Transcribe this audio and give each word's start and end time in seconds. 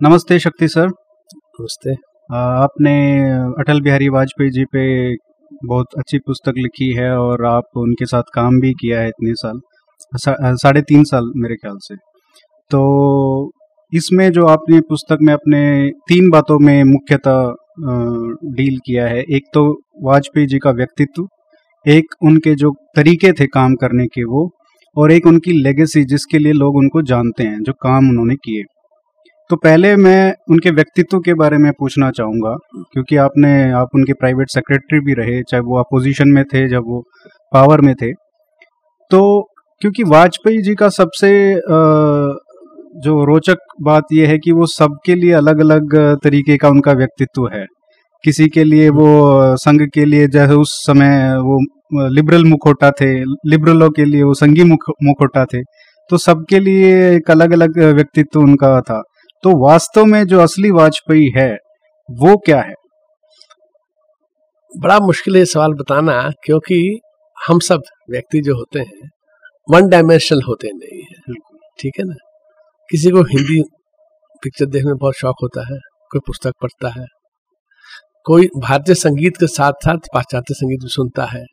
नमस्ते 0.00 0.38
शक्ति 0.38 0.66
सर। 0.68 0.86
नमस्ते। 0.86 1.92
आपने 2.30 2.92
अटल 3.60 3.80
बिहारी 3.80 4.08
वाजपेयी 4.08 4.50
जी 4.50 4.64
पे 4.64 4.84
बहुत 5.64 5.98
अच्छी 5.98 6.18
पुस्तक 6.18 6.54
लिखी 6.58 6.88
है 6.94 7.10
और 7.16 7.44
आप 7.46 7.76
उनके 7.76 8.06
साथ 8.06 8.30
काम 8.34 8.58
भी 8.60 8.72
किया 8.80 9.00
है 9.00 9.08
इतने 9.08 9.34
साल 9.34 9.60
साढ़े 10.56 10.82
तीन 10.82 11.04
साल 11.04 11.30
मेरे 11.36 11.56
ख्याल 11.56 11.76
से। 11.80 11.96
तो 12.70 13.52
इसमें 13.92 14.30
जो 14.32 14.46
आपने 14.46 14.80
पुस्तक 14.88 15.18
में 15.22 15.32
अपने 15.34 15.60
तीन 16.08 16.30
बातों 16.30 16.58
में 16.58 16.82
मुख्यतः 16.84 17.52
डील 18.54 18.78
किया 18.86 19.06
है 19.06 19.20
एक 19.20 19.52
तो 19.54 19.68
वाजपेयी 20.04 20.46
जी 20.46 20.58
का 20.58 20.70
व्यक्तित्व 20.72 21.28
एक 21.86 22.14
उनके 22.22 22.54
जो 22.54 22.74
तरीके 22.96 23.32
थे 23.32 23.46
काम 23.50 23.74
करने 23.76 24.06
के 24.06 24.24
वो 24.24 24.50
और 24.96 25.12
एक 25.12 25.26
उनकी 25.26 25.62
लेगेसी 25.62 26.04
जिसके 26.06 26.38
लिए 26.38 26.52
लोग 26.54 26.76
उनको 26.76 27.02
जानते 27.04 27.42
हैं 27.44 27.62
जो 27.62 27.72
काम 27.82 28.08
उन्होंने 28.08 28.34
किए। 28.36 28.64
तो 29.50 29.56
पहले 29.56 29.94
मैं 29.96 30.32
उनके 30.50 30.70
व्यक्तित्व 30.70 31.18
के 31.20 31.34
बारे 31.34 31.56
में 31.58 31.70
पूछना 31.78 32.10
चाहूँगा, 32.10 32.54
क्योंकि 32.92 33.16
आपने, 33.18 33.70
आप 33.72 33.88
उनके 33.94 34.12
प्राइवेट 34.12 34.50
सेक्रेटरी 34.50 35.00
भी 35.00 35.14
रहे, 35.14 35.40
चाहे 35.42 35.60
वो 35.62 35.78
अपोजिशन 35.78 36.28
में 36.28 36.44
थे, 36.44 36.66
जब 36.68 36.82
वो 36.86 37.02
पावर 37.52 37.80
में 37.80 37.94
थे। 37.94 38.12
तो 39.10 39.20
क्योंकि 39.82 40.02
वाजपेयी 40.04 40.62
जी 40.62 40.74
का 40.74 40.88
सबसे 40.90 41.30
जो 43.00 43.24
रोचक 43.24 43.58
बात 43.82 44.12
यह 44.12 44.28
है 44.28 44.38
कि 44.38 44.52
वो 44.52 44.66
सबके 44.68 45.14
लिए 45.14 45.32
अलग 45.34 45.60
अलग 45.60 45.96
तरीके 46.24 46.56
का 46.56 46.68
उनका 46.68 46.92
व्यक्तित्व 46.94 47.48
है। 47.48 47.66
किसी 48.24 48.48
के 48.48 48.64
लिए 48.64 48.88
वो 48.90 49.06
संघ 49.56 49.82
के 49.94 50.04
लिए, 50.04 50.26
जैसे 50.28 50.54
उस 50.54 50.78
समय 50.86 51.36
वो 51.38 51.58
लिबरल 52.10 52.44
मुखोटा 52.44 52.90
थे 53.00 53.12
लिबरलों 53.22 53.90
के 53.90 54.04
लिए 54.04 54.22
वो 54.22 54.34
संघी 54.36 54.64
मुख, 54.64 54.90
मुखोटा 55.04 55.44
थे 55.44 55.62
तो 56.10 56.16
सबके 56.18 56.58
लिए 56.60 57.14
एक 57.16 57.30
अलग 57.30 57.52
अलग 57.52 57.78
व्यक्तित्व 57.94 58.40
उनका 58.40 58.80
था। 58.80 59.02
तो 59.44 59.50
वास्तव 59.64 60.04
में 60.04 60.24
जो 60.26 60.40
असली 60.40 60.70
वाजपेयी 60.70 61.30
है 61.36 61.52
वो 62.08 62.36
क्या 62.36 62.60
है? 62.60 62.74
बड़ा 64.72 64.98
मुश्किल 64.98 65.36
है 65.36 65.44
सवाल 65.44 65.72
बताना 65.72 66.30
क्योंकि 66.44 67.00
हम 67.48 67.58
सब 67.58 67.82
व्यक्ति 68.10 68.40
जो 68.40 68.54
होते 68.54 68.80
हैं 68.80 69.08
वन 69.70 69.88
डायमेंशनल 69.88 70.42
होते 70.48 70.68
नहीं 70.68 71.02
है। 71.02 71.34
ठीक 71.78 71.98
है 71.98 72.04
ना? 72.04 72.14
किसी 72.90 73.10
को 73.10 73.22
हिंदी 73.22 73.62
पिक्चर 74.42 74.66
देखने 74.66 74.88
में 74.88 74.98
बहुत 74.98 75.14
शौक 75.14 75.36
होता 75.42 75.66
है 75.72 75.78
कोई 76.12 76.20
पुस्तक 76.26 76.52
पढ़ता 76.62 76.88
है 77.00 77.06
कोई 78.26 78.46
भारतीय 78.58 78.94
संगीत 78.94 79.36
के 79.36 79.46
साथ 79.46 79.72
साथ 79.72 80.08
पाश्चात्य 80.14 80.54
संगीत 80.54 80.80
भी 80.80 80.88
सुनता 80.88 81.24
है 81.24 81.44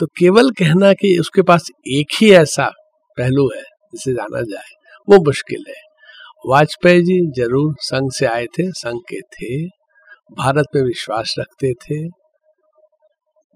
तो 0.00 0.06
केवल 0.06 0.50
कहना 0.50 0.92
कि 0.92 1.16
उसके 1.20 1.42
पास 1.42 1.68
एक 1.86 2.16
ही 2.20 2.32
ऐसा 2.32 2.70
पहलू 3.18 3.48
है 3.56 3.62
जिसे 3.62 4.12
जाना 4.12 4.40
जाए 4.40 4.96
वो 5.08 5.24
मुश्किल 5.24 5.64
है। 5.68 5.87
वाजपेयी 6.44 7.00
जी 7.02 7.18
ज़रूर 7.36 7.74
संघ 7.80 8.10
से 8.12 8.26
आए 8.26 8.46
थे 8.46 8.70
संघ 8.72 9.00
के 9.08 9.20
थे 9.32 9.66
भारत 10.38 10.66
पे 10.72 10.82
विश्वास 10.82 11.34
रखते 11.38 11.72
थे। 11.84 11.98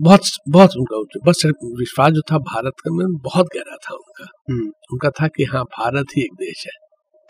बहुत 0.01 0.21
बहुत 0.49 0.77
उनका 0.77 0.99
बस 1.27 1.43
विश्वास 1.79 2.13
जो 2.13 2.21
था 2.31 2.39
भारत 2.47 2.81
का 2.85 2.95
में 2.95 3.17
बहुत 3.25 3.47
गहरा 3.47 3.77
था 3.77 3.95
उनका। 3.95 4.27
हम्म। 4.51 4.67
उनका 4.93 5.11
था 5.11 5.29
कि 5.29 5.45
हाँ 5.45 5.63
भारत 5.73 6.17
ही 6.17 6.23
एक 6.23 6.35
देश 6.37 6.65
है 6.67 6.73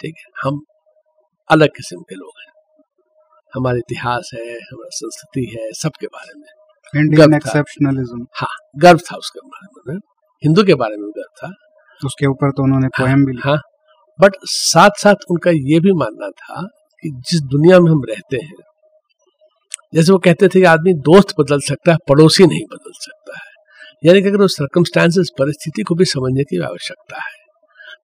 ठीक 0.00 0.14
है 0.18 0.30
हम 0.44 0.60
अलग 1.50 1.68
किस्म 1.68 2.00
के 2.00 2.14
लोग 2.14 2.40
हैं। 2.40 2.50
हमारा 3.52 3.78
इतिहास 3.78 4.30
है 4.34 4.44
हमारा 4.52 4.88
संस्कृति 4.92 5.44
है 5.56 5.70
सबके 5.72 6.06
बारे 6.06 6.38
में। 6.38 7.02
इंडियन 7.02 7.34
एक्सेप्शनलिज्म 7.34 8.26
हाँ 8.36 8.54
गर्व 8.78 8.98
था 9.10 9.16
उसके 9.16 9.46
बारे 9.48 9.92
में 9.92 10.00
हिंदू 10.42 10.62
के 10.64 10.74
बारे 10.74 10.96
में 10.96 11.08
गर्व 11.10 11.34
था। 11.42 11.52
उसके 12.00 12.26
ऊपर 12.26 12.50
तो 12.50 12.62
उन्होंने 12.62 12.86
हाँ, 12.86 13.06
पोएम 13.06 13.24
भी 13.24 13.38
हाँ 13.44 13.56
बट 14.18 14.32
साथ 14.46 14.98
साथ 14.98 15.30
उनका 15.30 15.50
ये 15.50 15.80
भी 15.80 15.92
मानना 15.94 16.28
था 16.38 16.62
कि 17.02 17.10
जिस 17.30 17.40
दुनिया 17.50 17.80
में 17.80 17.90
हम 17.90 18.02
रहते 18.08 18.36
हैं 18.36 18.56
जैसे 19.94 20.12
वो 20.12 20.18
कहते 20.18 20.48
थे 20.48 20.60
कि 20.60 20.64
आदमी 20.66 20.92
दोस्त 21.06 21.34
बदल 21.40 21.60
सकता 21.60 21.92
है 21.92 21.98
पड़ोसी 22.08 22.46
नहीं 22.46 22.64
बदल 22.66 22.92
सकता 22.96 23.36
है। 23.36 23.50
यानी 24.02 24.22
कि 24.22 24.28
अगर 24.28 24.42
उस 24.42 24.56
सर्कमस्टांसेस 24.56 25.30
परिस्थिति 25.38 25.82
को 25.82 25.94
भी 25.94 26.04
समझने 26.04 26.44
की 26.44 26.60
आवश्यकता 26.62 27.16
है 27.18 27.40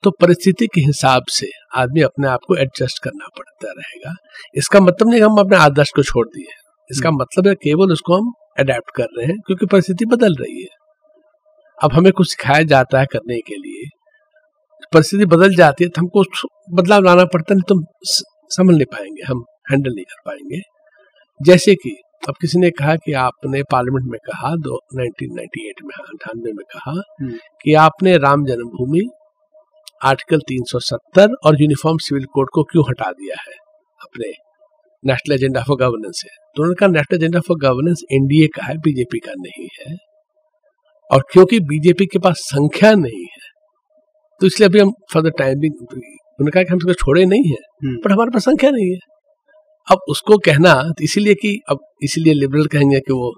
तो 0.05 0.10
परिस्थिति 0.21 0.66
के 0.66 0.81
हिसाब 0.81 1.22
से 1.31 1.47
आदमी 1.77 2.03
अपने 2.03 2.28
आप 2.28 2.41
को 2.49 2.56
एडजस्ट 2.56 3.03
करना 3.05 3.28
पड़ता 3.38 3.71
रहेगा। 3.71 4.15
इसका 4.55 4.81
मतलब 4.81 5.11
नहीं 5.11 5.21
हम 5.22 5.38
अपने 5.38 5.56
आदर्श 5.59 5.91
को 5.97 6.03
छोड़ 6.03 6.27
दिए 6.28 6.53
इसका 6.91 7.09
हम्म। 7.09 7.21
मतलब 7.21 7.49
है 7.49 7.55
केवल 7.62 7.93
उसको 7.93 8.16
हम 8.16 8.32
अडेप्ट 8.59 8.91
कर 8.97 9.06
रहे 9.19 9.27
हैं 9.27 9.37
क्योंकि 9.47 9.66
परिस्थिति 9.66 10.05
बदल 10.06 10.34
रही 10.41 10.61
है। 10.62 10.77
अब 11.78 11.93
हमें 11.93 12.12
कुछ 12.12 12.31
सिखाया 12.31 12.62
जाता 12.66 13.00
है 13.00 13.06
करने 13.06 13.38
के 13.41 13.55
लिए 13.56 13.88
परिस्थिति 14.93 15.25
बदल 15.25 15.54
जाती 15.54 15.84
है 15.84 15.91
तो 15.91 16.00
हमको 16.00 16.25
बदलाव 16.75 17.03
लाना 17.03 17.25
पड़ता 17.25 17.54
है 17.54 17.60
तो 17.60 17.82
समझ 18.54 18.75
नहीं 18.75 18.84
पाएँगे 18.84 19.22
हम 19.22 19.44
हैंडल 19.71 19.91
नहीं 19.91 20.04
कर 20.04 20.21
पाएँगे। 20.26 20.60
जैसे 21.43 21.75
कि 21.75 21.97
अब 22.28 22.34
किसी 22.41 22.59
ने 22.59 22.71
कहा 22.71 22.97
कि 22.97 23.12
आपने 23.12 23.62
पार्लियामेंट 23.62 24.10
में 24.10 24.19
कहा 24.26 24.54
दो 24.56 24.81
1998 24.94 25.82
में 25.84 25.94
अठानवे 26.00 26.53
में 26.53 26.65
कहा 26.75 27.03
हम्म। 27.21 27.32
कि 27.62 27.75
आपने 27.75 28.16
राम 28.16 28.44
जन्मभूमि 28.44 29.09
आर्टिकल 30.04 30.41
370 30.53 31.28
और 31.47 31.62
यूनिफॉर्म 31.62 31.99
सिविल 31.99 32.25
कोड 32.25 32.49
को 32.53 32.62
क्यों 32.62 32.84
हटा 32.88 33.10
दिया 33.10 33.37
है? 33.41 33.55
अपने 34.00 34.32
नेशनल 35.05 35.34
एजेंडा 35.34 35.62
फॉर 35.62 35.76
गवर्नेंस 35.76 36.15
से। 36.16 36.28
तो 36.28 36.62
उन्होंने 36.62 36.75
कहा 36.75 36.88
national 36.88 37.16
agenda 37.16 37.41
for 37.41 37.59
governance 37.59 38.03
NDA 38.12 38.47
का 38.47 38.65
है 38.65 38.78
बीजेपी 38.78 39.19
का 39.19 39.32
नहीं 39.38 39.69
है। 39.81 39.97
और 41.10 41.22
क्योंकि 41.32 41.60
बीजेपी 41.60 42.06
के 42.06 42.19
पास 42.19 42.34
संख्या 42.38 42.93
नहीं 42.94 43.25
है 43.25 43.38
तो 44.41 44.47
इसलिए 44.47 44.69
अभी 44.69 44.78
हम 44.78 44.93
फॉर 45.12 45.22
द 45.22 45.32
टाइमिंग 45.38 45.82
उन्होंने 45.82 46.50
कहा 46.50 46.62
कि 46.62 46.72
हम 46.72 46.78
इसको 46.78 46.94
छोड़े 46.94 47.25
नहीं 47.25 47.44
है 47.44 47.56
पर 47.56 47.87
हम्म। 47.87 48.12
हमारे 48.12 48.31
पास 48.31 48.44
संख्या 48.44 48.71
नहीं 48.71 48.91
है। 48.91 48.99
अब 49.88 49.99
उसको 50.09 50.37
कहना 50.38 50.75
तो 50.88 51.04
इसीलिए 51.04 51.34
कि 51.34 51.59
अब 51.71 51.78
इसीलिए 52.03 52.34
लिबरल 52.34 52.66
कहेंगे 52.66 53.00
कि 53.00 53.12
वो 53.12 53.32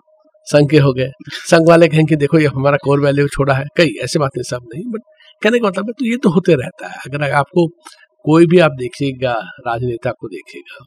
संघ 0.47 0.69
के 0.71 0.78
हो 0.78 0.93
गए। 0.93 1.11
संघ 1.31 1.69
वाले 1.69 1.88
कहेंगे 1.88 2.16
देखो 2.16 2.38
ये 2.38 2.47
हमारा 2.47 2.77
कोर 2.77 3.00
वैल्यू 3.00 3.27
छोड़ा 3.28 3.55
है। 3.55 3.65
कई 3.77 3.94
ऐसे 4.03 4.19
बातें 4.19 4.43
सब 4.43 4.66
नहीं 4.75 4.84
बट 4.93 5.03
कहने 5.43 5.59
का 5.59 5.69
मतलब 5.69 5.87
है 5.87 5.93
तो 5.93 6.06
ये 6.06 6.16
तो 6.16 6.31
होते 6.31 6.55
रहता 6.55 6.88
है। 6.88 6.97
अगर 7.06 7.31
आपको 7.32 7.67
कोई 8.25 8.47
भी 8.47 8.59
आप 8.59 8.72
देखिएगा 8.78 9.32
राजनेता 9.67 10.11
को 10.11 10.28
देखिएगा 10.28 10.84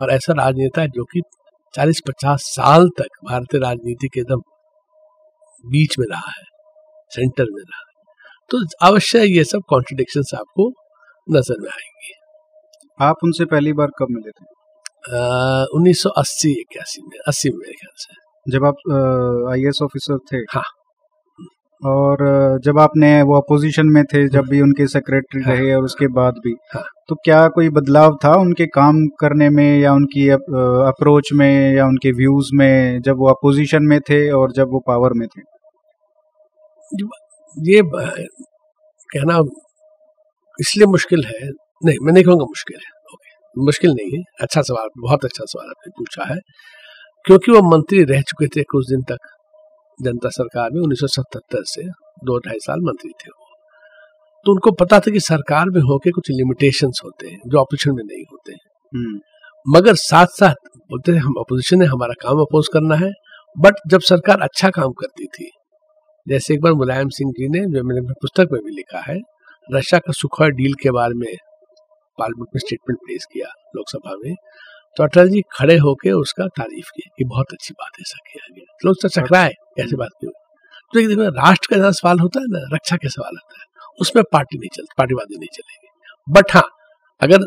और 0.00 0.10
ऐसा 0.10 0.32
राजनेता 0.32 0.86
जो 0.86 1.04
कि 1.04 1.20
40-50 1.74 2.48
साल 2.48 2.88
तक 2.98 3.20
भारतीय 3.24 3.60
राजनीति 3.60 4.08
के 4.14 4.20
एकदम 4.20 4.40
बीच 5.64 5.98
में 5.98 6.06
रहा 6.10 6.30
है 6.30 6.44
सेंटर 7.10 7.44
में 7.44 7.62
रहा 7.62 7.78
है। 7.78 7.91
तो 8.52 8.58
अवश्य 8.82 9.24
ये 9.26 9.44
सब 9.44 9.62
कॉन्ट्रडिक्शन 9.68 10.36
आपको 10.36 10.68
नज़र 11.28 11.60
में 11.60 11.68
आएँगे। 11.70 12.12
आप 13.00 13.16
उनसे 13.24 13.44
पहली 13.44 13.72
बार 13.72 13.88
कब 13.98 14.06
मिले 14.10 14.30
थे? 14.30 14.44
उन्नीस 15.76 16.02
सौ 16.02 16.10
अस्सी 16.16 16.50
इक्यासी 16.50 17.02
में 17.02 17.18
अस्सी 17.28 17.50
में 17.50 17.56
मेरे 17.58 17.72
ख्याल 17.72 17.94
से। 17.96 18.14
जब 18.46 18.64
आप 18.64 19.48
आई 19.52 19.66
एस 19.68 19.78
ऑफिसर 19.82 20.18
थे? 20.32 20.36
हाँ। 20.36 20.64
और 21.82 22.18
जब 22.64 22.78
आपने 22.78 23.10
वो 23.22 23.36
अपोजिशन 23.36 23.86
में 23.86 24.04
थे 24.04 24.28
जब 24.28 24.48
भी 24.48 24.60
उनके 24.60 24.86
सेक्रेटरी 24.86 25.42
हाँ, 25.42 25.54
रहे 25.54 25.74
और 25.74 25.84
उसके 25.84 26.06
बाद 26.08 26.34
भी 26.44 26.54
हाँ, 26.74 26.84
तो 27.08 27.14
क्या 27.14 27.48
कोई 27.48 27.68
बदलाव 27.68 28.18
था 28.24 28.34
उनके 28.34 28.66
काम 28.66 29.06
करने 29.20 29.48
में 29.50 29.78
या 29.80 29.92
उनकी 29.92 30.28
अप्रोच 30.28 31.32
में 31.32 31.74
या 31.76 31.86
उनके 31.86 32.12
व्यूज़ 32.12 32.50
में 32.54 33.00
जब 33.00 33.16
वो 33.18 33.28
अपोजिशन 33.28 33.84
में 33.84 34.00
थे 34.00 34.30
और 34.30 34.52
जब 34.52 34.72
वो 34.72 34.82
पावर 34.86 35.12
में 35.12 35.26
थे? 35.28 35.40
ये 37.58 37.82
कहना 37.84 39.38
इसलिए 40.60 40.86
मुश्किल 40.86 41.24
है? 41.24 41.48
नहीं 41.84 41.96
मैं 42.02 42.12
नहीं 42.12 42.24
कहूँगा 42.24 42.44
मुश्किल 42.44 42.78
है। 42.86 42.90
मुश्किल 43.58 43.90
नहीं 43.90 44.18
है। 44.18 44.24
अच्छा 44.40 44.62
सवाल 44.62 44.88
बहुत 44.98 45.24
अच्छा 45.24 45.44
सवाल 45.44 45.66
आपने 45.66 45.90
पूछा 45.98 46.24
है। 46.24 46.36
क्योंकि 47.26 47.52
वो 47.52 47.62
मंत्री 47.62 48.04
रह 48.04 48.20
चुके 48.22 48.46
थे 48.46 48.62
कुछ 48.62 48.86
दिन 48.86 49.02
तक 49.02 49.18
जनता 50.02 50.28
सरकार 50.28 50.70
में 50.70 50.80
1977 50.82 51.62
से 51.64 51.82
दो 52.24 52.38
ढाई 52.38 52.58
साल 52.58 52.80
मंत्री 52.80 53.10
थे 53.10 53.28
वो। 53.28 53.46
तो 54.44 54.52
उनको 54.52 54.70
पता 54.70 55.00
था 55.00 55.10
कि 55.10 55.20
सरकार 55.20 55.66
में 55.66 55.80
होके 55.80 56.10
कुछ 56.10 56.30
लिमिटेशंस 56.30 57.00
होते 57.04 57.28
हैं 57.28 57.38
जो 57.46 57.58
ऑपोजिशन 57.58 57.90
में 57.90 58.04
नहीं 58.04 58.24
होते 58.32 58.52
हैं। 58.52 58.60
हम्म। 58.94 59.20
मगर 59.66 59.94
साथ 59.94 60.26
साथ 60.26 60.54
बोलते 60.76 61.12
थे 61.12 61.16
हम 61.16 61.34
अपोजिशन 61.38 61.82
है 61.82 61.88
हमारा 61.88 62.14
काम 62.22 62.38
अपोज 62.38 62.68
करना 62.72 62.94
है 62.94 63.10
बट 63.58 63.74
जब 63.86 64.00
सरकार 64.00 64.40
अच्छा 64.40 64.70
काम 64.70 64.92
करती 64.92 65.26
थी 65.26 65.50
जैसे 66.26 66.54
एक 66.54 66.60
बार 66.60 66.72
मुलायम 66.72 67.08
सिंह 67.08 67.30
जी 67.30 67.48
ने, 67.48 67.60
जो 67.66 67.82
मैंने 67.84 68.00
पुस्तक 68.12 68.48
में 68.52 68.60
भी 68.64 68.70
लिखा 68.70 69.00
है, 69.00 69.18
रशिया 69.68 69.98
का 69.98 70.12
सुखोई 70.12 70.50
डील 70.50 70.74
के 70.74 70.90
बारे 70.90 71.14
में 71.14 71.34
पार्लियामेंट 72.18 72.48
में 72.54 72.60
स्टेटमेंट 72.60 72.98
पेश 72.98 73.24
किया 73.32 73.48
लोकसभा 73.76 74.16
में 74.24 74.34
तो 74.96 75.04
अटल 75.04 75.28
जी 75.28 75.40
खड़े 75.52 75.76
होके 75.78 76.10
उसका 76.12 76.46
तारीफ़ 76.46 76.90
की 76.96 77.02
कि 77.18 77.24
बहुत 77.24 77.52
अच्छी 77.52 77.74
बात 77.74 77.90
है, 77.94 78.02
ऐसा 78.02 78.18
किया 78.26 78.54
गया। 78.54 78.76
लोग 78.86 78.96
तो 79.02 79.08
चकराए, 79.08 79.52
ऐसी 79.80 79.96
बात 79.96 80.10
क्यों? 80.20 80.32
तो 80.92 81.00
एक 81.00 81.08
देखो, 81.08 81.28
राष्ट्र 81.38 81.68
का 81.70 81.76
जहाँ 81.76 81.92
सवाल 81.92 82.18
होता 82.18 82.40
है 82.40 82.46
ना, 82.48 82.60
रक्षा 82.74 82.96
के 82.96 83.08
सवाल 83.08 83.36
होता 83.36 83.60
है, 83.60 83.66
उसमें 84.00 84.22
पार्टी 84.32 84.58
नहीं 84.58 84.68
चलती 84.68 84.94
पार्टीवादी 84.98 85.38
नहीं 85.38 85.48
चलेगी। 85.54 85.88
बट 86.28 86.52
हाँ 86.54 86.64
अगर 87.20 87.46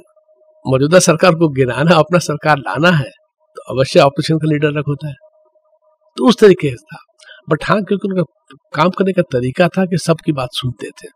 मौजूदा 0.66 1.00
सरकार 1.00 1.36
को 1.36 1.50
गिराना, 1.50 1.96
अपना 1.96 2.20
सरकार 2.20 2.58
लाना 2.58 2.92
है 2.92 3.10
तो 3.58 3.74
अवश्य 3.74 4.00
ऑपोजिशन 4.00 4.38
का 4.38 4.48
लीडर 4.48 4.78
रख 4.80 4.88
होता 4.88 5.08
है। 5.08 5.16
तो 6.18 6.28
उस 6.28 6.40
तरीके 6.40 6.70
से 6.70 6.76
था। 6.76 6.98
बट 7.50 7.64
हाँ 7.64 7.84
क्योंकि 7.84 8.08
उनका 8.08 8.24
काम 8.76 8.90
करने 8.90 9.12
का 9.14 9.22
तरीका 9.22 9.68
था 9.68 9.86
कि 9.86 9.98
सबकी 9.98 10.32
बात 10.32 10.50
सुनते 10.54 10.90
थे। 10.90 11.08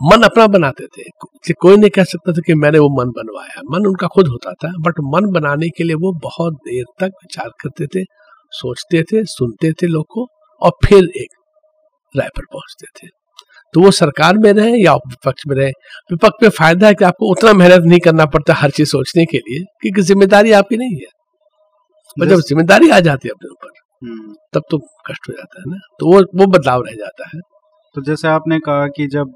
मन 0.00 0.22
अपना 0.22 0.46
बनाते 0.46 0.86
थे। 0.86 1.02
कि 1.46 1.52
कोई 1.52 1.76
नहीं 1.76 1.90
कह 1.90 2.04
सकता 2.04 2.32
था 2.32 2.40
कि 2.46 2.54
मैंने 2.54 2.78
वो 2.78 2.88
मन 2.88 3.10
बनवाया। 3.10 3.60
मन 3.70 3.86
उनका 3.86 4.06
खुद 4.06 4.28
होता 4.28 4.52
था 4.52 4.72
बट 4.78 5.00
मन 5.04 5.30
बनाने 5.32 5.68
के 5.68 5.84
लिए 5.84 5.94
वो 5.96 6.12
बहुत 6.12 6.54
देर 6.54 6.84
तक 7.00 7.12
विचार 7.22 7.48
करते 7.60 7.86
थे 7.86 8.04
सोचते 8.52 9.02
थे 9.02 9.24
सुनते 9.24 9.72
थे 9.72 9.86
लोग 9.86 10.04
को 10.10 10.26
और 10.62 10.72
फिर 10.86 11.04
एक 11.16 11.28
राय 12.16 12.28
पर 12.28 12.44
पहुँचते 12.52 12.86
थे। 12.98 13.10
तो 13.74 13.80
वो 13.80 13.90
सरकार 13.90 14.38
में 14.38 14.52
रहे 14.52 14.82
या 14.84 14.94
विपक्ष 14.94 15.42
में 15.48 15.56
रहे 15.56 15.70
विपक्ष 16.12 16.42
में 16.42 16.50
फ़ायदा 16.50 16.86
है 16.86 16.94
कि 16.94 17.04
आपको 17.04 17.30
उतना 17.30 17.52
मेहनत 17.52 17.84
नहीं 17.84 18.00
करना 18.00 18.26
पड़ता 18.26 18.54
हर 18.54 18.70
चीज़ 18.70 18.88
सोचने 18.88 19.24
के 19.24 19.38
लिए 19.38 19.64
क्योंकि 19.80 20.02
ज़िम्मेदारी 20.02 20.52
आपकी 20.52 20.76
नहीं 20.76 20.96
है। 20.96 22.28
जब 22.28 22.40
ज़िम्मेदारी 22.40 22.90
आ 22.90 23.00
जाती 23.00 23.28
है 23.28 23.32
अपने 23.32 23.50
ऊपर। 23.50 23.81
तब 24.54 24.62
तो 24.70 24.78
कष्ट 24.78 25.28
हो 25.28 25.32
जाता 25.32 25.60
है 25.60 25.70
ना? 25.70 25.78
तो 26.00 26.06
वो 26.06 26.20
वो 26.20 26.46
बदलाव 26.46 26.82
रह 26.82 26.92
जाता 26.92 27.28
है। 27.34 27.40
तो 27.94 28.02
जैसे 28.02 28.28
आपने 28.28 28.58
कहा 28.58 28.86
कि 28.86 29.06
जब 29.06 29.32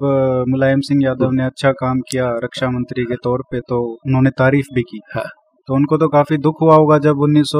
मुलायम 0.49 0.79
सिंह 0.79 1.01
यादव 1.03 1.31
ने 1.31 1.43
अच्छा 1.45 1.71
काम 1.71 1.99
किया 1.99 2.29
रक्षा 2.43 2.69
मंत्री 2.69 3.03
के 3.03 3.15
तौर 3.15 3.43
पे 3.51 3.59
तो 3.59 3.97
उन्होंने 4.07 4.29
तारीफ़ 4.29 4.65
भी 4.73 4.81
की। 4.81 5.01
हाँ। 5.15 5.23
तो 5.67 5.73
उनको 5.73 5.97
तो 5.97 6.07
काफ़ी 6.07 6.37
दुख 6.37 6.61
हुआ 6.61 6.75
होगा 6.75 6.97
जब 6.97 7.19
उन्नीस 7.19 7.51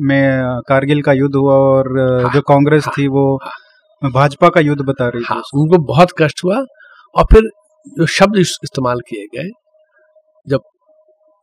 में 0.00 0.60
कारगिल 0.68 1.02
का 1.02 1.12
युद्ध 1.12 1.34
हुआ 1.36 1.54
और 1.54 1.98
हाँ, 2.22 2.32
जो 2.32 2.40
कांग्रेस 2.40 2.84
हाँ, 2.86 2.94
थी 2.98 3.08
वो 3.08 3.36
हाँ, 3.36 4.10
भाजपा 4.10 4.48
का 4.48 4.60
युद्ध 4.60 4.82
बता 4.82 5.08
रही 5.08 5.22
हाँ, 5.26 5.40
थी 5.40 5.60
उनको 5.60 5.78
बहुत 5.78 6.08
कष्ट 6.18 6.40
हुआ 6.44 6.56
और 7.14 7.24
फिर 7.32 7.50
जो 7.98 8.06
शब्द 8.06 8.36
इस्तेमाल 8.36 9.00
किए 9.00 9.26
गए 9.26 9.48
जब 10.46 10.60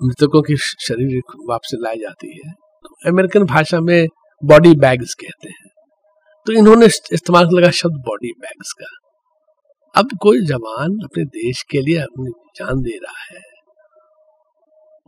मृतकों 0.02 0.42
की 0.42 0.56
शरीर 0.58 1.22
वापस 1.50 1.72
लाई 1.74 1.98
जाती 1.98 2.42
है 2.46 2.52
तो 2.54 3.12
अमेरिकन 3.12 3.44
भाषा 3.44 3.80
में 3.82 4.08
बॉडी 4.44 4.74
बैग्स 4.76 5.14
कहते 5.14 5.50
हैं। 5.50 5.70
तो 6.48 6.54
इन्होंने 6.54 6.86
इस्तेमाल 6.86 7.48
लगा 7.54 7.70
शब्द 7.74 8.02
बॉडी 8.06 8.32
बैग्स 8.40 8.72
का। 8.74 8.86
अब 9.96 10.10
कोई 10.22 10.42
जवान 10.46 10.98
अपने 11.04 11.24
देश 11.26 11.62
के 11.72 11.82
लिए 11.82 11.98
अपनी 12.00 12.32
जान 12.56 12.82
दे 12.82 12.98
रहा 12.98 13.24
है 13.24 13.42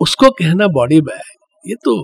उसको 0.01 0.29
कहना 0.31 0.67
बॉडी 0.73 0.99
बैग 1.01 1.69
ये 1.69 1.75
तो 1.75 1.95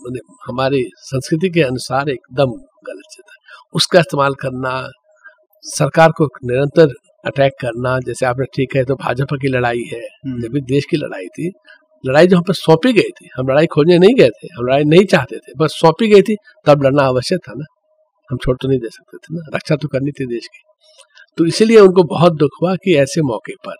मतलब 0.00 0.36
हमारे 0.48 0.82
संस्कृति 0.98 1.48
के 1.50 1.62
अनुसार 1.62 2.08
एकदम 2.08 2.52
गलत 2.86 3.10
चीज़ 3.10 3.30
है। 3.30 3.38
उसका 3.74 3.98
इस्तेमाल 3.98 4.34
करना 4.34 4.72
सरकार 5.64 6.10
को 6.10 6.26
निरंतर 6.44 6.94
अटैक 7.24 7.52
करना 7.60 7.98
जैसे 8.00 8.26
आपने 8.26 8.44
ठीक 8.54 8.76
है 8.76 8.84
तो 8.84 8.94
भाजपा 8.96 9.36
की 9.36 9.48
लड़ाई 9.48 9.82
है 9.92 10.00
हम्म। 10.00 10.40
जब 10.42 10.52
भी 10.52 10.60
देश 10.66 10.84
की 10.84 10.96
लड़ाई 10.96 11.26
थी 11.28 11.50
लड़ाई 12.04 12.26
जो 12.26 12.36
हम 12.36 12.42
पर 12.42 12.54
सौंपी 12.54 12.92
गई 12.92 13.10
थी 13.10 13.28
हम 13.36 13.48
लड़ाई 13.48 13.66
खोजने 13.66 13.98
नहीं 13.98 14.14
गए 14.14 14.28
थे 14.28 14.48
हम 14.54 14.66
लड़ाई 14.66 14.84
नहीं 14.84 15.04
चाहते 15.04 15.38
थे 15.38 15.52
बस 15.56 15.78
सौंपी 15.80 16.08
गई 16.08 16.22
थी 16.22 16.36
तब 16.66 16.82
लड़ना 16.82 17.02
आवश्यक 17.02 17.40
था 17.48 17.52
ना। 17.56 17.64
हम 18.30 18.38
छोड़ 18.38 18.56
तो 18.56 18.68
नहीं 18.68 18.78
दे 18.78 18.88
सकते 18.88 19.16
थे 19.16 19.34
ना 19.34 19.56
रक्षा 19.56 19.76
तो 19.76 19.88
करनी 19.88 20.10
थी 20.10 20.26
देश 20.26 20.46
की। 20.46 20.62
तो 21.38 21.46
इसीलिए 21.46 21.78
उनको 21.78 22.02
बहुत 22.02 22.32
दुख 22.32 22.50
हुआ 22.62 22.74
कि 22.76 22.96
ऐसे 22.96 23.22
मौके 23.22 23.54
पर 23.66 23.76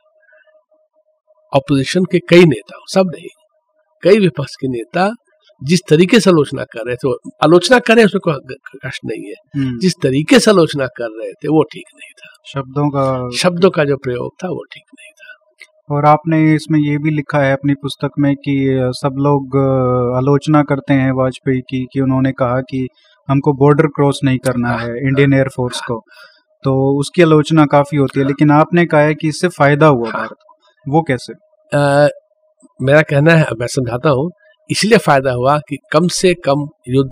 ऑपोजिशन 1.53 2.05
के 2.05 2.19
कई 2.19 2.45
नेता 2.45 2.79
सब 2.93 3.11
नहीं 3.15 3.29
कई 4.03 4.19
विपक्ष 4.19 4.55
के 4.57 4.69
नेता 4.69 5.11
जिस 5.63 5.81
तरीके 5.89 6.21
से 6.21 6.31
आलोचना 6.31 6.65
कर 6.65 6.87
रहे 6.87 6.97
थे 6.97 7.13
आलोचना 7.45 7.79
कर 7.79 8.05
उसमें 8.05 8.21
कोई 8.21 8.57
कष्ट 8.87 9.01
नहीं 9.05 9.29
है। 9.29 9.35
हम्म। 9.57 9.79
जिस 9.79 9.95
तरीके 10.03 10.39
से 10.41 10.51
आलोचना 10.51 10.87
कर 10.87 11.09
रहे 11.19 11.33
थे 11.33 11.49
वो 11.49 11.63
ठीक 11.63 11.89
नहीं 11.95 12.13
था। 12.13 12.29
शब्दों 12.53 12.89
का 12.91 13.05
शब्दों 13.39 13.71
का 13.71 13.85
जो 13.85 13.97
प्रयोग 13.97 14.33
था 14.45 14.49
वो 14.49 14.65
ठीक 14.65 14.85
नहीं 14.95 15.13
था। 15.13 15.35
और 15.91 16.07
आपने 16.07 16.39
इसमें 16.55 16.79
ये 16.81 16.97
भी 16.99 17.11
लिखा 17.11 17.39
है 17.39 17.53
अपनी 17.53 17.75
पुस्तक 17.75 18.11
में 18.19 18.35
कि 18.37 18.55
सब 18.95 19.15
लोग 19.19 19.57
आलोचना 20.17 20.63
करते 20.63 20.95
हैं 20.95 21.13
वाजपेयी 21.13 21.61
की 21.61 21.85
कि 21.93 22.01
उन्होंने 22.01 22.33
कहा 22.33 22.61
कि 22.61 22.87
हमको 23.29 23.53
बॉर्डर 23.53 23.87
क्रॉस 23.87 24.21
नहीं 24.25 24.39
करना 24.39 24.69
हाँ, 24.69 24.89
इंडियन 24.89 25.33
एयरफोर्स। 25.35 25.81
को 25.81 26.03
तो 26.65 26.75
उसकी 27.01 27.23
आलोचना 27.23 27.65
काफ़ी 27.67 27.99
होती 27.99 28.21
है 28.21 28.27
लेकिन 28.27 28.51
आपने 28.51 28.85
कहा 28.87 29.01
है 29.01 29.15
कि 29.15 29.29
इससे 29.29 29.49
फ़ायदा 29.49 29.87
हुआ 29.87 30.11
हाँ। 30.11 30.21
भारत 30.21 30.37
वो 30.87 31.03
कैसे 31.03 31.33
आ, 31.73 32.09
मेरा 32.81 33.03
कहना 33.03 33.35
है 33.35 33.47
मैं 33.61 33.67
समझाता 33.67 34.11
हूँ 34.11 34.31
इसलिए 34.71 34.99
फ़ायदा 34.99 35.33
हुआ 35.33 35.59
कि 35.69 35.79
कम 35.93 36.09
से 36.13 36.35
कम 36.45 36.67
युद्ध 36.89 37.11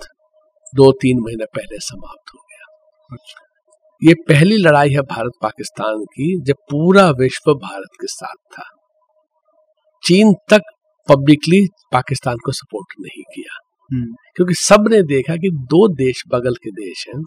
दो 0.73 0.91
तीन 0.91 1.19
महीने 1.19 1.45
पहले 1.55 1.79
समाप्त 1.81 2.33
हो 2.35 2.39
गया 2.39 3.15
अच्छा। 3.15 3.48
ये 4.03 4.13
पहली 4.13 4.57
लड़ाई 4.57 4.89
है 4.89 5.01
भारत 5.01 5.31
पाकिस्तान 5.41 6.03
की 6.03 6.41
जब 6.41 6.53
पूरा 6.53 7.09
विश्व 7.09 7.53
भारत 7.53 7.89
के 8.01 8.07
साथ 8.07 8.35
था। 8.35 8.63
चीन 10.07 10.33
तक 10.49 10.61
पब्लिकली 11.09 11.67
पाकिस्तान 11.93 12.37
को 12.45 12.51
सपोर्ट 12.51 12.87
नहीं 12.99 13.23
किया। 13.23 13.57
हम्म। 13.93 14.13
क्योंकि 14.35 14.53
सबने 14.53 15.01
देखा 15.01 15.35
कि 15.35 15.49
दो 15.53 15.87
देश 15.87 16.23
बगल 16.27 16.53
के 16.53 16.71
देश 16.71 17.05
हैं 17.07 17.23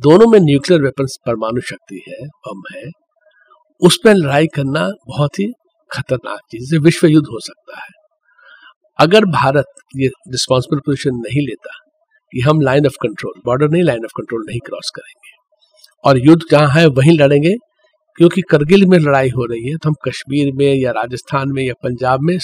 दोनों 0.00 0.26
में 0.26 0.40
न्यूक्लियर 0.40 0.82
वेपन्स 0.82 1.16
परमाणु 1.26 1.60
शक्ति 1.60 2.02
है 2.08 2.26
बम 2.26 2.62
है 2.76 2.90
उस 3.80 3.98
पर 4.04 4.14
लड़ाई 4.14 4.46
करना 4.46 4.88
बहुत 5.08 5.30
ही 5.38 5.52
खतरनाक 5.90 6.38
चीज़ 6.38 6.74
है 6.74 6.80
विश्व 6.80 7.06
युद्ध 7.06 7.26
हो 7.26 7.38
सकता 7.40 7.80
है। 7.80 7.88
अगर 8.98 9.24
भारत 9.24 9.64
ये 9.96 10.06
रिस्पॉन्सिबल 10.06 10.78
पोजिशन 10.78 11.10
नहीं 11.10 11.46
लेता 11.46 11.70
कि 12.32 12.40
हम 12.40 12.60
लाइन 12.60 12.86
ऑफ़ 12.86 12.94
कंट्रोल 13.02 13.40
बॉर्डर 13.46 13.68
नहीं 13.68 13.82
लाइन 13.82 13.98
ऑफ़ 13.98 14.12
कंट्रोल 14.16 14.44
नहीं 14.48 14.60
क्रॉस 14.60 14.90
करेंगे। 14.94 15.31
और 16.04 16.18
युद्ध 16.18 16.42
जहाँ 16.50 16.68
है 16.70 16.86
वहीं 16.88 17.18
लड़ेंगे 17.18 17.54
क्योंकि 18.18 18.40
करगिल 18.40 18.86
में 18.86 18.98
लड़ाई 18.98 19.28
हो 19.28 19.44
रही 19.44 19.70
है 19.70 19.76
तो 19.76 19.88
हम 19.88 19.94
कश्मीर 20.08 20.52
में 20.54 20.74
या 20.74 20.90
राजस्थान 20.90 21.52
में 21.52 21.62
या 21.62 21.74
पंजाब 21.82 22.22
में 22.22 22.36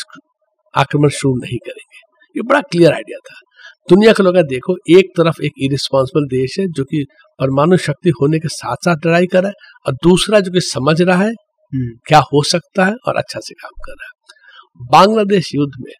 आक्रमण 0.74 1.08
शुरू 1.08 1.34
नहीं 1.36 1.58
करेंगे। 1.58 2.00
ये 2.36 2.42
बड़ा 2.42 2.60
क्लियर 2.60 2.92
आइडिया 2.92 3.18
था। 3.18 3.40
दुनिया 3.88 4.12
के 4.12 4.22
लोग 4.22 4.36
देखो 4.48 4.76
एक 4.90 5.10
तरफ़ 5.16 5.42
एक 5.42 5.52
इरिस्पॉन्सिबल 5.62 6.26
देश 6.28 6.58
है 6.58 6.66
जो 6.68 6.84
कि 6.84 7.04
परमाणु 7.40 7.76
शक्ति 7.76 8.10
होने 8.10 8.38
के 8.38 8.48
साथ 8.48 8.76
साथ 8.84 9.06
लड़ाई 9.06 9.26
कर 9.26 9.42
रहा 9.42 9.48
है 9.48 9.80
और 9.86 9.94
दूसरा 10.02 10.40
जो 10.40 10.52
कि 10.52 10.60
समझ 10.60 11.00
रहा 11.02 11.22
है 11.22 11.30
हम्म। 11.72 11.96
क्या 12.06 12.18
हो 12.32 12.42
सकता 12.42 12.84
है 12.84 12.94
और 13.06 13.16
अच्छा 13.16 13.40
से 13.40 13.54
काम 13.54 13.80
कर 13.86 13.92
रहा 13.92 14.06
है। 14.06 14.86
बांग्लादेश 14.92 15.50
युद्ध 15.54 15.72
में 15.80 15.92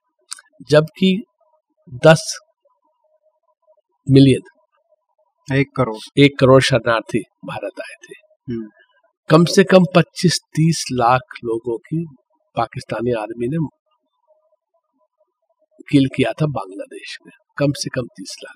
जबकि 0.71 1.17
दस 2.07 2.39
मिलियन 4.07 4.58
एक 5.49 5.67
करोड़। 5.77 6.21
एक 6.21 6.39
करोड़ 6.39 6.63
शरणार्थी 6.63 7.19
भारत 7.45 7.81
आए 7.81 7.95
थे। 8.05 8.15
हम्म। 8.49 8.69
कम 9.31 9.45
से 9.45 9.65
कम 9.65 9.85
25-30 9.95 10.85
लाख 10.93 11.21
लोगों 11.45 11.77
की 11.79 12.07
पाकिस्तानी 12.57 13.13
आर्मी 13.13 13.49
ने 13.49 13.67
किल 15.93 16.07
किया 16.07 16.33
था 16.33 16.47
बांग्लादेश 16.47 17.19
में। 17.27 17.33
कम 17.59 17.73
से 17.73 17.91
कम 17.95 18.07
तीस 18.07 18.37
लाख 18.45 18.55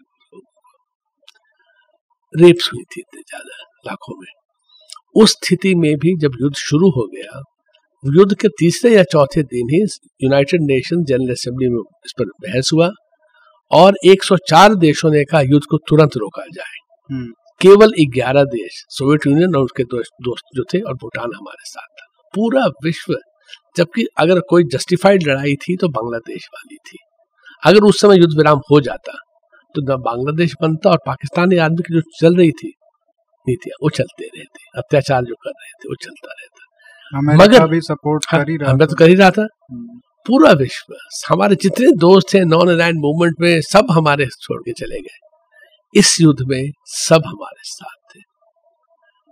रेप्स 2.35 2.71
हुई 2.73 2.83
थी 2.83 3.01
इतने 3.01 3.21
ज़्यादा 3.21 3.57
लाखों 3.87 4.21
में। 4.21 4.29
उस 5.23 5.31
स्थिति 5.31 5.75
में 5.75 5.97
भी 5.97 6.17
जब 6.17 6.33
युद्ध 6.41 6.57
शुरू 6.57 6.91
हो 6.91 7.07
गया 7.07 7.43
युद्ध 8.05 8.35
के 8.35 8.49
तीसरे 8.49 8.95
या 8.97 9.03
चौथे 9.03 9.43
दिन 9.43 9.69
ही 9.71 9.81
यूनाइटेड 10.25 10.63
नेशन 10.63 11.05
जनरल 11.05 11.31
असेंबली 11.31 11.69
में 11.69 11.83
इस 12.07 12.13
पर 12.19 12.25
बहस 12.25 12.71
हुआ 12.73 12.91
और 13.71 13.95
104 14.05 14.75
देशों 14.75 15.11
ने 15.11 15.25
कहा 15.25 15.41
युद्ध 15.41 15.65
को 15.71 15.79
तुरंत 15.79 16.17
रोका 16.17 16.43
जाए। 16.43 16.82
केवल 17.61 17.93
11 18.11 18.45
देश 18.45 18.85
सोवियत 18.89 19.27
यूनियन 19.27 19.57
और 19.57 19.65
उसके 19.65 19.85
दोस्त 19.85 20.45
जो 20.55 20.65
थे 20.65 20.81
और 20.81 20.95
भूटान 20.95 21.31
हमारे 21.37 21.65
साथ 21.65 21.87
था। 22.01 22.07
पूरा 22.35 22.67
विश्व 22.85 23.15
जबकि 23.77 24.07
अगर 24.19 24.41
कोई 24.41 24.65
जस्टिफाइड 24.65 25.23
लड़ाई 25.29 25.55
थी 25.55 25.77
तो 25.77 25.89
बांग्लादेश 25.89 26.49
वाली 26.55 26.77
थी। 26.77 26.99
अगर 27.63 27.85
उस 27.85 28.01
समय 28.01 28.19
युद्ध 28.19 28.37
विराम 28.37 28.61
हो 28.71 28.81
जाता 28.81 29.13
तो 29.75 29.83
न 29.83 29.97
बांग्लादेश 30.03 30.55
बनता 30.63 30.91
और 30.91 30.99
पाकिस्तानी 31.07 31.57
आदमी 31.57 31.83
की 31.83 31.95
जो 31.95 32.01
चल 32.21 32.37
रही 32.37 32.51
थी 32.51 32.73
नीतियाँ 33.47 33.77
वो 33.83 33.91
चलते 33.91 34.25
रहते। 34.25 34.79
अत्याचार 34.79 35.25
जो 35.25 35.35
कर 35.35 35.51
रहे 35.51 35.73
थे 35.73 35.89
वो 35.89 35.95
चलता 36.03 36.33
रहता। 36.33 36.67
मगर 37.35 37.67
भी 37.67 37.81
सपोर्ट 37.81 38.25
कर 38.31 38.51
ही 38.51 38.57
रहा 38.57 38.87
तो 38.87 38.97
कर 38.97 39.09
ही 39.09 39.15
रहा 39.15 39.31
था। 39.31 39.43
हम्म। 39.43 39.99
पूरा 40.27 40.53
विश्व 40.53 40.95
हमारे 41.31 41.55
जितने 41.55 41.91
दोस्त 41.99 42.35
थे 42.35 42.45
नॉन 42.45 42.69
अलाइंड 42.71 42.99
मूवमेंट 42.99 43.37
में 43.41 43.61
सब 43.61 43.87
हमारे 43.91 44.27
छोड़ 44.41 44.61
के 44.63 44.73
चले 44.73 45.01
गए। 45.01 45.19
इस 45.95 46.21
युद्ध 46.21 46.45
में 46.49 46.71
सब 46.85 47.23
हमारे 47.27 47.61
साथ 47.63 48.17
थे। 48.17 48.21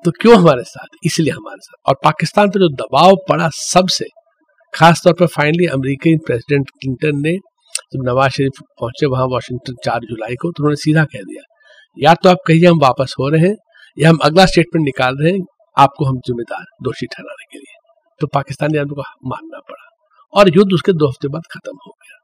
तो 0.04 0.10
क्यों 0.10 0.40
हमारे 0.40 0.62
साथ? 0.62 0.86
इसलिए 1.04 1.32
हमारे 1.32 1.58
साथ। 1.60 1.88
और 1.88 1.96
पाकिस्तान 2.04 2.48
पर 2.48 2.60
जो 2.60 2.68
दबाव 2.68 3.16
पड़ा 3.28 3.48
सबसे, 3.52 4.04
खासतौर 4.74 5.12
पर 5.12 5.26
फाइनली 5.26 5.66
अमेरिकी 5.66 6.16
प्रेसिडेंट 6.16 6.70
क्लिंटन 6.70 7.20
ने, 7.20 7.36
जब 7.92 8.08
नवाज़ 8.08 8.32
शरीफ 8.32 8.52
पहुँचे 8.60 9.06
वहाँ 9.06 9.26
वाशिंगटन 9.26 9.74
चार 9.84 10.00
जुलाई 10.00 10.34
को 10.34 10.50
तो 10.50 10.62
उन्होंने 10.62 10.76
सीधा 10.76 11.04
कह 11.04 11.18
दिया, 11.18 11.42
या 11.98 12.14
तो 12.14 12.28
आप 12.28 12.36
कहिए 12.46 12.66
हम 12.66 12.78
वापस 12.78 13.14
हो 13.20 13.28
रहे 13.28 13.48
हैं, 13.48 13.56
या 13.98 14.10
हम 14.10 14.18
अगला 14.24 14.46
स्टेटमेंट 14.46 14.84
निकाल 14.84 15.16
रहे 15.20 15.32
हैं, 15.32 15.38
आपको 15.78 16.04
हम 16.04 16.16
जिम्मेदार, 16.18 16.64
दोषी 16.82 17.06
ठहराने 17.06 17.44
के 17.52 17.58
लिए। 17.58 17.74
तो 18.20 18.26
पाकिस्तानी 18.26 18.78
आदमी 18.78 18.94
को 18.94 19.28
मानना 19.28 19.58
पड़ा। 19.58 19.88
और 20.40 20.56
युद्ध 20.56 20.72
उसके 20.72 20.92
दो 20.92 21.08
हफ़्ते 21.08 21.28
बाद 21.28 21.42
खत्म 21.50 21.78
हो 21.86 21.90
गया। 21.90 22.19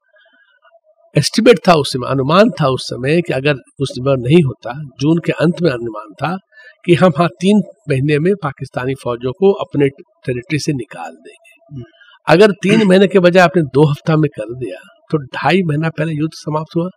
एस्टिमेट 1.16 1.58
था 1.68 1.74
उस 1.74 1.92
समय 1.92 2.08
अनुमान 2.10 2.50
था 2.50 2.68
उस 2.68 2.86
समय 2.86 3.20
कि 3.20 3.32
अगर 3.32 3.54
उस 3.80 3.90
समय 3.90 4.16
नहीं 4.16 4.42
होता 4.42 4.72
जून 5.00 5.18
के 5.18 5.32
अंत 5.32 5.62
में 5.62 5.70
अनुमान 5.70 6.12
था 6.14 6.36
कि 6.84 6.94
हम 6.94 7.12
हाँ 7.18 7.28
तीन 7.40 7.62
महीने 7.90 8.18
में 8.18 8.32
पाकिस्तानी 8.42 8.94
फौजों 8.94 9.32
को 9.32 9.52
अपने 9.64 9.88
टेरिटरी 9.88 10.58
से 10.58 10.72
निकाल 10.72 11.12
देंगे। 11.12 11.54
हम्म। 11.72 11.84
अगर 12.26 12.52
तीन 12.62 12.86
महीने 12.86 13.06
के 13.06 13.18
बजाय 13.18 13.42
आपने 13.42 13.62
दो 13.74 13.88
हफ़्ता 13.90 14.16
में 14.16 14.28
कर 14.30 14.54
दिया 14.54 14.78
तो 15.10 15.18
ढाई 15.18 15.62
महीना 15.62 15.88
पहले 15.88 16.12
युद्ध 16.12 16.32
समाप्त 16.34 16.76
हुआ। 16.76 16.88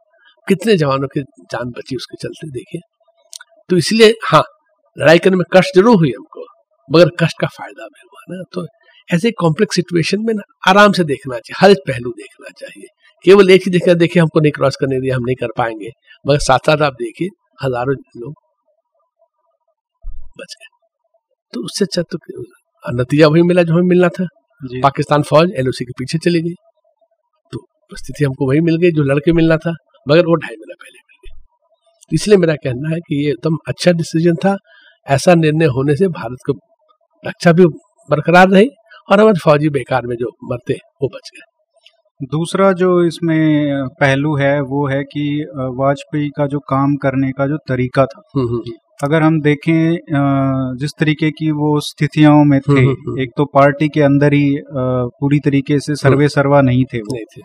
कितने 0.47 0.75
जवानों 0.77 1.07
की 1.07 1.21
जान 1.51 1.69
बची 1.69 1.95
उसके 1.95 2.17
चलते 2.17 2.49
देखिए। 2.51 2.81
तो 3.69 3.77
इसलिए 3.77 4.13
हाँ 4.27 4.43
लड़ाई 4.97 5.19
करने 5.19 5.37
में 5.37 5.45
कष्ट 5.53 5.75
ज़रूर 5.75 5.95
हुई 5.95 6.11
हमको 6.11 6.45
मगर 6.89 7.09
कष्ट 7.19 7.39
का 7.41 7.47
फ़ायदा 7.47 7.87
भी 7.87 8.07
हुआ 8.07 8.35
ना। 8.35 8.43
तो 8.53 8.67
ऐसे 9.09 9.31
कॉम्प्लेक्स 9.39 9.75
सिचुएशन 9.75 10.25
में 10.25 10.33
ना 10.33 10.43
आराम 10.67 10.91
से 10.91 11.03
देखना 11.03 11.37
चाहिए 11.39 11.65
हर 11.65 11.73
पहलू 11.87 12.09
देखना 12.17 12.49
चाहिए। 12.59 12.87
केवल 13.25 13.49
एक 13.51 13.61
ही 13.65 13.71
देखना 13.71 13.93
देखिए 13.95 14.21
हमको 14.21 14.39
नहीं 14.39 14.51
क्रॉस 14.51 14.75
करने 14.75 14.99
दिया 15.01 15.15
हम 15.15 15.23
नहीं 15.23 15.35
कर 15.35 15.51
पाएँगे। 15.57 15.89
मगर 16.25 16.39
साथ 16.41 16.59
साथ 16.65 16.81
आप 16.83 16.93
देखिए 16.95 17.29
हज़ारों 17.63 17.95
लोग 18.17 18.33
बच 20.37 20.55
गए। 20.55 20.67
तो 21.53 21.63
उससे 21.65 21.85
अच्छा 21.85 22.01
तो 22.03 22.17
नतीजा 22.83 23.27
वही 23.27 23.41
मिला 23.43 23.63
जो 23.63 23.73
हमें 23.73 23.89
मिलना 23.89 24.07
था। 24.09 24.25
पाकिस्तान 24.81 25.21
फौज 25.23 25.51
एलओसी 25.57 25.85
के 25.85 25.91
पीछे 25.99 26.17
चली 26.19 26.41
गई। 26.41 26.53
तो 27.53 27.65
स्थिति 27.93 28.23
हमको 28.23 28.47
वही 28.47 28.59
मिल 28.61 28.77
गई 28.77 28.91
जो 28.91 29.03
लड़के 29.05 29.33
मिलना 29.33 29.57
था 29.57 29.71
मगर 30.05 30.25
वो 30.25 30.35
ढाई 30.37 30.55
महीना 30.55 30.75
पहले 30.75 30.99
मिल 30.99 31.17
गई। 31.23 32.15
इसलिए 32.15 32.37
मेरा 32.37 32.55
कहना 32.63 32.89
है 32.89 32.99
कि 32.99 33.23
ये 33.23 33.29
एकदम 33.31 33.57
अच्छा 33.67 33.91
डिसीज़न 33.93 34.35
था। 34.45 34.55
ऐसा 35.07 35.33
निर्णय 35.35 35.65
होने 35.75 35.95
से 35.95 36.07
भारत 36.15 36.37
को 36.45 36.53
रक्षा 37.23 37.51
भी 37.51 37.65
बरकरार 38.09 38.49
रही 38.49 38.69
और 39.09 39.19
हमारे 39.19 39.39
फौजी 39.39 39.69
बेकार 39.71 40.07
में 40.07 40.15
जो 40.15 40.31
मरते 40.43 40.73
वो 41.01 41.07
बच 41.07 41.29
गए। 41.35 41.47
दूसरा 42.21 42.71
जो 42.71 43.03
इसमें 43.03 43.87
पहलू 43.99 44.35
है 44.37 44.59
वो 44.61 44.87
है 44.87 45.03
कि 45.03 45.45
वाजपेयी 45.75 46.29
का 46.29 46.47
जो 46.47 46.59
काम 46.59 46.95
करने 46.95 47.31
का 47.31 47.47
जो 47.47 47.57
तरीका 47.57 48.05
था। 48.05 48.21
हम्म, 48.35 48.47
हम्म, 48.47 48.57
हम्म। 48.57 49.07
अगर 49.07 49.21
हम 49.21 49.39
देखें 49.41 49.97
जिस 50.77 50.91
तरीके 50.99 51.29
की 51.31 51.51
वो 51.51 51.79
स्थितियों 51.79 52.43
में 52.45 52.59
थे 52.59 52.81
एक 53.23 53.29
तो 53.37 53.45
पार्टी 53.45 53.87
के 53.87 54.01
अंदर 54.01 54.33
ही 54.33 54.55
पूरी 55.19 55.39
तरीके 55.39 55.79
से 55.79 55.95
सर्वे 55.95 56.27
सर्वा 56.29 56.61
नहीं 56.61 56.83
थे 56.93 56.99
वो। 56.99 57.15
नहीं 57.15 57.25
थे। 57.33 57.41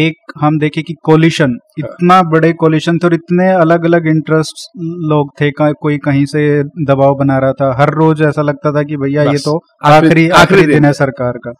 एक 0.00 0.32
हम 0.40 0.58
देखें 0.58 0.82
कि 0.84 0.94
कोलिशन 1.04 1.50
हाँ। 1.50 1.88
इतना 1.88 2.22
बड़े 2.22 2.52
कोलिशन 2.52 2.98
थे 2.98 3.06
और 3.06 3.14
इतने 3.14 3.50
अलग 3.52 3.84
अलग 3.84 4.06
इंटरेस्ट 4.06 4.68
लोग 5.08 5.30
थे 5.40 5.50
कोई 5.60 5.98
कहीं 5.98 6.24
से 6.26 6.62
दबाव 6.62 7.14
बना 7.14 7.38
रहा 7.38 7.52
था। 7.52 7.74
हर 7.80 7.94
रोज 7.94 8.22
ऐसा 8.22 8.42
लगता 8.42 8.72
था 8.72 8.82
कि 8.82 8.96
भैया 8.96 9.22
ये 9.22 9.38
तो 9.38 9.58
आखिरी 9.86 10.28
आखिरी 10.42 10.66
दिन 10.66 10.84
है। 10.84 10.92
सरकार 10.92 11.32
का। 11.46 11.52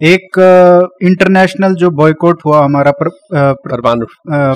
एक 0.00 0.38
इंटरनेशनल 1.04 1.74
जो 1.74 1.90
बॉयकॉट 1.90 2.42
हुआ 2.46 2.62
हमारा 2.64 2.92
परमाणु। 3.00 4.06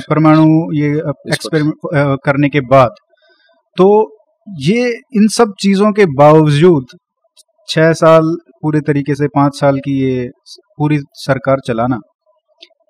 परमाणु 0.08 0.44
ये 0.74 0.90
एक्सपेरिमेंट 0.96 2.18
करने 2.24 2.48
के 2.48 2.60
बाद। 2.60 2.94
तो 3.76 3.88
ये 4.46 4.88
इन 5.16 5.28
सब 5.28 5.52
चीज़ों 5.60 5.92
के 5.92 6.06
बावजूद 6.16 6.96
छह 7.68 7.92
साल 7.92 8.34
पूरे 8.62 8.80
तरीके 8.80 9.14
से 9.14 9.28
पाँच 9.28 9.58
साल 9.60 9.78
की 9.78 9.98
ये 10.00 10.28
पूरी 10.78 10.98
सरकार 11.16 11.60
चलाना 11.66 11.98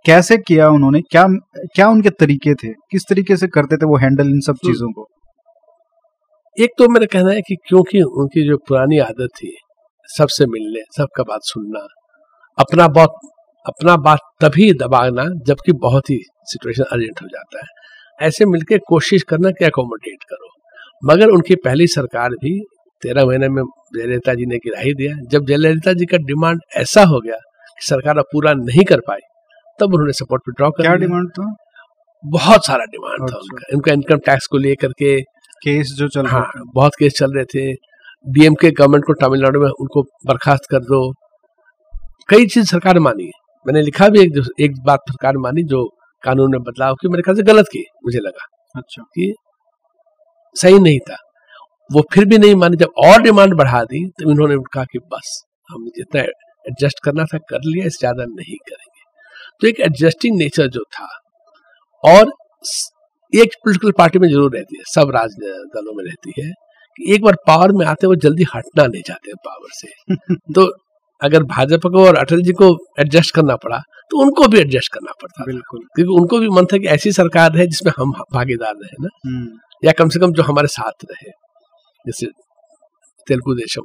कैसे 0.04 0.37
किया 0.38 0.68
उन्होंने? 0.68 1.00
क्या 1.00 1.26
क्या 1.75 1.88
उनके 1.88 2.11
तरीके 2.11 2.54
थे? 2.54 2.73
किस 2.90 3.02
तरीके 3.08 3.37
से 3.37 3.46
करते 3.49 3.76
थे 3.76 3.87
वो 3.87 3.96
हैंडल 3.96 4.28
इन 4.28 4.40
सब 4.40 4.52
हम्म। 4.52 4.73
चीज़ों 4.73 4.92
को? 4.92 5.06
एक 6.56 6.70
तो 6.78 6.88
मेरा 6.88 7.06
कहना 7.12 7.32
है 7.32 7.40
कि 7.40 7.56
क्योंकि 7.68 8.02
उनकी 8.02 8.46
जो 8.49 8.56
पुरानी 8.68 8.99
आदत 9.00 9.28
थी 9.37 9.54
सबसे 10.08 10.46
मिलने 10.46 10.80
सबका 10.96 11.23
बात 11.23 11.40
सुनना 11.44 11.87
अपना 12.58 12.88
बहुत 12.88 13.11
अपना 13.66 13.96
बात 13.96 14.18
तभी 14.40 14.73
दबाना 14.73 15.25
जबकि 15.46 15.73
बहुत 15.73 16.11
ही 16.11 16.18
सिचुएशन 16.44 16.82
अर्जेंट 16.82 17.23
हो 17.23 17.26
जाता 17.26 17.58
है। 17.58 18.26
ऐसे 18.28 18.44
मिलके 18.44 18.78
कोशिश 18.78 19.23
करना 19.23 19.50
कि 19.50 19.64
अकोमोडेट 19.64 20.25
करो। 20.25 20.49
मगर 21.04 21.28
उनकी 21.28 21.54
पहली 21.54 21.87
सरकार 21.87 22.30
भी 22.30 22.58
तेरह 23.02 23.26
महीने 23.26 23.49
में 23.49 23.62
जयललिता 23.96 24.34
जी 24.34 24.46
ने 24.46 24.56
गिरा 24.56 24.80
ही 24.80 24.94
दिया। 24.94 25.14
जब 25.30 25.46
जयललिता 25.46 25.92
जी 25.92 26.06
का 26.06 26.16
डिमांड 26.16 26.61
ऐसा 26.76 27.02
हो 27.02 27.20
गया 27.20 27.37
कि 27.78 27.87
सरकार 27.87 28.18
अब 28.18 28.25
पूरा 28.32 28.52
नहीं 28.52 28.84
कर 28.84 29.00
पाई 29.00 29.18
तब 29.80 29.94
उन्होंने 29.94 30.12
सपोर्ट 30.12 30.42
विड्रॉ 30.49 30.70
कर 30.70 30.82
क्या 30.82 30.94
डिमांड 30.94 31.28
था? 31.30 31.54
बहुत 32.25 32.66
सारा 32.66 32.84
डिमांड 32.84 33.30
था 33.30 33.37
उनका। 33.37 33.66
उनका 33.75 33.92
इनकम 33.92 34.16
टैक्स 34.16 34.46
को 34.46 34.58
लेकर 34.58 34.88
के 34.88 35.20
केस 35.64 35.94
जो 35.99 36.08
चल 36.08 36.26
हाँ 36.26 36.46
बहुत 36.75 36.92
केस 36.99 37.12
चल 37.12 37.32
रहे 37.32 37.44
थे। 37.44 37.73
डीएमके 38.26 38.70
गवर्नमेंट 38.70 39.04
को 39.04 39.14
तमिलनाडु 39.14 39.61
में 39.61 39.70
उनको 39.70 40.02
बर्खास्त 40.02 40.62
कर 40.70 40.78
दो। 40.78 41.12
कई 42.28 42.47
चीज़ 42.47 42.66
सरकार 42.66 42.99
मानी 42.99 43.31
मैंने 43.66 43.81
लिखा 43.83 44.09
भी 44.09 44.21
एक 44.21 44.38
एक 44.61 44.73
बात 44.85 45.00
सरकार 45.11 45.37
मानी 45.38 45.62
जो 45.64 45.85
कानून 46.23 46.50
में 46.52 46.62
बदलाव 46.62 46.95
की 46.95 47.09
मेरे 47.09 47.23
ख्याल 47.23 47.37
से 47.37 47.43
गलत 47.43 47.66
की 47.73 47.85
मुझे 48.04 48.19
लगा 48.19 48.47
अच्छा। 48.75 49.02
कि 49.14 49.35
सही 50.57 50.78
नहीं 50.78 50.99
था। 51.00 51.16
वो 51.90 52.02
फिर 52.12 52.25
भी 52.25 52.38
नहीं 52.38 52.54
मानी 52.54 52.76
जब 52.76 52.93
और 53.07 53.23
डिमांड 53.23 53.54
बढ़ा 53.54 53.83
दी 53.85 54.04
तो 54.21 54.31
इन्होंने 54.31 54.57
कहा 54.75 54.85
कि 54.85 54.99
बस 55.12 55.43
हम 55.71 55.87
जितना 55.97 56.21
एडजस्ट 56.21 57.00
करना 57.04 57.25
था 57.25 57.38
कर 57.50 57.61
लिया 57.64 57.87
इससे 57.87 57.99
ज़्यादा 57.99 58.25
नहीं 58.26 58.57
करेंगे। 58.69 59.02
तो 59.61 59.69
एक 59.69 59.81
एडजस्टिंग 59.81 60.37
नेचर 60.38 60.69
जो 60.69 60.83
था 60.93 61.09
और 62.04 62.33
एक 63.33 63.54
पोलिटिकल 63.64 63.93
पार्टी 63.99 64.19
में 64.19 64.28
ज़रूर 64.28 64.54
रहती 64.54 64.76
है 64.76 64.83
सब 64.95 65.11
राज 65.11 65.35
दलों 65.76 65.95
में 65.97 66.04
रहती 66.04 66.33
है 66.38 66.50
कि 66.99 67.14
एक 67.14 67.23
बार 67.23 67.37
पावर 67.47 67.73
में 67.73 67.85
आते 67.87 68.07
वो 68.07 68.14
जल्दी 68.25 68.45
हटना 68.54 68.87
नहीं 68.87 69.02
चाहते 69.02 69.33
पावर 69.47 69.69
से। 69.73 70.14
तो 70.54 70.66
अगर 71.25 71.43
भाजपा 71.47 71.88
को 71.90 72.04
और 72.07 72.16
अटल 72.16 72.43
जी 72.43 72.52
को 72.52 72.69
एडजस्ट 73.00 73.35
करना 73.35 73.57
पड़ा 73.57 73.78
तो 74.11 74.19
उनको 74.23 74.47
भी 74.49 74.59
एडजस्ट 74.59 74.93
करना 74.93 75.12
पड़ता 75.23 75.45
बिल्कुल। 75.45 75.81
क्योंकि 75.97 76.12
उनको 76.14 76.38
भी 76.40 76.49
मन 76.49 76.66
था 76.66 76.78
कि 76.78 76.87
ऐसी 76.88 77.12
सरकार 77.12 77.57
है 77.57 77.66
जिसमें 77.66 77.93
हम 77.99 78.12
भागीदार 78.35 78.75
रहे 78.75 79.02
ना। 79.02 79.09
हम्म। 79.26 79.59
या 79.83 79.93
कम 79.93 80.09
से 80.09 80.21
कम 80.21 80.33
जो 80.33 80.43
हमारे 80.43 80.69
साथ 80.69 81.04
रहे। 81.11 81.31
जैसे 82.04 82.26
तेलुगु 83.26 83.54
देशम। 83.54 83.83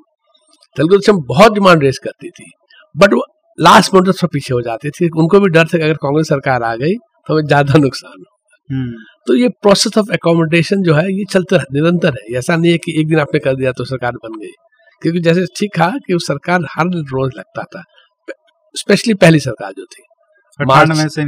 तेलुगु 0.78 0.98
देशम 0.98 1.22
बहुत 1.28 1.54
डिमांड 1.54 1.84
रेस 1.84 2.00
करती 2.04 2.30
थी। 2.30 2.52
बट 2.96 3.14
वो 3.14 3.24
लास्ट 3.60 3.94
मोमेंट 3.94 4.16
पर 4.16 4.28
पीछे 4.28 4.54
हो 4.54 4.62
जाती 4.62 4.90
थी। 4.90 5.10
उनको 5.18 5.40
भी 5.40 5.50
डर 5.50 5.66
था 5.66 5.78
कि 5.78 5.84
अगर 5.84 5.94
कांग्रेस 6.04 6.28
सरकार 6.30 6.64
आ 6.64 6.76
गई 6.76 6.94
तो 6.96 7.34
हमें 7.34 7.46
ज़्यादा 7.46 7.80
नुकसान 7.80 8.20
हो 8.20 8.36
हम्म। 8.70 8.94
तो 9.28 9.36
ये 9.36 9.48
प्रोसेस 9.62 9.98
ऑफ़ 9.98 10.12
एकोमोडेशन 10.14 10.82
जो 10.84 10.94
है 10.94 11.06
ये 11.12 11.26
चलते 11.32 11.58
निरंतर 11.74 12.14
है। 12.14 12.38
ऐसा 12.38 12.56
नहीं 12.56 12.72
है 12.72 12.78
कि 12.78 13.00
एक 13.02 13.08
दिन 13.08 13.20
आपने 13.20 13.40
कर 13.40 13.56
दिया 13.56 13.72
तो 13.72 13.86
सरकार 13.86 14.12
बन 14.24 14.40
गई। 14.40 14.52
क्योंकि 15.02 15.20
जैसे 15.20 15.46
ठीक 15.46 15.72
था 15.80 15.90
कि 15.90 16.14
वो 16.14 16.20
सरकार 16.20 16.60
हर 16.72 16.88
रोज 16.88 17.32
लगता 17.38 17.64
था 17.64 17.84
स्पेशली 18.76 19.14
पहली 19.14 19.40
सरकार 19.40 19.72
जो 19.72 19.86
थी। 19.86 20.04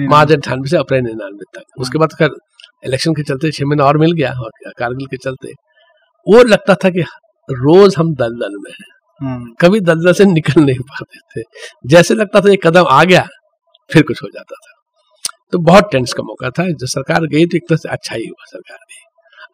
मार्च 0.08 0.32
अट्ठानवे 0.32 0.70
से 0.70 0.78
अप्रैल 0.78 1.04
निन्यानवे 1.04 1.44
तक। 1.54 1.58
हाँ। 1.58 1.82
उसके 1.82 1.98
बाद 1.98 2.14
कर 2.14 2.30
इलेक्शन 2.86 3.14
के 3.14 3.24
चलते 3.24 3.52
छह 3.52 3.66
महीना 3.66 3.84
और 3.84 3.98
मिल 3.98 4.12
गया 4.12 4.32
और 4.34 4.52
कारगिल 4.80 5.06
के 5.06 5.18
चलते। 5.18 5.52
वो 6.28 6.44
लगता 6.44 6.76
था 6.76 6.90
कि 6.90 7.02
रोज 7.50 7.96
हम 7.98 8.14
दलदल 8.16 8.58
में 8.58 8.72
हैं। 8.72 8.90
हम्म। 9.22 9.54
कभी 9.62 9.80
दलदल 9.80 10.14
से 10.14 10.26
निकल 10.26 10.62
नहीं 10.62 10.80
पाते 10.80 11.20
थे। 11.34 11.44
जैसे 11.86 12.14
लगता 12.14 12.42
था 12.42 12.52
एक 12.52 12.68
कदम 12.68 12.86
आ 12.90 13.04
गया 13.04 13.28
फिर 13.90 14.04
कुछ 14.04 14.24
हो 14.24 14.28
जाता 14.34 14.56
था। 14.56 14.74
तो 15.52 15.60
बहुत 15.60 15.90
टेंस 15.92 16.14
का 16.14 16.24
मौका 16.24 16.50
था। 16.50 16.68
जो 16.72 16.88
सरकार 16.88 17.26
गई 17.26 17.46
तो 17.46 17.58
एक 17.58 17.64
तरह 17.70 17.78
से 17.78 17.90
अच्छा 17.90 18.16
ही 18.16 18.26
हुआ 18.26 18.46
सरकार 18.48 18.78
गई 18.78 19.02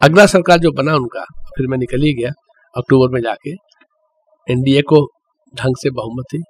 अगला 0.02 0.26
सरकार 0.26 0.58
जो 0.58 0.72
बना 0.72 0.96
उनका 0.96 1.24
फिर 1.58 1.68
मैं 1.68 1.78
निकल 1.78 2.02
ही 2.02 2.14
गया 2.14 2.32
अक्टूबर 2.78 3.14
में 3.14 3.22
जाके। 3.22 3.67
एनडीए 4.52 4.82
को 4.82 5.06
ढंग 5.56 5.76
से 5.78 5.90
बहुमत 5.90 6.26
थी। 6.34 6.44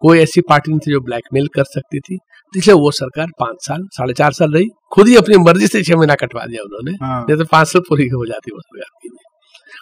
कोई 0.00 0.18
ऐसी 0.18 0.40
पार्टी 0.40 0.70
नहीं 0.70 0.80
थी 0.80 0.90
जो 0.90 1.00
ब्लैकमेल 1.00 1.46
कर 1.46 1.64
सकती 1.64 2.00
थी। 2.00 2.18
इसलिए 2.56 2.76
वो 2.76 2.90
सरकार 2.90 3.26
पाँच 3.40 3.56
साल 3.60 3.82
साढ़े 3.92 4.12
चार 4.12 4.32
साल 4.32 4.52
रही। 4.52 4.66
खुद 4.92 5.08
ही 5.08 5.16
अपनी 5.16 5.36
मर्ज़ी 5.36 5.66
से 5.66 5.82
छह 5.82 5.96
महीना 5.96 6.14
कटवा 6.14 6.44
दिया 6.46 6.62
उन्होंने। 6.62 7.06
हाँ। 7.06 7.26
नहीं 7.28 7.38
तो 7.38 7.44
पाँच 7.44 7.68
साल 7.68 7.82
पूरी 7.88 8.08
हो 8.08 8.26
जाती 8.26 8.50
वो 8.54 8.60
सरकार 8.60 8.90
की। 9.02 9.08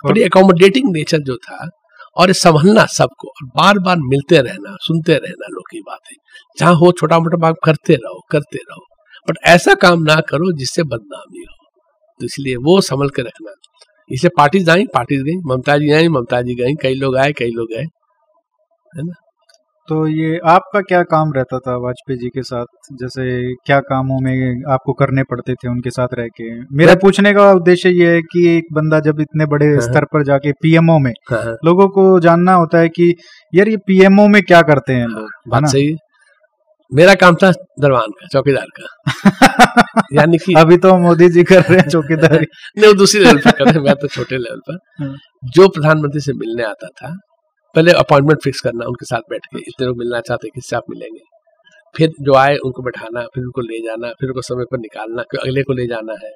बट 0.06 0.18
एकोमोडेटिंग 0.18 0.92
नेचर 0.92 1.18
जो 1.18 1.37
था 1.37 1.70
और 2.16 2.32
संभलना 2.32 2.87
सबको 2.87 3.28
और 3.28 3.46
बार 3.46 3.78
बार 3.78 3.96
मिलते 3.99 4.38
रहना 4.38 4.76
सुनते 4.80 5.14
रहना 5.14 5.46
लोग 5.50 5.62
की 5.70 5.80
बातें। 5.80 6.16
जहाँ 6.58 6.75
हो 6.75 6.92
छोटा 6.92 7.18
मोटा 7.18 7.37
बात 7.37 7.56
करते 7.64 7.94
रहो 7.94 8.20
करते 8.30 8.58
रहो। 8.58 8.80
बट 9.28 9.38
ऐसा 9.44 9.75
काम 9.75 10.02
ना 10.02 10.14
करो 10.14 10.58
जिससे 10.58 10.82
बदनामी 10.82 11.38
हो। 11.38 11.66
तो 12.20 12.25
इसलिए 12.25 12.56
वो 12.56 12.80
संभल 12.80 13.08
के 13.08 13.23
रखना। 13.23 13.54
इसे 14.10 14.28
पार्टीज़ 14.28 14.70
आई 14.70 14.84
पार्टीज़ 14.94 15.22
गई 15.22 15.36
ममता 15.46 15.78
जी 15.78 15.92
आई 15.92 16.08
ममता 16.08 16.42
जी 16.42 16.54
गई 16.54 16.75
कई 16.82 16.94
लोग 16.94 17.16
आए 17.16 17.32
कई 17.32 17.50
लोग 17.50 17.68
गए 17.68 17.82
है 18.92 19.02
ना? 19.02 19.12
तो 19.88 20.06
ये 20.08 20.38
आपका 20.44 20.80
क्या 20.80 21.02
काम 21.02 21.32
रहता 21.32 21.58
था 21.58 21.76
वाजपेयी 21.76 22.18
जी 22.18 22.28
के 22.28 22.42
साथ? 22.42 22.64
जैसे 22.92 23.54
क्या 23.54 23.78
कामों 23.80 24.18
में 24.20 24.62
आपको 24.72 24.92
करने 24.92 25.22
पड़ते 25.22 25.54
थे 25.54 25.68
उनके 25.68 25.90
साथ 25.90 26.08
रह 26.14 26.26
के? 26.26 26.48
मेरा 26.76 26.94
पूछने 26.94 27.32
का 27.32 27.50
उद्देश्य 27.52 27.90
ये 27.90 28.14
है 28.14 28.22
कि 28.22 28.46
एक 28.56 28.64
बंदा 28.72 29.00
जब 29.00 29.20
इतने 29.20 29.46
बड़े 29.46 29.66
हाँ, 29.66 29.75
हाँ। 29.75 29.80
स्तर 29.80 30.04
पर 30.04 30.25
जाके 30.25 30.52
पीएमओ 30.52 30.98
में 30.98 31.12
हाँ, 31.30 31.56
लोगों 31.64 31.88
को 31.88 32.20
जानना 32.20 32.54
होता 32.54 32.78
है 32.78 32.88
कि 32.88 33.14
यार 33.54 33.68
ये 33.68 33.76
पीएमओ 33.76 34.26
में 34.28 34.42
क्या 34.42 34.62
करते 34.62 34.92
हैं 34.92 35.06
लोग 35.06 35.28
बात 35.48 35.66
सही 35.66 35.96
मेरा 36.95 37.14
काम 37.14 37.35
था 37.35 37.50
दरबान 37.81 38.11
का 38.11 38.26
चौकीदार 38.26 38.66
का। 38.81 40.02
यानी 40.12 40.38
कि 40.38 40.55
अभी 40.55 40.76
तो 40.76 40.99
मोदी 40.99 41.28
जी 41.28 41.45
कर 41.45 41.62
रहे 41.62 41.78
हैं 41.78 41.88
चौकीदारी। 41.88 42.47
नहीं 42.78 42.95
दूसरी 42.95 43.25
लेवल 43.25 43.38
पर 43.38 43.50
कर 43.50 43.64
रहे 43.64 43.75
हैं 43.75 43.81
मैं 43.81 43.95
तो 43.95 44.09
छोटे 44.09 44.37
लेवल 44.37 44.61
पर। 44.71 45.16
जो 45.45 45.69
प्रधानमंत्री 45.69 46.21
से 46.21 46.33
मिलने 46.33 46.62
आता 46.62 46.88
था 46.88 47.16
पहले 47.75 47.93
अपॉइंटमेंट 47.93 48.43
फिक्स 48.43 48.61
करना 48.61 48.87
उनके 48.87 49.07
साथ 49.07 49.21
बैठ 49.31 49.47
के 49.47 49.59
इतने 49.59 49.87
लोग 49.87 49.99
मिलना 49.99 50.21
चाहते 50.21 50.49
किससे 50.49 50.76
आप 50.76 50.83
मिलेंगे? 50.90 51.21
फिर 51.97 52.11
जो 52.21 52.35
आए 52.35 52.57
उनको 52.57 52.83
बैठाना 52.83 53.21
फिर 53.21 53.45
उनको 53.45 53.61
ले 53.61 53.78
जाना 53.78 54.09
फिर 54.09 54.28
उनको 54.28 54.43
समय 54.43 54.64
पर 54.64 54.78
निकालना 54.78 55.23
फिर 55.23 55.40
अगले 55.40 55.62
को 55.62 55.73
ले 55.73 55.87
जाना 55.87 56.12
है। 56.12 56.31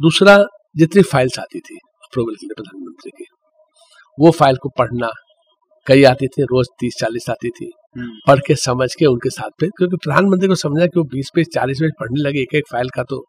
दूसरा 0.00 0.44
जितनी 0.76 1.02
फाइल्स 1.02 1.38
आती 1.38 1.60
थी 1.60 1.76
अप्रूवल 1.76 2.34
के 2.34 2.46
लिए 2.46 2.62
प्रधानमंत्री 2.62 3.10
की 3.10 3.24
वो 4.18 4.30
फ़ाइल 4.30 4.56
को 4.56 4.68
पढ़ना 4.68 5.10
कई 5.86 6.04
आती 6.04 6.26
थी 6.26 6.42
रोज 6.42 6.66
तीस 6.80 6.96
चालीस 7.00 7.30
आती 7.30 7.50
थी। 7.50 7.72
पढ़ 7.96 8.40
के 8.46 8.54
समझ 8.54 8.94
के 8.94 9.06
उनके 9.06 9.30
साथ 9.30 9.50
पे। 9.60 9.66
क्योंकि 9.68 9.96
प्रधानमंत्री 9.96 10.48
को 10.48 10.54
समझा 10.54 10.86
कि 10.86 10.98
वो 10.98 11.04
बीस 11.04 11.30
पेज 11.34 11.46
चालीस 11.54 11.78
पेज 11.80 11.92
पढ़ने 12.00 12.20
लगे 12.20 12.40
एक 12.40 12.54
एक 12.54 12.64
फ़ाइल 12.72 12.88
का 12.88 13.02
तो 13.02 13.20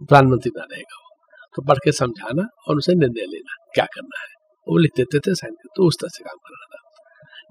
प्रधानमंत्री 0.00 0.50
ना 0.56 0.64
रहेगा 0.72 0.96
वो। 0.96 1.14
तो 1.56 1.62
पढ़ 1.62 1.78
के 1.84 1.92
समझाना 1.92 2.46
और 2.68 2.76
उसे 2.76 2.94
निर्णय 2.94 3.26
लेना 3.26 3.56
क्या 3.74 3.84
करना 3.94 4.20
है। 4.20 4.34
वो 4.66 4.78
लिख 4.78 4.92
देते 4.96 5.18
थे 5.18 5.34
साइन 5.34 5.54
तो 5.76 5.86
उस 5.88 5.98
तरह 6.00 6.08
से 6.08 6.24
काम 6.24 6.36
कर 6.38 6.54
रहा 6.54 6.66
था। 6.66 6.82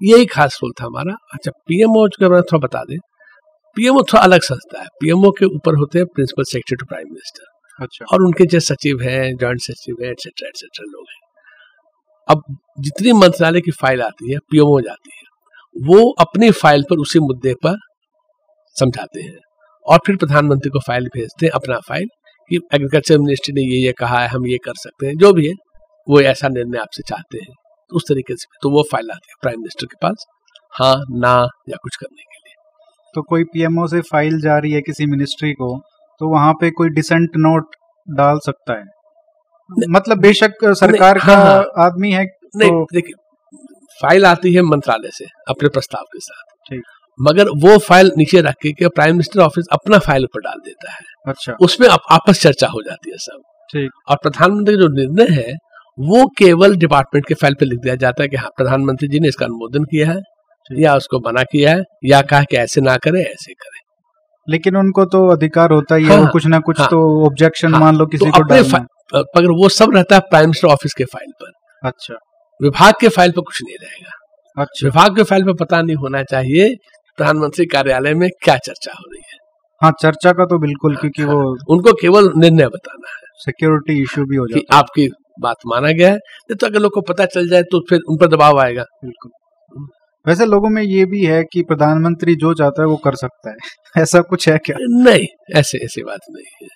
यही 0.02 0.26
खास 0.26 0.60
रोल 0.64 0.72
था 0.82 0.86
हमारा। 0.86 1.14
अच्छा 1.34 1.52
पीएमओ 1.68 2.08
के 2.08 2.26
बारे 2.26 2.42
में 2.42 2.44
थोड़ा 2.52 2.68
बता 2.68 2.84
दें। 2.84 2.98
पीएमओ 3.78 4.02
थोड़ा 4.04 4.24
अलग 4.24 4.42
संस्था 4.42 4.82
है। 4.82 4.88
पीएमओ 5.02 5.32
के 5.32 5.46
ऊपर 5.46 5.76
होते 5.76 6.00
हैं 6.00 6.08
principal 6.08 6.44
secretary 6.44 6.76
to 6.76 6.86
prime 6.86 7.08
minister 7.08 7.84
अच्छा। 7.84 8.06
और 8.14 8.24
उनके 8.24 8.46
जो 8.46 8.60
सचिव 8.60 9.02
हैं 9.02 9.36
जॉइंट 9.36 9.62
सचिव 9.62 9.96
हैं 10.02 10.12
एटसेट्रा 10.12 10.48
एटसेट्रा 10.48 10.86
लोग 10.92 11.06
हैं। 11.10 11.22
अब 12.28 12.44
जितनी 12.80 13.14
मंत्रालय 13.14 13.62
की 13.62 13.72
फ़ाइल 13.72 14.02
आती 14.02 14.32
है 14.32 14.38
पीएमओ 14.52 14.80
जाती 14.82 15.12
है। 15.18 15.25
वो 15.76 16.10
अपनी 16.20 16.52
फ़ाइल 16.52 16.84
पर 16.84 16.98
उसी 16.98 17.20
मुद्दे 17.20 17.54
पर 17.54 17.78
समझाते 18.78 19.22
हैं। 19.22 19.38
और 19.86 20.00
फिर 20.06 20.16
प्रधानमंत्री 20.16 20.70
को 20.70 20.80
फ़ाइल 20.80 21.08
भेजते 21.08 21.46
हैं 21.46 21.52
अपना 21.54 21.78
फ़ाइल 21.80 22.08
कि 22.52 22.56
एग्रीकल्चर 22.74 23.18
मिनिस्ट्री 23.18 23.54
ने 23.54 23.62
ये 23.62 23.86
ये 23.86 23.92
कहा 23.92 24.20
है 24.20 24.28
हम 24.28 24.46
ये 24.48 24.58
कर 24.58 24.74
सकते 24.76 25.08
हैं 25.08 25.16
जो 25.16 25.32
भी 25.34 25.48
है 25.48 25.54
वो 26.08 26.22
ऐसा 26.22 26.48
निर्णय 26.48 26.78
आपसे 26.78 27.04
चाहते 27.08 27.38
हैं। 27.38 27.54
तो 27.92 27.96
उस 27.96 28.04
तरीके 28.10 28.36
से 28.36 28.46
तो 28.62 28.70
वो 28.70 28.84
फ़ाइल 28.92 29.12
आती 29.12 29.30
है 29.30 29.36
प्राइम 29.42 29.60
मिनिस्टर 29.60 29.86
के 29.86 29.98
पास 30.02 30.26
हाँ 30.74 30.96
ना 31.12 31.34
या 31.70 31.78
कुछ 31.84 31.96
करने 31.96 32.24
के 32.24 32.38
लिए। 32.38 32.54
तो 33.14 33.22
कोई 33.22 33.44
पीएमओ 33.44 33.88
से 33.88 34.02
फ़ाइल 34.02 34.40
जा 34.42 34.58
रही 34.58 34.72
है 34.72 34.82
किसी 34.82 35.06
मिनिस्ट्री 35.06 35.54
को 35.54 35.78
तो 36.22 36.30
वहाँ 36.30 36.54
पे 36.54 36.70
कोई 36.72 36.90
डिसेंट 36.90 37.30
नोट 37.38 37.76
डाल 38.08 38.40
सकता 38.40 38.74
है? 38.74 38.86
मतलब 39.90 40.18
बेशक 40.18 40.52
सरकार 40.64 41.18
हाँ, 41.18 41.36
का 41.36 41.44
हाँ। 41.44 41.86
आदमी 41.86 42.12
है 42.12 42.26
नहीं 42.56 42.70
तो 42.70 42.86
देखिए 42.94 43.14
फ़ाइल 44.00 44.26
आती 44.26 44.54
है 44.54 44.62
मंत्रालय 44.62 45.10
से 45.14 45.26
अपने 45.50 45.70
प्रस्ताव 45.70 46.04
के 46.04 46.20
साथ। 46.20 46.70
ठीक। 46.70 46.82
मगर 47.20 47.50
वो 47.58 47.78
फ़ाइल 47.80 48.12
नीचे 48.18 48.42
रख 48.42 48.56
के 48.64 48.88
प्राइम 48.88 49.12
मिनिस्टर 49.12 49.40
ऑफ़िस 49.40 49.66
अपना 49.72 50.00
फ़ाइल 50.00 50.24
ऊपर 50.24 50.42
डाल 50.42 50.60
देता 50.66 50.92
है। 50.92 51.04
अच्छा। 51.28 51.54
उसमें 51.62 51.88
आप, 51.88 52.02
आपस 52.12 52.42
चर्चा 52.42 52.68
हो 52.68 52.82
जाती 52.82 53.12
है 53.12 53.18
सब। 53.18 53.42
ठीक। 53.70 53.92
और 54.10 54.18
प्रधानमंत्री 54.24 54.76
का 54.76 54.82
जो 54.82 54.88
निर्णय 54.96 55.34
है 55.36 55.54
वो 55.98 56.26
केवल 56.38 56.76
डिपार्टमेंट 56.76 57.26
के 57.28 57.34
फ़ाइल 57.34 57.54
पे 57.54 57.66
लिख 57.66 57.80
दिया 57.80 57.96
जाता 57.96 58.24
है 58.24 58.30
कि 58.30 58.38
हाँ 58.38 58.50
प्रधानमंत्री 58.58 59.08
जी 59.08 59.20
ने 59.20 59.28
इसका 59.28 59.46
अनुमोदन 59.46 59.84
किया 59.84 60.08
है 60.10 60.20
या 60.70 60.96
उसको 60.96 61.20
मना 61.20 61.44
किया 61.44 61.72
है 61.72 61.84
या 62.06 62.22
कहा 62.22 62.44
कि 62.44 62.58
ऐसे 62.58 62.82
ना 62.82 62.96
करे 62.98 63.22
ऐसे 63.22 63.54
करे। 63.54 63.80
लेकिन 64.48 64.76
उनको 64.78 65.06
तो 65.06 65.26
अधिकार 65.28 65.72
होता 65.72 65.96
ही 65.96 66.06
है 66.06 66.18
हाँ, 66.18 66.32
कुछ 66.32 66.46
ना 66.46 66.60
कुछ 66.60 66.80
हाँ, 66.80 66.88
तो 66.88 67.26
ऑब्जेक्शन 67.26 67.74
हाँ, 67.74 67.80
मान 67.82 67.96
लो 67.96 68.06
किसी 68.06 68.26
तो 68.26 68.32
को 68.32 68.80
मगर 69.36 69.52
वो 69.52 69.70
सब 69.70 69.96
रहता 69.96 70.16
है 70.16 70.22
प्राइम 70.22 70.46
मिनिस्टर 70.46 70.68
ऑफ़िस 70.68 70.94
के 70.94 71.06
फ़ाइल 71.06 71.32
पर। 71.42 71.52
अच्छा। 71.84 72.16
विभाग 72.62 72.94
के 73.02 73.10
फ़ाइल 73.10 73.32
पर 73.32 73.42
कुछ 73.42 73.62
नहीं 73.64 73.76
रहेगा। 73.82 74.12
अच्छा। 74.62 74.88
विभाग 74.88 75.16
के 75.16 75.24
फ़ाइल 75.24 75.44
पर 75.44 75.54
पता 75.54 75.82
नहीं 75.82 75.96
होना 75.96 76.24
चाहिए 76.24 76.76
प्रधानमंत्री 77.18 77.66
कार्यालय 77.66 78.14
में 78.14 78.30
क्या 78.44 78.58
चर्चा 78.58 78.92
हो 78.92 79.04
रही 79.12 79.22
है। 79.32 79.38
हाँ 79.82 79.92
चर्चा 80.02 80.32
का 80.32 80.46
तो 80.46 80.60
बिल्कुल 80.60 80.96
क्योंकि 80.96 81.24
वो 81.24 81.58
उनको 81.70 81.94
केवल 81.94 82.32
निर्णय 82.38 82.68
बताना 82.68 83.10
है 83.10 83.24
सिक्योरिटी 83.46 84.02
इश्यू 84.02 84.26
भी 84.26 84.36
हो 84.36 84.48
जाता 84.48 84.76
है। 84.76 84.80
आपकी 84.80 85.10
बात 85.40 85.56
माना 85.68 85.92
गया 85.92 86.10
है। 86.10 86.16
नहीं 86.16 86.56
तो 86.56 86.68
अगर 86.68 86.80
लोग 86.80 86.92
को 86.94 87.02
पता 87.02 87.26
चल 87.26 87.50
जाए 87.50 87.64
तो 87.64 87.80
फिर 87.90 88.00
उन 88.10 88.18
पर 88.18 88.28
दबाव 88.28 88.60
आएगा। 88.60 88.84
बिल्कुल। 88.84 89.32
वैसे 90.28 90.46
लोगों 90.46 90.70
में 90.70 90.82
ये 90.84 91.06
भी 91.06 91.26
है 91.26 91.44
कि 91.44 91.62
प्रधानमंत्री 91.62 92.36
जो 92.36 92.54
चाहता 92.54 92.82
है 92.82 92.88
वो 92.88 92.96
कर 92.96 93.16
सकता 93.16 93.50
है। 93.50 93.56
ऐसा 94.02 94.22
कुछ 94.22 94.50
है 94.50 94.58
क्या? 94.58 94.78
नहीं 94.80 95.28
ऐसे 95.56 95.78
ऐसी 95.78 96.04
बात 96.04 96.20
नहीं 96.30 96.46
है। 96.64 96.68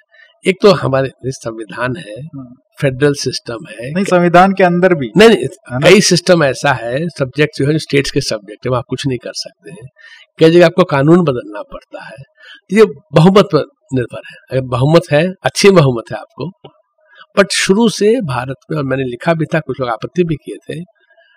एक 0.46 0.58
तो 0.62 0.72
हमारे 0.72 1.10
संविधान 1.26 1.96
है 1.96 2.16
फेडरल 2.80 3.14
सिस्टम 3.14 3.66
है। 3.70 3.92
नहीं 3.94 4.04
संविधान 4.04 4.54
के 4.54 4.64
अंदर 4.64 4.94
भी। 4.94 5.10
नहीं 5.18 5.30
नहीं 5.30 5.80
कई 5.84 6.02
सिस्टम 6.02 6.44
ऐसा 6.44 6.72
है 6.74 7.08
सब्जेक्ट 7.10 7.58
जो 7.58 7.68
है 7.68 7.78
स्टेट्स 7.78 8.12
के 8.12 8.22
सब्जेक्ट 8.22 8.66
है 8.66 8.72
वहाँ 8.72 8.84
कुछ 8.90 9.06
नहीं 9.08 9.18
कर 9.18 9.32
सकते 9.36 9.72
हैं। 9.72 9.88
कई 10.40 10.52
जगह 10.52 10.66
आपको 10.66 10.84
कानून 10.84 11.24
बदलना 11.24 11.62
पड़ता 11.62 12.04
है। 12.04 12.24
ये 12.72 12.86
बहुमत 13.14 13.50
पर 13.54 13.66
निर्भर 13.94 14.22
है। 14.28 14.36
अगर 14.52 14.68
बहुमत 14.68 15.12
है 15.12 15.24
अच्छी 15.44 15.72
बहुमत 15.72 16.12
है 16.12 16.18
आपको। 16.18 16.50
बट 17.38 17.52
शुरू 17.52 17.90
से 17.90 18.16
भारत 18.22 18.56
में 18.72 18.78
और 18.78 18.84
मैंने 18.84 19.04
लिखा 19.04 19.34
भी 19.34 19.46
था 19.46 19.60
कुछ 19.60 19.80
लोग 19.80 19.90
आपत्ति 19.90 20.24
भी 20.24 20.36
किए 20.36 20.58
थे 20.70 20.80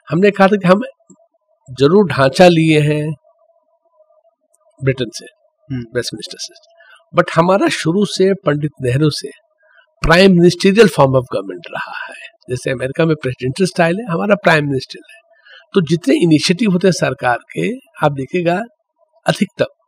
हमने 0.08 0.30
कहा 0.30 0.46
था 0.48 0.56
कि 0.56 0.68
हम 0.68 0.82
ज़रूर 1.78 2.06
ढांचा 2.08 2.48
लिए 2.48 2.80
हैं 2.80 3.04
ब्रिटेन 4.80 5.10
से 5.14 5.26
हम्म। 5.68 5.84
वेस्टमिनिस्टर 5.96 6.38
से। 6.38 6.71
बट 7.14 7.30
हमारा 7.34 7.68
शुरू 7.68 8.04
से 8.06 8.32
पंडित 8.46 8.70
नेहरू 8.82 9.10
से 9.10 9.30
prime 10.02 10.32
ministerial 10.32 10.88
form 10.88 11.16
of 11.16 11.24
government 11.32 11.66
रहा 11.70 11.92
है। 12.04 12.14
जैसे 12.50 12.70
अमेरिका 12.70 13.04
में 13.06 13.14
प्रेसिडेंशियल 13.22 13.66
स्टाइल 13.66 13.98
है 13.98 14.06
हमारा 14.06 14.34
प्राइम 14.34 14.66
मिनिस्टर 14.66 14.98
है। 15.10 15.20
तो 15.74 15.80
जितने 15.80 16.14
इनिशिएटिव 16.14 16.70
होते 16.70 16.86
हैं 16.86 16.92
सरकार 16.92 17.38
के 17.52 17.68
आप 18.04 18.12
देखिएगा 18.12 18.60
अधिकतम 19.26 19.78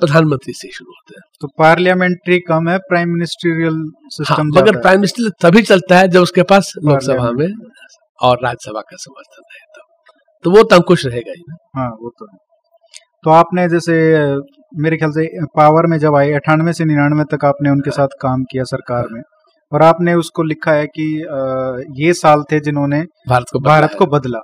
प्रधानमंत्री 0.00 0.52
से 0.52 0.68
शुरू 0.68 0.90
होते 0.90 1.14
हैं। 1.14 1.22
तो 1.40 1.48
पार्लियामेंट्री 1.58 2.38
कम 2.40 2.68
है 2.68 2.78
प्राइम 2.78 3.08
मिनिस्ट्रियल 3.08 3.74
हाँ, 3.74 4.08
सिस्टम 4.10 4.48
मगर 4.56 4.80
प्राइम 4.80 4.98
मिनिस्टर 4.98 5.30
तभी 5.42 5.62
चलता 5.62 5.98
है 5.98 6.08
जब 6.08 6.22
उसके 6.22 6.42
पास 6.42 6.72
लोकसभा 6.84 7.30
में 7.30 7.48
और 8.18 8.38
राज्यसभा 8.44 8.80
का 8.80 8.96
समर्थन 8.96 9.42
है 9.52 9.64
तब 9.66 9.84
तो 10.44 10.50
वो 10.50 10.62
तो 10.62 10.76
अंकुश 10.76 11.06
रहेगा 11.06 11.32
ही 11.36 11.42
ना। 11.48 11.56
हाँ 11.76 11.88
वो 12.02 12.10
तो 12.18 12.26
है। 12.26 12.38
तो 13.24 13.30
आपने 13.30 13.68
जैसे 13.68 13.94
मेरे 14.76 14.96
ख्याल 14.96 15.10
से 15.10 15.26
पावर 15.56 15.86
में 15.86 15.98
जब 15.98 16.14
आए 16.16 16.32
अठानवे 16.32 16.72
से 16.72 16.84
निन्यानवे 16.84 17.24
तक 17.30 17.44
आपने 17.44 17.70
उनके 17.70 17.90
साथ 17.90 18.08
काम 18.22 18.42
किया 18.44 18.64
सरकार 18.64 19.06
में। 19.10 19.22
और 19.72 19.82
आपने 19.82 20.14
उसको 20.14 20.42
लिखा 20.42 20.72
है 20.72 20.86
कि 20.98 21.06
ये 22.02 22.12
साल 22.14 22.42
थे 22.42 22.60
जिन्होंने 22.60 23.00
भारत 23.28 23.46
को 23.52 23.60
भारत 23.60 23.94
को 23.98 24.06
बदला। 24.06 24.38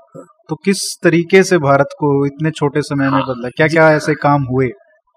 तो 0.48 0.56
किस 0.64 0.80
तरीके 1.02 1.42
से 1.42 1.58
भारत 1.58 1.94
को 1.98 2.14
इतने 2.26 2.50
छोटे 2.50 2.82
समय 2.82 3.04
में 3.04 3.10
हाँ, 3.10 3.22
बदला 3.22 3.48
क्या 3.48 3.66
क्या 3.66 3.90
ऐसे 3.92 4.14
काम 4.14 4.42
हुए? 4.42 4.68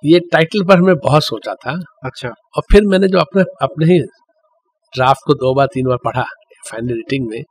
ये 0.03 0.19
टाइटल 0.31 0.63
पर 0.63 0.77
हमें 0.77 0.95
बहुत 0.95 1.23
सोचा 1.23 1.53
था। 1.55 1.71
अच्छा। 2.03 2.29
और 2.29 2.63
फिर 2.71 2.85
मैंने 2.85 3.07
जो 3.07 3.19
अपने 3.19 3.43
अपने 3.61 3.85
ही 3.85 3.99
ड्राफ्ट 4.93 5.25
को 5.27 5.33
दो 5.33 5.53
बार 5.55 5.67
तीन 5.73 5.87
बार 5.87 5.97
पढ़ा 6.05 6.23
फाइनल 6.71 6.91
एडिटिंग 6.91 7.27
में 7.29 7.41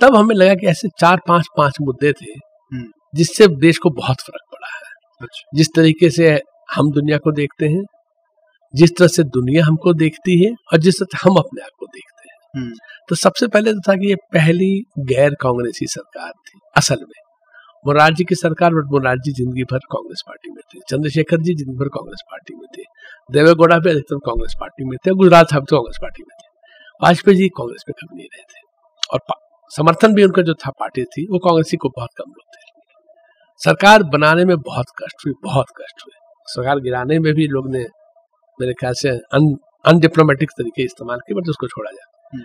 तब 0.00 0.16
हमें 0.16 0.34
लगा 0.34 0.54
कि 0.54 0.66
ऐसे 0.66 0.88
चार 0.98 1.20
पाँच 1.28 1.46
पाँच 1.56 1.76
मुद्दे 1.82 2.12
थे 2.12 2.30
हम्म। 2.32 2.84
जिससे 3.14 3.46
देश 3.60 3.78
को 3.78 3.90
बहुत 3.90 4.20
फ़र्क 4.20 4.42
पड़ा 4.52 4.68
है। 4.68 4.90
अच्छा। 5.20 5.50
जिस 5.54 5.68
तरीके 5.76 6.10
से 6.10 6.38
हम 6.72 6.90
दुनिया 6.90 7.18
को 7.18 7.32
देखते 7.32 7.66
हैं 7.66 7.82
जिस 8.74 8.96
तरह 8.98 9.08
से 9.08 9.22
दुनिया 9.30 9.64
हमको 9.64 9.92
देखती 9.94 10.38
है 10.44 10.50
और 10.72 10.78
जिस 10.78 10.94
तरह 10.94 11.06
से 11.12 11.18
हम 11.22 11.36
अपने 11.36 11.62
आप 11.62 11.70
को 11.78 11.86
देखते 11.86 12.28
हैं। 12.28 12.38
हम्म, 12.54 12.74
तो 13.08 13.14
सबसे 13.14 13.46
पहले 13.46 13.72
तो 13.72 13.80
था 13.88 13.94
कि 13.96 14.08
ये 14.08 14.14
पहली 14.32 14.70
गैर 15.08 15.34
कांग्रेसी 15.40 15.86
सरकार 15.86 16.30
थी 16.30 16.58
असल 16.76 17.00
में। 17.00 17.20
मोरारजी 17.84 18.24
की 18.24 18.34
सरकार 18.34 18.74
बट 18.74 18.90
मोरारजी 18.92 19.32
ज़िंदगी 19.32 19.64
भर 19.64 19.78
कांग्रेस 19.92 20.22
पार्टी 20.26 20.50
में 20.50 20.62
थे। 20.74 20.78
चंद्रशेखर 20.90 21.40
जी 21.40 21.54
ज़िंदगी 21.54 21.78
भर 21.78 21.88
कांग्रेस 21.88 22.22
पार्टी 22.30 22.54
में 22.54 22.66
थे। 22.76 22.82
देवेगौड़ा 23.30 23.78
भी 23.78 23.90
अधिकतर 23.90 24.16
कांग्रेस 24.26 24.54
पार्टी 24.60 24.84
में 24.84 24.96
थे 25.06 25.14
गुजरात 25.14 25.50
साहब 25.50 25.66
तो 25.68 25.76
कांग्रेस 25.76 25.98
पार्टी 26.02 26.22
में 26.22 26.34
थे। 26.42 26.48
वाजपेयी 27.02 27.36
जी 27.36 27.48
कांग्रेस 27.56 27.84
में 27.88 27.94
कभी 28.00 28.16
नहीं 28.16 28.28
रहे 28.34 28.42
थे। 28.42 28.60
और 29.12 29.20
समर्थन 29.70 30.14
भी 30.14 30.24
उनका 30.24 30.42
जो 30.42 30.54
था 30.54 30.70
पार्टी 30.80 31.04
थी 31.04 31.26
वो 31.30 31.38
कांग्रेसी 31.38 31.76
को 31.76 31.88
बहुत 31.88 32.10
कम 32.18 32.30
लोग 32.30 32.56
थे। 32.56 32.70
सरकार 33.60 34.02
बनाने 34.12 34.44
में 34.44 34.56
बहुत 34.60 34.86
कष्ट 35.02 35.26
हुई 35.26 35.34
बहुत 35.44 35.66
कष्ट 35.80 36.06
हुए। 36.06 36.20
सरकार 36.48 36.80
गिराने 36.80 37.18
में 37.18 37.32
भी 37.34 37.46
लोग 37.48 37.70
ने 37.70 37.84
मेरे 38.58 38.72
ख्याल 38.74 38.94
से 38.94 39.10
अनडिप्लोमेटिक 39.34 40.50
अन 40.50 40.62
तरीके 40.62 40.84
इस्तेमाल 40.84 41.18
किए 41.18 41.34
बट 41.34 41.48
उसको 41.48 41.66
छोड़ा 41.66 41.90
जाए। 41.90 42.44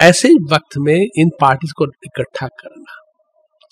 ऐसे 0.00 0.28
वक्त 0.52 0.76
में 0.78 0.94
इन 0.94 1.30
पार्टीज़ 1.40 1.72
को 1.72 1.84
इकट्ठा 2.06 2.46
करना 2.60 3.02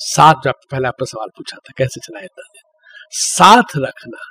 साथ 0.00 0.35
जो 0.44 0.53
पहले 0.70 0.88
आपने 0.88 1.07
सवाल 1.07 1.29
पूछा 1.37 1.57
था 1.59 1.72
कैसे 1.79 2.00
चलाए 2.00 2.24
इतना 2.24 2.44
दिन 2.44 2.62
साथ 3.12 3.77
रखना 3.79 4.31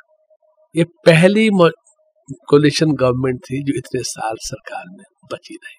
ये 0.75 0.83
पहली 1.05 1.49
कोलिशन 2.49 2.91
गवर्नमेंट 2.95 3.39
थी 3.41 3.61
जो 3.63 3.77
इतने 3.77 4.01
साल 4.05 4.35
सरकार 4.41 4.83
में 4.89 5.03
बची 5.31 5.55
रही। 5.55 5.75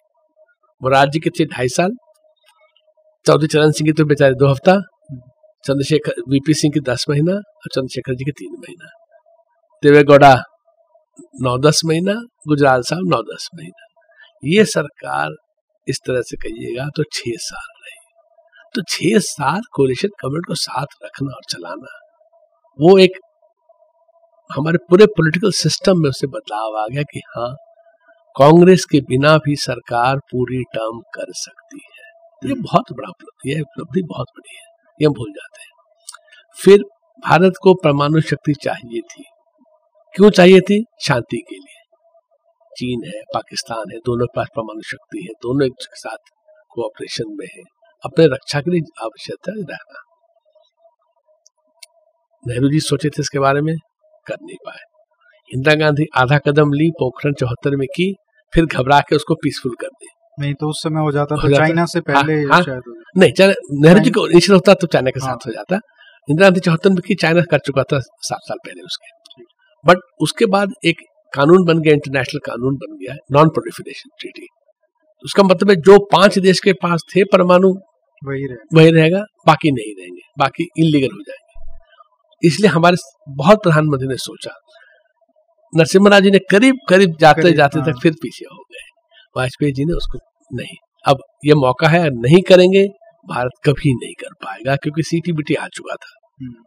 मोरारजी 0.83 1.21
के 1.21 1.31
थे 1.31 1.45
ढाई 1.47 1.69
साल? 1.71 1.91
चौधरी 3.27 3.47
चरण 3.47 3.71
सिंह 3.71 3.89
की 3.89 3.93
तो 3.93 4.05
बेचारे 4.05 4.35
दो 4.35 4.49
हफ़्ता 4.49 4.75
चंद्रशेखर 5.65 6.23
वीपी 6.29 6.55
सिंह 6.55 6.73
की 6.75 6.81
दस 6.89 7.05
महीना 7.11 7.33
और 7.33 7.69
चंद्रशेखर 7.75 8.15
जी 8.15 8.25
के 8.25 8.33
तीन 8.33 8.53
महीना। 8.57 8.91
देवेगौड़ा, 9.85 10.35
नौ 11.43 11.57
दस 11.61 11.81
महीना, 11.85 12.13
गुजराल 12.49 12.83
साहब 12.83 13.09
नौ 13.09 13.21
दस 13.25 13.49
महीना। 13.55 13.87
ये 14.43 14.65
सरकार 14.67 15.35
इस 15.87 15.99
तरह 16.07 16.23
से 16.23 16.37
कहिएगा 16.39 16.87
तो 16.97 17.03
छह 17.13 17.33
साल 17.41 17.67
रही। 17.79 17.99
तो 18.75 18.83
छह 18.85 19.19
साल 19.25 19.61
कोलिशन 19.73 20.09
गवर्नमेंट 20.23 20.47
को 20.47 20.55
साथ 20.57 20.95
रखना 21.05 21.35
और 21.35 21.43
चलाना, 21.51 21.99
वो 22.79 22.97
एक 22.99 23.19
हमारे 24.51 24.79
पूरे 24.91 25.07
पॉलिटिकल 25.13 25.51
सिस्टम 25.53 26.01
में 26.01 26.09
उससे 26.11 26.27
बदलाव 26.29 26.79
आ 26.79 26.87
गया 26.87 27.03
कि 27.03 27.23
हाँ 27.29 27.53
कांग्रेस 28.37 28.85
के 28.85 29.01
बिना 29.03 29.37
भी 29.39 29.57
सरकार 29.57 30.17
पूरी 30.33 30.63
टर्म 30.75 31.01
कर 31.15 31.33
सकती 31.35 31.81
है। 31.85 32.11
तो 32.43 32.49
ये 32.49 32.55
बहुत 32.55 32.93
बड़ा 32.93 33.09
उपलब्धि 33.09 33.55
है, 33.55 33.61
उपलब्धि 33.61 34.03
बहुत 34.09 34.27
बड़ी 34.37 34.57
है, 34.57 34.65
ये 35.01 35.07
हम 35.07 35.13
भूल 35.13 35.31
जाते 35.33 35.63
हैं। 35.63 35.73
फिर 36.59 36.85
भारत 37.23 37.63
को 37.63 37.75
परमाणु 37.75 38.21
शक्ति 38.23 38.55
चाहिए 38.63 39.01
थी। 39.11 39.25
क्यों 40.15 40.31
चाहिए 40.31 40.61
थी? 40.61 40.85
शांति 41.03 41.37
के 41.37 41.57
लिए। 41.57 41.81
चीन 42.73 43.05
है 43.07 43.21
पाकिस्तान 43.35 43.93
है 43.93 43.99
दोनों 43.99 44.27
के 44.27 44.33
पास 44.37 44.49
परमाणु 44.57 44.83
शक्ति 44.83 45.23
है 45.23 45.33
दोनों 45.43 45.67
एक 45.67 45.73
साथ 45.95 46.33
कोऑपरेशन 46.71 47.25
में 47.29 47.47
है। 47.57 47.63
अपने 48.05 48.27
रक्षा 48.27 48.61
के 48.61 48.71
लिए 48.71 48.81
आवश्यकता 49.03 49.53
रहना। 49.53 50.03
नेहरू 52.47 52.69
जी 52.69 52.81
सोचे 52.81 53.09
थे 53.09 53.21
इसके 53.21 53.39
बारे 53.39 53.61
में 53.61 53.77
कर 54.27 54.37
नहीं 54.43 54.57
पाए। 54.67 54.83
इंदिरा 55.51 55.75
गांधी 55.75 56.07
आधा 56.17 56.39
कदम 56.39 56.73
ली 56.73 56.91
पोखरण 56.91 57.33
चौहत्तर 57.33 57.77
में 57.77 57.87
की 57.87 58.15
फिर 58.53 58.67
घबरा 58.67 59.01
के 59.01 59.17
उसको 59.17 59.35
पीसफुल 59.35 59.75
कर 59.81 59.87
दी 59.87 60.09
नहीं 60.41 60.55
तो 60.55 60.69
उस 60.69 60.83
समय 60.83 61.01
हो 61.01 61.13
जाता 61.13 61.35
हो 61.35 61.49
तो 61.49 61.57
चाइना 61.57 61.85
से 61.87 62.01
पहले 62.01 62.35
हाँ, 62.43 62.63
शायद 62.63 62.83
नहीं 63.19 63.55
नेहरू 63.81 64.01
जी 64.01 64.11
को 64.11 64.27
इनिशियल 64.29 64.55
होता 64.55 64.75
तो 64.75 64.87
चाइना 64.87 65.11
के 65.11 65.21
हाँ। 65.21 65.33
साथ 65.33 65.47
हो 65.47 65.53
जाता। 65.53 65.79
इंदिरा 66.29 66.47
गांधी 66.47 66.61
चौहत्तर 66.61 66.91
में 66.91 67.03
की 67.07 67.15
चाइना 67.15 67.41
कर 67.41 67.59
चुका 67.59 67.83
था 67.83 68.01
सात 68.01 68.41
साल 68.43 68.59
पहले 68.67 68.83
उसके। 68.83 69.24
बट 69.87 69.97
उसके 70.21 70.47
बाद 70.47 70.73
एक 70.85 71.01
कानून 71.35 71.65
बन 71.65 71.79
गया 71.79 71.93
इंटरनेशनल 71.93 72.39
कानून 72.39 72.75
बन 72.75 72.97
गया 72.97 73.15
नॉन 73.33 73.49
प्रोलिफरेशन 73.49 74.11
ट्रीटी 74.21 74.47
उसका 75.25 75.43
मतलब 75.43 75.71
है 75.71 75.77
जो 75.77 75.99
पाँच 75.99 76.39
देश 76.39 76.61
के 76.61 76.73
पास 76.73 77.03
थे 77.17 77.25
परमाणु 77.25 77.69
वही 78.25 78.47
रहे 78.47 78.57
वही 78.75 78.91
रहेगा 78.91 79.25
बाकी 79.47 79.71
नहीं 79.71 79.95
रहेंगे 79.99 80.21
बाकी 80.39 80.65
इलीगल 80.79 81.15
हो 81.15 81.21
जाएँगे। 81.21 82.47
इसलिए 82.47 82.71
हमारे 82.71 82.97
बहुत 83.29 83.63
प्रधानमंत्री 83.63 84.09
ने 84.09 84.17
सोचा। 84.17 84.51
नरसिम्हा 85.77 86.11
राव 86.11 86.21
जी 86.21 86.31
ने 86.31 86.39
करीब 86.39 86.77
करीब 86.89 87.17
जाते 87.21 87.43
करीब, 87.43 87.57
जाते 87.57 87.81
हाँ। 87.81 87.93
तक 87.93 88.01
फिर 88.03 88.13
पीछे 88.13 88.45
हो 88.45 88.63
गए। 88.63 88.89
वाजपेयी 89.37 89.73
जी 89.73 89.85
ने 89.85 89.93
उसको 89.93 90.19
नहीं 90.53 90.77
अब 91.07 91.19
ये 91.45 91.55
मौका 91.55 91.89
है 91.89 92.11
नहीं 92.11 92.43
करेंगे 92.43 92.87
भारत 93.29 93.51
कभी 93.65 93.95
नहीं 93.95 94.15
कर 94.15 94.35
पाएगा 94.45 94.77
क्योंकि 94.77 95.03
सीटीबीटी 95.03 95.55
आ 95.55 95.67
चुका 95.69 95.95
था। 95.95 96.17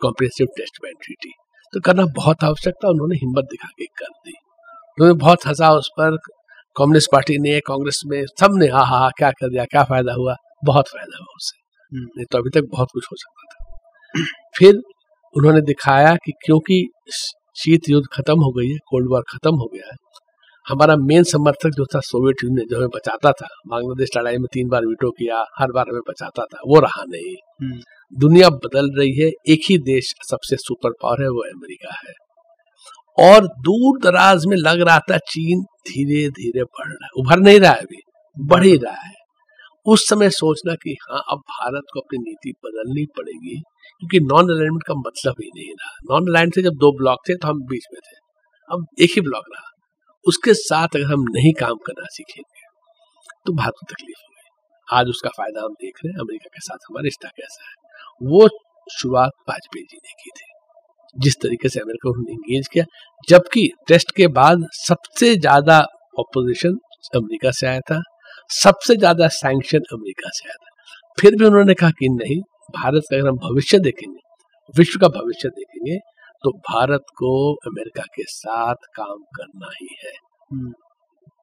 कॉम्प्रिहेंसिव 0.02 0.48
टेस्ट 0.58 0.78
बैंड 0.84 0.96
ट्रीटी 1.04 1.34
तो 1.74 1.80
करना 1.80 2.06
बहुत 2.06 2.44
आवश्यक 2.44 2.74
था 2.74 2.90
उन्होंने 2.90 3.16
हिम्मत 3.16 3.44
दिखा 3.44 3.68
के 3.68 3.86
कर 3.86 4.06
दी। 4.06 4.34
उन्होंने 4.98 5.14
बहुत 5.14 5.48
हंसा 5.48 5.70
उस 5.70 5.90
पर 6.00 6.18
कम्युनिस्ट 6.78 7.10
पार्टी 7.12 7.38
ने 7.38 7.60
कांग्रेस 7.60 8.02
में 8.06 8.26
सबने 8.26 8.68
हा 8.68 8.84
हा 8.84 9.10
क्या 9.10 9.32
कर 9.32 9.50
दिया 9.50 9.66
क्या 9.66 9.84
फ़ायदा 9.84 10.14
हुआ? 10.14 10.36
बहुत 10.66 10.88
फ़ायदा 10.88 11.18
हुआ 11.18 11.34
उससे। 11.36 11.58
हम्म, 11.96 12.08
नहीं 12.18 12.26
तो 12.32 12.38
अभी 12.38 12.50
तक 12.50 12.62
बहुत 12.72 12.88
कुछ 12.94 13.06
हो 13.12 13.16
सकता 13.16 13.44
था। 13.44 13.76
फिर 14.58 14.76
उन्होंने 15.36 15.62
दिखाया 15.62 16.16
कि 16.16 16.32
क्योंकि 16.46 16.90
शीत 17.56 17.82
युद्ध 17.90 18.08
खत्म 18.14 18.40
हो 18.40 18.52
गई 18.52 18.68
है 18.68 18.78
कोल्ड 18.78 19.08
वॉर 19.12 19.22
खत्म 19.22 19.56
हो 19.56 19.70
गया 19.74 19.88
है 19.88 19.96
हमारा 20.70 20.96
मेन 20.96 21.24
समर्थक 21.24 21.70
जो 21.70 21.86
था 21.86 22.00
सोवियत 22.00 22.44
यूनियन 22.44 22.68
जो 22.68 22.78
हमें 22.78 22.90
बचाता 22.96 23.32
था 23.32 23.48
बांग्लादेश 23.68 24.10
लड़ाई 24.18 24.38
में 24.38 24.46
तीन 24.54 24.68
बार 24.68 24.86
वीटो 24.86 25.12
किया 25.12 25.46
हर 25.60 25.72
बार 25.72 25.86
हमें 25.90 26.02
बचाता 26.10 26.44
था 26.44 26.60
वो 26.68 26.80
रहा 26.80 27.04
नहीं। 27.08 27.36
हम्म, 27.62 27.80
दुनिया 28.20 28.50
बदल 28.50 28.90
रही 29.00 29.12
है 29.12 29.32
एक 29.50 29.60
ही 29.70 29.78
देश 29.78 30.14
सबसे 30.30 30.56
सुपर 30.56 30.90
पावर 30.90 31.22
है 31.22 31.30
वो 31.30 31.42
अमेरिका 31.42 31.96
है। 32.08 32.14
और 33.18 33.48
दूर 33.48 34.00
दराज 34.04 34.46
में 34.46 34.58
लग 34.58 34.82
रहा 34.82 35.00
था 35.00 35.18
चीन 35.18 35.62
धीरे 35.62 36.30
धीरे 36.30 36.64
बढ़ 36.64 36.88
रहा 36.88 37.06
है। 37.06 37.10
उभर 37.18 37.40
नहीं 37.40 37.60
रहा 37.60 37.72
है 37.72 37.80
अभी 37.80 38.02
बढ़ 38.40 38.64
ही 38.64 38.76
रहा 38.78 39.02
है। 39.08 39.14
उस 39.86 40.10
समय 40.10 40.30
सोचना 40.30 40.74
कि 40.74 40.98
हाँ 41.12 41.24
अब 41.32 41.38
भारत 41.38 41.84
को 41.94 42.00
अपनी 42.00 42.18
नीति 42.18 42.54
बदलनी 42.66 43.06
पड़ेगी 43.06 43.62
क्योंकि 44.00 44.20
नॉन 44.20 44.50
अलाइनमेंट 44.50 44.84
का 44.84 44.94
मतलब 44.94 45.34
ही 45.44 45.50
नहीं 45.56 45.70
रहा। 45.70 45.98
नॉन 46.12 46.28
अलाइन 46.28 46.50
से 46.50 46.62
जब 46.62 46.70
दो 46.70 46.98
ब्लॉक 46.98 47.20
थे 47.30 47.36
तो 47.36 47.48
हम 47.48 47.62
बीच 47.62 47.86
में 47.94 48.00
थे। 48.06 48.16
अब 48.72 48.86
एक 49.00 49.10
ही 49.16 49.22
ब्लॉक 49.22 49.44
रहा। 49.56 49.72
उसके 50.28 50.54
साथ 50.54 50.96
अगर 50.96 51.06
हम 51.06 51.26
नहीं 51.32 51.54
काम 51.54 51.76
करना 51.88 52.06
सीखेंगे 52.12 52.66
तो 53.46 53.54
भारत 53.54 53.74
को 53.80 53.86
तकलीफ़ 53.86 54.18
होगी। 54.18 54.98
आज 54.98 55.08
उसका 55.08 55.30
फ़ायदा 55.30 55.62
हम 55.62 55.74
देख 55.74 56.00
रहे 56.06 56.12
हैं, 56.12 56.20
अमेरिका 56.20 56.50
के 56.54 56.60
साथ 56.60 56.78
हमारा 56.90 57.04
रिश्ता 57.04 57.30
कैसा 57.30 57.70
है। 57.70 57.76
वो 58.30 58.48
शुरुआत 58.88 59.32
वाजपेयी 59.50 59.84
जी 59.84 59.98
ने 59.98 60.14
की 60.24 60.30
थी। 60.30 60.46
जिस 61.16 61.36
तरीके 61.36 61.70
से 61.70 61.80
अमेरिका 61.80 62.10
उन्होंने 62.10 62.34
इंगेज 62.34 62.68
किया, 62.68 62.86
जबकि 63.28 63.70
टेस्ट 63.88 64.12
के 64.12 64.28
बाद 64.28 64.68
सबसे 64.74 65.36
ज़्यादा 65.36 65.80
ऑपोजिशन 66.20 66.78
अमेरिका 67.16 67.52
से 67.52 67.68
आया 67.68 67.80
था, 67.80 68.02
सबसे 68.50 68.96
ज़्यादा 68.96 69.28
सैंक्शन 69.28 69.80
अमेरिका 69.94 70.30
से 70.30 70.50
आया 70.50 70.56
था। 70.56 70.70
फिर 71.22 71.36
भी 71.36 71.46
उन्होंने 71.46 71.74
कहा 71.74 71.90
कि 71.90 72.10
नहीं, 72.10 72.40
भारत 72.76 73.04
का 73.12 73.18
अगर 73.18 73.28
हम 73.28 73.38
भविष्य 73.38 73.80
देखेंगे, 73.80 74.20
विश्व 74.76 75.00
का 75.00 75.08
भविष्य 75.08 75.50
देखेंगे 75.50 75.98
तो 76.48 76.58
भारत 76.58 77.02
को 77.10 77.56
अमेरिका 77.56 78.04
के 78.04 78.24
साथ 78.24 78.76
काम 78.76 79.16
करना 79.16 79.70
ही 79.82 79.88
है। 80.06 80.12
हम्म, 80.52 80.74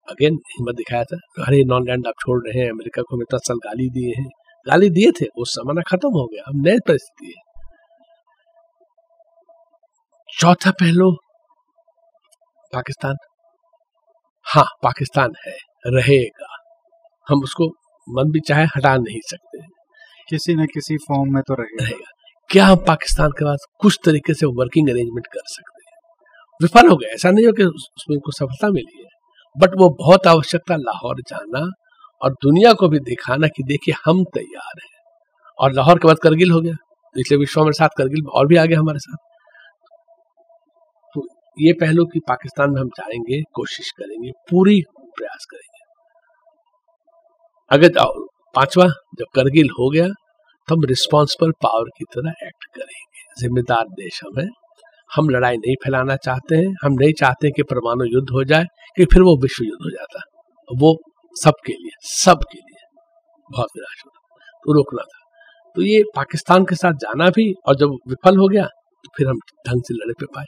अगेन 0.09 0.35
हिम्मत 0.35 0.75
दिखाया 0.75 1.05
था। 1.05 1.17
अरे 1.47 1.65
नॉन 1.65 1.83
लैंड 1.87 2.07
आप 2.07 2.15
छोड़ 2.21 2.49
रहे 2.49 2.65
हैं 2.65 2.71
अमेरिका 2.71 3.03
को 3.03 3.23
इतना 3.23 3.39
साल 3.39 3.57
गाली 3.57 3.89
दिए 3.91 4.15
हैं। 4.23 4.31
गाली 4.69 4.91
दिए 4.91 5.11
थे 5.11 5.25
वो 5.25 5.45
जमाना 5.45 5.83
खत्म 5.83 6.09
हो 6.09 6.27
गया 6.27 6.43
अब 6.43 6.67
नई 6.67 6.79
परिस्थिति 6.89 7.35
है। 7.37 7.65
चौथा 10.41 10.71
पहलू 10.71 11.13
पाकिस्तान। 12.75 13.15
हाँ 14.45 14.65
पाकिस्तान 14.83 15.33
है 15.47 15.57
रहेगा। 15.87 16.57
हम 17.29 17.43
उसको 17.43 17.65
मन 18.09 18.31
भी 18.31 18.41
चाहे 18.41 18.65
हटा 18.65 18.97
नहीं 18.97 19.21
सकते। 19.31 19.59
किसी 20.29 20.55
न 20.55 20.67
किसी 20.67 20.97
फॉर्म 20.97 21.35
में 21.35 21.43
तो 21.43 21.55
रहेगा। 21.55 21.85
रहेगा। 21.85 22.14
क्या 22.51 22.67
हम 22.67 22.77
पाकिस्तान 22.77 23.31
के 23.31 23.45
पास 23.45 23.67
कुछ 23.81 23.99
तरीके 24.05 24.35
से 24.35 24.47
वर्किंग 24.47 24.89
अरेंजमेंट 24.89 25.27
कर 25.27 25.41
सकते 25.45 25.83
हैं? 25.83 25.99
विफल 26.63 26.89
हो 26.89 26.97
गया 26.97 27.13
ऐसा 27.13 27.31
नहीं 27.31 27.47
हो 27.47 27.53
कि 27.53 27.63
उसमें 27.65 28.17
उनको 28.17 28.33
सफलता 28.33 28.71
मिली 28.71 28.99
है। 28.99 29.09
बट 29.59 29.71
वो 29.79 29.91
बहुत 29.91 30.27
आवश्यक 30.27 30.61
था 30.71 30.77
लाहौर 30.77 31.21
जाना 31.21 31.71
और 32.23 32.33
दुनिया 32.33 32.73
को 32.73 32.89
भी 32.89 32.99
दिखाना 32.99 33.47
कि 33.47 33.63
देखिए 33.63 33.95
हम 34.05 34.25
तैयार 34.25 34.73
हैं। 34.83 35.03
और 35.59 35.73
लाहौर 35.73 35.99
के 35.99 36.09
बाद 36.09 36.17
करगिल 36.19 36.51
हो 36.51 36.61
गया। 36.61 36.75
इसलिए 37.19 37.39
विश्व 37.39 37.61
हमारे 37.61 37.73
साथ 37.73 37.89
करगिल 37.99 38.27
और 38.27 38.47
भी 38.47 38.57
आगे 38.57 38.75
हमारे 38.75 38.99
साथ। 38.99 39.17
तो 41.15 41.29
ये 41.61 41.73
पहलू 41.73 42.05
कि 42.05 42.21
पाकिस्तान 42.29 42.71
में 42.71 42.81
हम 42.81 42.89
जाएँगे, 42.89 43.43
कोशिश 43.43 43.91
करेंगे, 43.91 44.31
पूरी 44.31 44.83
प्रयास 45.01 45.47
करेंगे। 45.51 45.81
अगर 47.71 47.93
पांचवा, 48.55 48.85
जब 48.89 49.25
करगिल 49.35 49.67
हो 49.67 49.91
गया 49.91 50.09
हम 50.69 50.85
रिस्पॉन्सिबल 50.85 51.51
पावर 51.63 51.89
की 51.99 52.05
तरह 52.05 52.47
एक्ट 52.47 52.65
करेंगे। 52.75 53.23
जिम्मेदार 53.41 53.85
देश 53.85 54.21
हमें 54.25 54.49
हम 55.17 55.29
लड़ाई 55.29 55.57
नहीं 55.57 55.75
फैलाना 55.85 56.17
चाहते 56.17 56.57
हैं। 56.57 56.75
हम 56.85 56.93
नहीं 56.93 57.13
चाहते 57.13 57.51
कि 57.51 57.63
परमाणु 57.63 58.05
युद्ध 58.05 58.31
हो 58.33 58.45
जाए, 58.45 58.65
कि 58.97 59.05
फिर 59.05 59.23
वो 59.23 59.37
विश्व 59.43 59.65
युद्ध 59.65 59.83
हो 59.85 59.91
जाता। 59.91 60.23
वो 60.69 60.97
सबके 61.37 61.73
लिए 61.73 61.97
सबके 62.03 62.59
लिए 62.59 62.87
बहुत 63.49 63.69
निराश 63.77 64.03
होता 64.07 64.21
तो 64.65 64.73
रोकना 64.73 65.03
था। 65.03 65.21
तो 65.77 65.83
ये 65.83 66.03
पाकिस्तान 66.17 66.65
के 66.65 66.75
साथ 66.75 66.93
जाना 66.93 67.29
भी 67.31 67.53
और 67.69 67.77
जब 67.77 67.97
विफल 68.09 68.37
हो 68.37 68.49
गया 68.49 68.65
तो 69.05 69.11
फिर 69.17 69.29
हम 69.29 69.39
ढंग 69.69 69.83
से 69.83 69.95
लड़े 69.95 70.13
पे 70.13 70.27
पाए। 70.27 70.47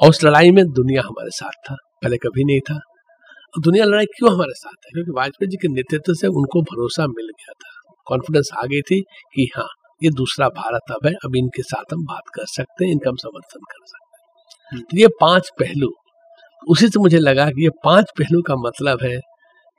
और 0.00 0.10
उस 0.10 0.24
लड़ाई 0.24 0.50
में 0.50 0.64
दुनिया 0.72 1.02
हमारे 1.06 1.30
साथ 1.30 1.52
था। 1.70 1.76
पहले 2.02 2.16
कभी 2.16 2.44
नहीं 2.44 2.60
था। 2.60 2.78
दुनिया 3.60 3.84
लड़ाई 3.84 4.06
क्यों 4.06 4.32
हमारे 4.32 4.54
साथ 4.54 4.86
है? 4.86 4.90
क्योंकि 4.92 5.10
वाजपेयी 5.10 5.48
जी 5.48 5.56
के 5.56 5.68
नेतृत्व 5.68 6.14
से 6.14 6.26
उनको 6.26 6.62
भरोसा 6.62 7.06
मिल 7.06 7.26
गया 7.26 7.52
था। 7.52 7.77
कॉन्फिडेंस 8.08 8.50
आ 8.56 8.66
गई 8.66 8.80
थी 8.82 9.00
कि 9.34 9.48
हाँ 9.56 9.68
ये 10.02 10.10
दूसरा 10.16 10.48
भारत 10.56 10.92
अब 10.92 11.06
है 11.06 11.12
अब 11.24 11.36
इनके 11.36 11.62
साथ 11.64 11.92
हम 11.92 12.04
बात 12.06 12.28
कर 12.34 12.46
सकते 12.48 12.84
हैं 12.84 12.92
इनका 12.92 13.10
हम 13.10 13.16
समर्थन 13.16 13.60
कर 13.62 13.86
सकते 13.86 14.76
हैं। 14.76 14.82
तो 14.82 14.98
ये 14.98 15.08
पाँच 15.20 15.50
पहलू 15.60 15.92
उसी 16.62 16.88
से 16.88 17.00
मुझे 17.00 17.18
लगा 17.18 17.48
कि 17.50 17.64
ये 17.64 17.70
पाँच 17.84 18.10
पहलू 18.18 18.42
का 18.42 18.54
मतलब 18.58 19.02
है 19.02 19.16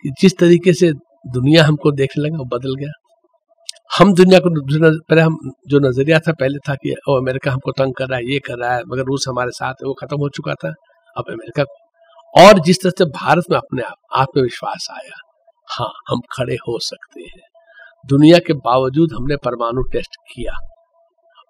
कि 0.06 0.10
जिस 0.22 0.38
तरीके 0.38 0.74
से 0.74 0.92
दुनिया 1.26 1.63
हमको 1.63 1.92
देखने 1.92 2.24
लगा 2.24 2.38
वो 2.38 2.46
बदल 2.54 2.76
गया। 2.76 2.92
हम 3.92 4.13
दुनिया 4.13 4.39
को 4.39 4.50
पहले 5.00 5.22
हम 5.22 5.38
जो 5.68 5.80
नज़रिया 5.80 6.20
था 6.20 6.34
पहले 6.34 6.60
था 6.60 6.76
कि 6.76 6.94
ओ 7.10 7.15
अमेरिका 7.18 7.52
हमको 7.52 7.72
तंग 7.72 7.94
कर 7.94 8.08
रहा 8.08 8.18
है 8.18 8.32
ये 8.32 8.39
कर 8.39 8.58
रहा 8.58 8.74
है 8.76 8.84
मगर 8.88 9.04
रूस 9.04 9.26
हमारे 9.28 9.52
साथ 9.52 9.84
है 9.84 9.88
वो 9.88 9.94
खत्म 9.94 10.18
हो 10.18 10.30
चुका 10.30 10.54
था 10.54 10.74
अब 11.15 11.32
अमेरिका 11.32 11.63
को। 11.63 12.42
और 12.42 12.60
जिस 12.60 12.82
तरह 12.84 12.92
से 12.98 13.06
भारत 13.13 13.46
में 13.52 13.58
अपने 13.58 13.82
आप 13.82 13.96
आत्मविश्वास 14.18 14.88
आया 14.92 15.20
हाँ 15.68 15.92
हम 16.10 16.22
खड़े 16.32 16.56
हो 16.68 16.78
सकते 16.82 17.22
हैं। 17.22 17.49
दुनिया 18.06 18.40
के 18.40 18.54
बावजूद 18.54 19.10
हमने 19.14 19.36
परमाणु 19.36 19.82
टेस्ट 19.82 20.16
किया। 20.16 20.54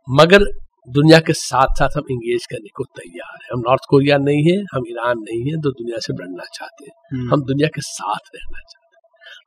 मगर 0.09 0.43
दुनिया 0.89 1.19
के 1.19 1.33
साथ 1.33 1.67
साथ 1.71 1.89
हम 1.97 2.03
इंगेज 2.11 2.45
करने 2.45 2.69
को 2.75 2.83
तैयार 2.83 3.39
हैं। 3.43 3.49
हम 3.53 3.59
नॉर्थ 3.59 3.81
कोरिया 3.89 4.17
नहीं 4.17 4.43
है 4.43 4.63
हम 4.73 4.83
ईरान 4.87 5.19
नहीं 5.19 5.51
है 5.51 5.61
तो 5.61 5.71
दुनिया 5.71 5.99
से 5.99 6.13
बढ़ना 6.13 6.43
चाहते 6.53 6.85
हैं। 6.85 7.19
हम्म, 7.19 7.33
हम 7.33 7.41
दुनिया 7.41 7.67
के 7.67 7.81
साथ 7.81 8.35
रहना 8.35 8.59
चाहते 8.59 8.97
हैं। 8.97 9.01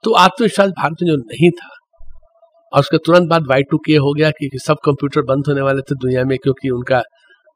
तो 0.04 0.12
आत्मविश्वास 0.12 0.70
भारत 0.70 0.96
में 1.02 1.10
जो 1.10 1.16
नहीं 1.16 1.50
था 1.50 1.68
और 2.72 2.80
उसके 2.80 2.98
तुरंत 2.98 3.28
बाद 3.28 3.42
वाई 3.42 3.62
टू 3.62 3.78
के 3.78 3.96
हो 3.96 4.14
गया 4.14 4.30
कि 4.30 4.48
कि 4.48 4.58
सब 4.58 4.76
कंप्यूटर 4.84 5.22
बंद 5.22 5.44
होने 5.48 5.60
वाले 5.60 5.80
थे 5.80 5.94
दुनिया 5.94 6.24
में 6.24 6.38
क्योंकि 6.38 6.70
उनका 6.70 7.02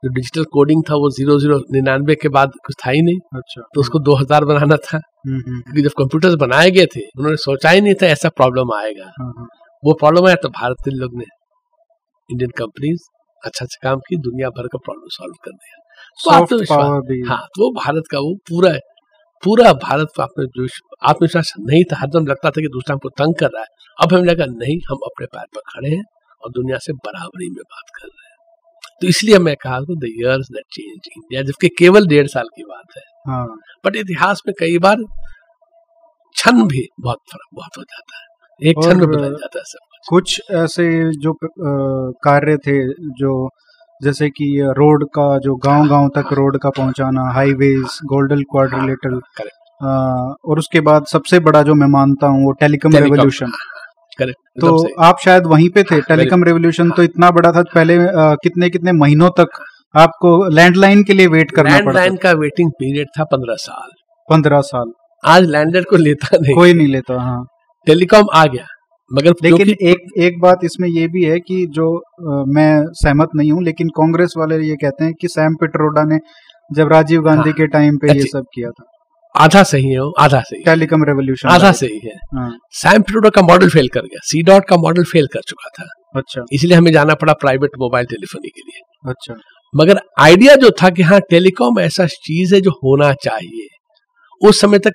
जो 0.03 0.09
डिजिटल 0.13 0.45
कोडिंग 0.53 0.83
था 0.91 0.95
वो 0.97 1.11
ज़ीरो 1.11 1.39
ज़ीरो 1.41 1.59
निन्यानवे 1.73 2.15
के 2.15 2.29
बाद 2.29 2.53
कुछ 2.67 2.75
था 2.85 2.91
ही 2.91 3.03
नहीं। 3.03 3.19
अच्छा। 3.35 3.63
तो 3.75 3.81
उसको 3.81 3.99
दो 4.01 4.15
हज़ार 4.15 4.45
बनाना 4.45 4.77
था। 4.79 4.97
हम्म, 4.97 5.39
हम्म, 5.39 5.61
क्योंकि 5.61 5.83
जब 5.83 5.97
कंप्यूटर्स 5.99 6.35
बनाए 6.41 6.71
गए 6.71 6.87
थे 6.87 7.01
उन्होंने 7.19 7.37
सोचा 7.43 7.71
ही 7.71 7.81
नहीं 7.81 7.95
था 8.03 8.07
ऐसा 8.09 8.29
प्रॉब्लम 8.37 8.73
आएगा। 8.75 9.05
हाँ, 9.21 9.33
हाँ, 9.39 9.47
वो 9.83 9.93
प्रॉब्लम 9.95 10.27
आया 10.27 10.37
तो 10.43 10.49
भारत 10.59 10.77
के 10.85 10.91
लोग 10.93 11.17
ने 11.19 11.25
इंडियन 12.31 12.51
कंपनीज़ 12.59 13.03
अच्छा 13.43 13.65
अच्छा 13.65 13.79
काम 13.83 13.99
की 14.01 14.17
दुनिया 14.21 14.49
भर 14.51 14.67
का 14.67 14.79
प्रॉब्लम 14.85 15.09
सॉल्व 15.13 15.35
कर 15.45 15.51
दिया। 15.53 15.83
तो 16.19 16.31
आत्मविश्वास 16.33 17.29
हाँ 17.29 17.41
तो 17.49 17.63
वो 17.63 17.71
भारत 17.75 18.05
का 18.11 18.19
वो 18.19 18.35
पूरा 18.49 18.73
पूरा 19.43 19.73
भारत 19.81 20.09
का 20.17 20.23
अपने 20.25 20.67
आत्मविश्वास 21.09 21.53
नहीं 21.61 21.83
था 21.85 21.97
हरदम 21.97 22.27
लगता 22.27 22.51
था 22.51 22.61
कि 22.61 22.69
दूसरा 22.69 22.95
हमको 22.95 23.09
तंग 23.19 23.35
कर 23.41 23.51
रहा 23.51 23.63
है। 23.63 23.69
अब 23.99 24.13
हमें 24.15 24.25
लगा 24.25 24.47
नहीं 24.53 24.77
हम 24.91 25.05
अपने 25.07 25.27
पैर 25.27 25.47
पर 25.55 25.61
खड़े 25.69 25.91
हैं 25.91 26.03
और 26.43 26.51
दुनिया 26.53 26.79
से 26.79 26.93
बराबरी 27.05 27.49
में 27.51 27.63
बात 27.65 27.91
कर 27.97 28.07
रहे 28.07 28.23
हैं। 28.23 28.26
तो 29.03 29.07
इसलिए 29.07 29.39
मैं 29.39 29.55
कहा 29.57 29.81
the 29.81 30.05
years 30.07 30.47
that 30.53 30.65
change 30.73 31.09
India 31.09 31.43
जबकि 31.43 31.69
केवल 31.79 32.07
डेढ़ 32.09 32.27
साल 32.29 32.47
की 32.57 32.63
बात 32.63 32.97
है। 32.97 33.03
हाँ। 33.29 33.47
बट 33.87 33.97
इतिहास 33.97 34.43
में 34.47 34.55
कई 34.61 34.79
बार 34.79 35.03
क्षण 36.37 36.63
भी 36.69 36.87
बहुत 37.01 37.19
फ़र्क 37.33 37.49
बहुत 37.55 37.79
हो 37.79 37.83
जाता 37.83 38.19
है। 38.19 38.25
एक 38.61 38.79
क्षण 38.79 38.99
में 38.99 39.09
बदल 39.09 39.31
जाता 39.33 39.59
है 39.59 39.65
सब 39.65 39.79
कुछ। 39.81 40.09
कुछ 40.09 40.41
ऐसे 40.55 40.89
जो 41.21 41.33
कार्य 42.25 42.57
थे 42.57 42.79
जो 43.15 43.49
जैसे 44.01 44.29
कि 44.31 44.47
रोड 44.79 45.05
का 45.09 45.27
जो 45.39 45.55
गाँव 45.57 45.87
गाँव 45.89 46.09
तक 46.17 46.33
रोड 46.33 46.59
का 46.63 46.71
पहुंचाना 46.71 47.31
हाईवेज 47.35 47.99
गोल्डन 48.05 48.43
क्वाड्रिलेटरल 48.51 49.21
और 50.45 50.59
उसके 50.59 50.81
बाद 50.81 51.07
सबसे 51.07 51.39
बड़ा 51.41 51.63
जो 51.63 51.75
मैं 51.75 51.87
मानता 51.91 52.27
हूँ 52.27 52.45
वो 52.45 52.53
टेलीकॉम 52.61 52.97
रेवोल्यूशन 52.97 53.53
करेक्ट 54.19 54.61
तो 54.61 55.03
आप 55.05 55.17
शायद 55.25 55.47
वहीं 55.47 55.69
पे 55.69 55.83
थे 55.83 56.01
टेलीकॉम 56.01 56.45
रेवोल्यूशन 56.45 56.91
तो। 56.91 57.03
इतना 57.03 57.31
बड़ा 57.31 57.51
था 57.53 57.63
पहले 57.75 57.97
अ, 57.97 58.35
कितने 58.43 58.71
कितने 58.71 58.93
महीनों 58.93 59.31
तक 59.41 59.59
आपको 59.95 60.31
लैंडलाइन 60.55 61.03
के 61.03 61.13
लिए 61.13 61.27
वेट 61.27 61.51
करना 61.51 61.77
लैंडलाइन 61.79 62.17
का 62.23 62.33
वेटिंग 62.41 62.71
पीरियड 62.79 63.07
था 63.19 63.25
पंद्रह 63.25 63.55
साल। 63.59 63.91
पंद्रह 64.29 64.61
साल। 64.61 64.93
आज 65.25 65.45
लैंडर 65.51 65.85
को 65.91 65.97
लेता 65.97 66.37
नहीं। 66.37 66.55
कोई 66.55 66.73
नहीं 66.75 66.89
लेता 66.89 67.21
हाँ। 67.21 67.45
टेलीकॉम 67.87 68.27
आ 68.35 68.45
गया 68.47 68.67
मगर 69.11 69.35
लेकिन 69.43 69.69
एक 69.89 70.07
एक 70.21 70.41
बात 70.41 70.65
इसमें 70.65 70.89
ये 70.89 71.07
भी 71.09 71.25
है 71.25 71.39
कि 71.41 71.65
जो 71.71 71.87
अ, 71.97 72.45
मैं 72.49 72.71
सहमत 73.03 73.29
नहीं 73.37 73.53
हूँ 73.53 73.63
लेकिन 73.65 73.89
कांग्रेस 73.97 74.35
वाले 74.39 74.57
ये 74.69 74.77
कहते 74.77 75.05
हैं 75.05 75.13
कि 75.21 75.29
सैम 75.29 75.55
पिट्रोडा 75.61 76.05
ने 76.05 76.19
जब 76.71 76.93
राजीव 76.93 77.23
गांधी 77.23 77.51
हाँ, 77.51 77.53
के 77.53 77.67
टाइम 77.67 77.97
पे 77.97 78.13
ये 78.13 78.27
सब 78.27 78.45
किया 78.55 78.71
था। 78.71 78.85
आधा 79.37 79.63
सही 79.63 79.91
है 79.91 80.01
वो, 80.01 80.11
आधा 80.11 80.41
सही 80.41 80.63
टेलीकॉम 80.65 81.05
रेवोल्यूशन 81.05 81.49
आधा 81.49 81.73
सही 81.73 82.01
है। 82.05 82.15
हाँ। 82.35 82.59
सैम 82.71 83.03
पिट्रोडा 83.03 83.29
का 83.29 83.43
मॉडल 83.43 83.69
फेल 83.69 83.89
कर 83.89 84.01
गया। 84.01 84.21
सी 84.23 84.43
डॉट 84.43 84.65
का 84.69 84.77
मॉडल 84.77 85.05
फेल 85.05 85.27
कर 85.27 85.41
चुका 85.49 85.69
था। 85.69 85.89
अच्छा। 86.17 86.43
इसलिए 86.53 86.77
हमें 86.77 86.93
जाना 86.93 87.15
पड़ा 87.15 87.33
प्राइवेट 87.33 87.71
मोबाइल 87.79 88.07
टेलीफोनी 88.07 88.49
के 88.49 88.61
लिए। 88.61 89.11
अच्छा। 89.11 89.35
मगर 89.77 90.01
आइडिया 90.21 90.55
जो 90.55 90.71
था 90.71 90.91
कि 90.91 91.03
हाँ 91.03 91.21
टेलीकॉम 91.21 91.81
ऐसा 91.81 92.07
चीज़ 92.07 92.55
है 92.55 92.61
जो 92.61 92.71
होना 92.71 93.13
चाहिए 93.13 93.67
उस 94.49 94.61
समय 94.61 94.79
तक 94.79 94.93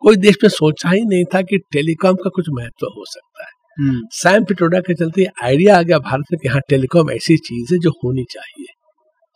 कोई 0.00 0.16
देश 0.16 0.34
में 0.42 0.50
सोचा 0.50 0.90
ही 0.90 1.00
नहीं 1.00 1.24
था 1.24 1.42
कि 1.42 1.58
टेलीकॉम 1.58 2.14
का 2.14 2.30
कुछ 2.30 2.44
महत्व 2.50 2.86
हो 2.86 3.04
सकता 3.06 3.44
है। 3.44 3.50
हम्म। 3.78 4.00
सैम 4.10 4.44
पिट्रोडा 4.44 4.80
के 4.80 4.94
चलते 4.94 5.26
आइडिया 5.44 5.78
आ 5.78 5.82
गया 5.82 5.98
भारत 5.98 6.24
में 6.32 6.38
कि 6.42 6.48
हाँ 6.48 6.60
टेलीकॉम 6.68 7.10
ऐसी 7.10 7.36
चीज़ 7.36 7.74
है 7.74 7.78
जो 7.80 7.90
होनी 7.90 8.24
चाहिए। 8.30 8.66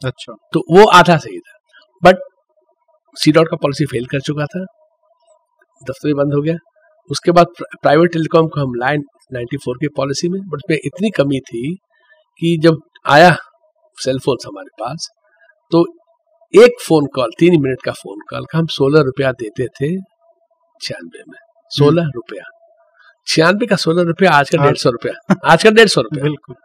अच्छा। 0.09 0.37
तो 0.53 0.64
वो 0.70 0.85
आधा 0.85 1.16
सही 1.16 1.38
था। 1.38 1.59
बट 2.05 2.16
सी 3.16 3.33
डॉट 3.33 3.49
का 3.49 3.57
पॉलिसी 3.57 3.87
फेल 3.87 4.07
कर 4.07 4.21
चुका 4.21 4.47
था 4.47 4.64
दफ्तर 5.83 6.14
बंद 6.14 6.35
हो 6.35 6.42
गया। 6.42 6.55
उसके 7.11 7.33
बाद 7.33 7.47
प्राइवेट 7.61 8.12
टेलीकॉम 8.12 8.47
को 8.47 8.61
हम 8.61 8.75
लाए 8.75 8.97
94 9.33 9.77
की 9.81 9.88
पॉलिसी 9.88 10.29
में 10.29 10.40
बट 10.42 10.55
उसमें 10.55 10.79
इतनी 10.85 11.11
कमी 11.11 11.40
थी 11.40 11.75
कि 12.40 12.57
जब 12.62 12.81
आया 13.07 13.37
सेल 13.99 14.18
फ़ोन 14.18 14.37
हमारे 14.47 14.68
पास 14.81 15.09
तो 15.73 15.85
एक 16.55 16.83
फ़ोन 16.88 17.07
कॉल 17.07 17.31
तीन 17.38 17.62
मिनट 17.62 17.79
का 17.85 17.92
फ़ोन 17.92 18.21
कॉल 18.31 18.44
का 18.44 18.59
हम 18.59 18.66
सोलह 18.66 19.01
रुपया 19.01 19.33
देते 19.33 19.66
थे 19.66 20.01
छियानवे 20.83 21.23
में। 21.29 21.38
सोलह 21.71 22.03
रुपया। 22.14 22.44
छियानवे 23.27 23.66
का 23.66 23.77
सोलह 23.77 24.03
रुपया 24.03 24.31
आज 24.31 24.51
का 24.51 24.64
डेढ़ 24.64 24.77
सौ 24.77 24.90
रुपया। 24.90 25.35
आज 25.53 25.64
का 25.64 25.71
डेढ़ 25.71 25.88
सौ 25.88 26.01
रुपया। 26.01 26.23
बिल्कुल। 26.25 26.57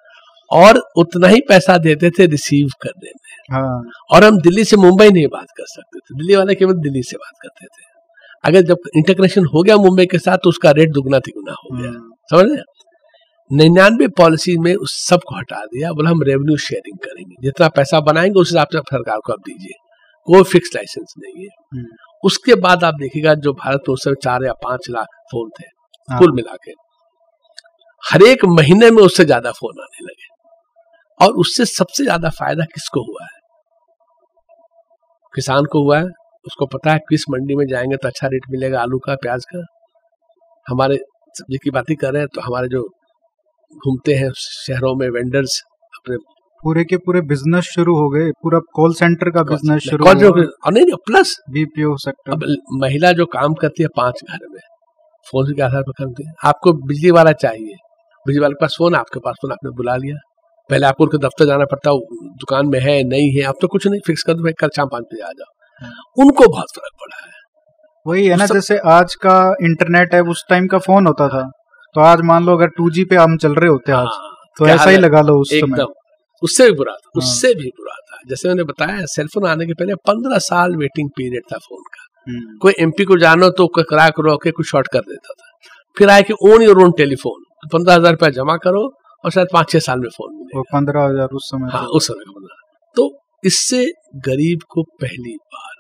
और 0.52 0.78
उतना 0.98 1.28
ही 1.28 1.40
पैसा 1.40 1.78
देते 1.78 2.10
थे 2.10 2.26
रिसीव 2.26 2.68
करने 2.82 3.10
में 3.10 3.58
हाँ। 3.58 3.92
और 4.12 4.24
हम 4.24 4.42
दिल्ली 4.42 4.64
से 4.64 4.78
मुंबई 4.78 5.10
नहीं 5.10 5.28
बात 5.28 5.48
कर 5.58 5.66
सकते 5.66 6.00
थे। 6.00 6.18
दिल्ली 6.18 6.36
वाले 6.36 6.56
केवल 6.56 6.74
दिल्ली 6.74 7.04
से 7.04 7.18
बात 7.18 7.34
करते 7.42 7.66
थे। 7.66 7.92
अगर 8.44 8.62
जब 8.62 8.78
इंटरकनेक्शन 8.98 9.46
हो 9.46 9.64
गया 9.64 9.78
मुंबई 9.78 10.06
के 10.06 10.18
साथ 10.18 10.38
तो 10.38 10.50
उसका 10.50 10.72
रेट 10.72 10.90
दुगना 10.90 11.20
तिगुना 11.20 11.52
हो 11.52 11.78
गया। 11.78 11.90
हम्म, 11.90 12.12
समझ 12.32 12.52
रहे 12.52 12.62
निन्यानवे 13.52 14.08
पॉलिसी 14.08 14.58
में 14.58 14.76
उस 14.76 15.08
सबको 15.10 15.36
हटा 15.36 15.66
दिया। 15.66 15.92
बोला 15.94 16.10
हम 16.10 16.22
रेवेन्यू 16.24 16.58
शेयरिंग 16.58 16.98
करेंगे। 16.98 17.36
जितना 17.42 17.68
पैसा 17.68 18.00
बनाएँगे 18.00 18.40
उस 18.40 18.52
हिसाब 18.52 18.68
से 18.72 18.78
आप 18.78 18.86
सरकार 18.92 19.18
को 19.26 19.34
आप 19.34 19.40
दीजिए। 19.40 19.74
कोई 20.28 20.44
फिक्स 20.44 20.70
लाइसेंस 20.76 21.14
नहीं 21.18 21.44
है। 21.44 21.50
हम्म, 21.74 21.86
उसके 22.24 22.56
बाद 22.56 22.84
आप 22.84 22.94
देखिएगा 22.94 23.34
जो 23.34 23.54
भारत 23.54 23.82
में 23.90 23.94
उस 23.94 24.04
समय 24.04 24.16
चार 24.24 24.44
या 24.44 24.54
पाँच 24.54 24.90
लाख 24.90 25.08
फ़ोन 25.32 25.50
थे 25.50 25.66
हाँ, 26.10 26.20
कुल 26.20 26.32
मिला 26.32 26.56
के। 26.66 26.72
हर 28.04 28.24
एक 28.24 28.46
महीने 28.46 28.92
में 28.92 29.04
उससे 29.04 29.26
ज़्यादा 29.26 29.52
फ़ोन 29.52 29.82
आने 29.82 30.06
लगे। 30.06 30.33
और 31.24 31.34
उससे 31.36 31.66
सबसे 31.68 32.04
ज़्यादा 32.04 32.30
फ़ायदा 32.32 32.66
किसको 32.74 33.02
हुआ 33.04 33.24
है? 33.24 33.40
किसान 35.34 35.66
को 35.66 35.84
हुआ 35.84 36.00
है। 36.00 36.06
उसको 36.46 36.66
पता 36.66 36.92
है 36.92 37.00
किस 37.10 37.24
मंडी 37.30 37.56
में 37.56 37.66
जाएँगे 37.68 37.98
तो 37.98 38.08
अच्छा 38.08 38.28
रेट 38.28 38.46
मिलेगा 38.52 38.82
आलू 38.82 38.98
का 39.00 39.16
प्याज 39.18 39.46
का। 39.46 39.64
हमारे 40.66 40.98
सब्ज़ी 41.36 41.58
की 41.58 41.70
बात 41.70 41.90
ही 41.90 41.96
कर 41.96 42.12
रहे 42.14 42.22
हैं 42.22 42.30
तो 42.36 42.42
हमारे 42.42 42.68
जो 42.68 42.82
घूमते 43.76 44.14
हैं 44.14 44.30
शहरों 44.38 44.94
में 44.96 45.08
वेंडर्स 45.10 45.62
अपने 45.94 46.18
पूरे 46.64 46.84
के 46.84 46.98
पूरे 46.98 47.22
बिज़नेस 47.24 47.64
शुरू 47.66 47.96
हो 47.98 48.10
गए। 48.10 48.30
पूरा 48.44 48.60
कॉल 48.74 48.94
सेंटर 48.94 49.30
का 49.30 49.44
बिज़नेस 49.46 49.82
शुरू 49.84 50.14
जो 50.16 50.30
और 50.30 50.74
नहीं 50.74 50.96
प्लस 51.08 51.36
बीपीओ 51.52 51.96
सेक्टर 52.00 52.56
महिला 52.80 53.12
जो 53.12 53.26
काम 53.34 53.54
करती 53.62 53.84
है 53.84 53.90
पाँच 53.98 54.22
घर 54.30 54.48
में 54.48 54.60
फ़ोन 55.26 55.54
के 55.54 55.62
आधार 55.62 55.82
पर 55.82 55.92
करती 55.98 56.26
है? 56.28 56.34
आपको 56.46 56.74
बिजली 56.88 57.12
वाला 57.12 57.32
चाहिए। 57.40 57.76
बिजली 58.26 58.42
वाले 58.42 58.54
के 58.54 58.62
पास 58.62 58.76
फ़ोन 58.78 58.96
आपके 58.96 59.20
पास 59.20 59.36
फ़ोन 59.42 59.52
आपने 59.52 59.72
बुला 59.78 59.96
लिया। 59.96 60.16
पहले 60.70 60.86
आपको 60.86 61.04
उनके 61.04 61.18
दफ्तर 61.18 61.46
जाना 61.46 61.66
पड़ता 61.66 61.92
दुकान 62.40 62.68
में 62.68 62.80
है 62.80 63.02
नहीं 63.06 63.32
है 63.32 63.44
आप 63.46 63.56
तो 63.62 63.68
कुछ 63.68 63.88
नहीं 63.88 64.00
फिक्स 64.08 64.24
कर 64.24 64.34
दो 64.34 64.44
भाई 64.44 64.54
कल 64.60 64.70
शाम 64.76 64.88
पाँच 64.88 65.04
बजे 65.04 65.24
आ 65.24 65.32
जाओ। 65.32 66.24
उनको 66.24 66.48
बहुत 66.48 66.76
फ़र्क 66.76 66.94
पड़ा 67.02 67.16
है। 67.18 67.32
वही 68.06 68.26
है 68.28 68.36
ना 68.36 68.46
जैसे 68.48 68.78
आज 68.92 69.16
का 69.26 69.36
इंटरनेट 69.64 70.14
है 70.14 70.22
उस 70.32 70.44
टाइम 70.50 70.68
का 70.68 70.78
फ़ोन 70.80 71.08
होता 71.08 71.28
था। 71.30 71.44
तो 71.96 72.02
आज 72.02 72.22
मान 72.26 72.46
लो 72.46 72.56
अगर 72.58 72.68
टू 72.78 72.90
जी 72.90 73.04
पे 73.06 73.16
हम 73.16 73.38
चल 73.38 73.54
रहे 73.56 73.70
होते 73.70 73.92
आज 73.92 74.08
हाँ, 74.08 74.32
तो 74.58 74.68
ऐसा 74.68 74.90
ही 74.90 74.98
लगा 74.98 75.22
लो 75.22 75.40
उस 75.42 75.50
समय। 75.52 75.86
उससे 76.44 76.66
भी 76.66 76.76
बुरा 76.78 76.94
था 76.94 77.08
हाँ। 77.08 77.22
उससे 77.22 77.54
भी 77.56 77.70
बुरा 77.70 77.96
था। 77.98 78.18
जैसे 78.30 78.48
मैंने 78.48 78.64
बताया 78.64 79.06
सेलफोन 79.10 79.46
आने 79.48 79.66
के 79.66 79.74
पहले 79.74 79.96
पंद्रह 80.08 80.38
साल 80.42 80.76
वेटिंग 80.78 81.10
पीरियड 81.10 81.44
था 81.54 81.58
फ़ोन 81.60 81.84
का। 81.86 82.08
हम्म, 82.28 82.58
कोई 82.58 82.74
एमपी 82.80 83.04
को 83.04 83.18
जानो 83.20 83.50
तो 83.52 83.68
किराया 83.78 84.10
करो 84.10 84.36
के 84.38 84.52
कुछ 84.52 84.70
शॉर्ट 84.70 84.88
कर 84.88 85.00
देता 85.08 85.34
था। 85.34 85.70
फिर 85.98 86.10
आया 86.10 86.22
कि 86.22 86.34
ओन 86.44 86.62
योर 86.62 86.82
ओन 86.82 86.92
टेलीफोन 86.98 87.44
पंद्रह 87.74 87.96
हज़ार 87.96 88.12
रुपया 88.12 88.30
जमा 88.34 88.56
करो 88.58 88.84
और 89.24 89.32
शायद 89.32 89.48
पाँच 89.54 89.70
छह 89.72 89.80
साल 89.82 90.00
में 90.00 90.10
फ़ोन 90.10 90.34
मिलेगा। 90.34 90.60
वो 90.60 90.64
पंद्रह 90.72 91.04
हज़ार 91.04 91.28
उस 91.34 91.50
समय 91.50 91.72
हाँ 91.74 91.86
उस 91.98 92.08
समय 92.08 92.24
का 92.28 92.56
तो 92.96 93.10
इससे 93.44 93.86
गरीब 94.26 94.62
को 94.70 94.84
पहली 95.02 95.36
बार 95.54 95.76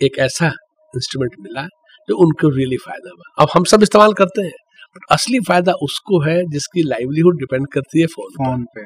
एक 0.00 0.18
ऐसा 0.20 0.46
इंस्ट्रूमेंट 0.94 1.34
मिला 1.40 1.62
जो 2.08 2.16
उनको 2.18 2.48
रियली 2.56 2.76
फ़ायदा 2.78 3.10
हुआ। 3.10 3.44
अब 3.44 3.48
हम 3.54 3.64
सब 3.66 3.82
इस्तेमाल 3.82 4.12
करते 4.14 4.42
हैं 4.42 4.58
बट 4.96 5.04
असली 5.12 5.38
फ़ायदा 5.48 5.72
उसको 5.82 6.20
है 6.22 6.36
जिसकी 6.48 6.82
लाइवलीहुड 6.88 7.38
डिपेंड 7.38 7.66
करती 7.72 8.00
है 8.00 8.06
फ़ोन 8.08 8.30
फ़ोन 8.34 8.64
पे। 8.74 8.84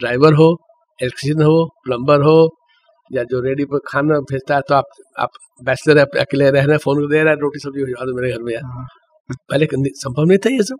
ड्राइवर 0.00 0.34
हो 0.34 0.52
इलेक्ट्रिशियन 0.98 1.42
हो 1.42 1.64
प्लम्बर 1.84 2.22
हो 2.22 2.38
या 3.10 3.22
जो 3.24 3.40
रेडी 3.40 3.64
पर 3.64 3.78
खाना 3.88 4.18
भेजता 4.30 4.54
है 4.54 4.60
तो 4.68 4.74
आप 4.74 4.86
आप 5.20 5.30
बैचलर 5.62 5.98
है 5.98 6.04
अकेले 6.20 6.50
रह 6.50 6.60
रहे 6.60 6.72
हैं 6.72 6.78
फ़ोन 6.78 7.06
दे 7.08 7.22
रहे 7.22 7.32
हैं 7.32 7.40
रोटी 7.40 7.58
सब्ज़ी 7.60 7.84
मेरे 8.14 8.32
घर 8.32 8.42
में 8.42 8.52
यार 8.52 8.64
हाँ, 8.66 8.86
पहले 9.50 9.66
संभव 9.96 10.24
नहीं 10.24 10.38
था 10.38 10.50
ये 10.50 10.62
सब? 10.62 10.78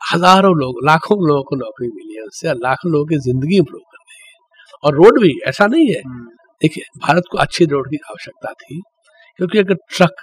हज़ारों 0.00 0.54
लोग 0.56 0.84
लाखों 0.84 1.16
लोगों 1.28 1.42
को 1.42 1.56
नौकरी 1.56 1.88
मिली 1.88 2.16
है 2.16 2.22
उससे 2.22 2.52
लाखों 2.56 2.92
लोगों 2.92 3.06
की 3.06 3.18
ज़िंदगी 3.20 3.56
इंप्रूव 3.56 3.80
कर 3.82 3.98
रही 3.98 4.20
है। 4.20 4.78
और 4.84 4.94
रोड 4.94 5.20
भी 5.22 5.32
ऐसा 5.48 5.66
नहीं 5.66 5.88
है। 5.88 6.00
हम्म, 6.00 6.26
देखिए 6.60 6.84
भारत 7.06 7.24
को 7.32 7.38
अच्छी 7.38 7.64
रोड 7.66 7.90
की 7.90 7.96
आवश्यकता 8.10 8.52
थी 8.54 8.80
क्योंकि 9.38 9.58
अगर 9.58 9.74
ट्रक 9.96 10.22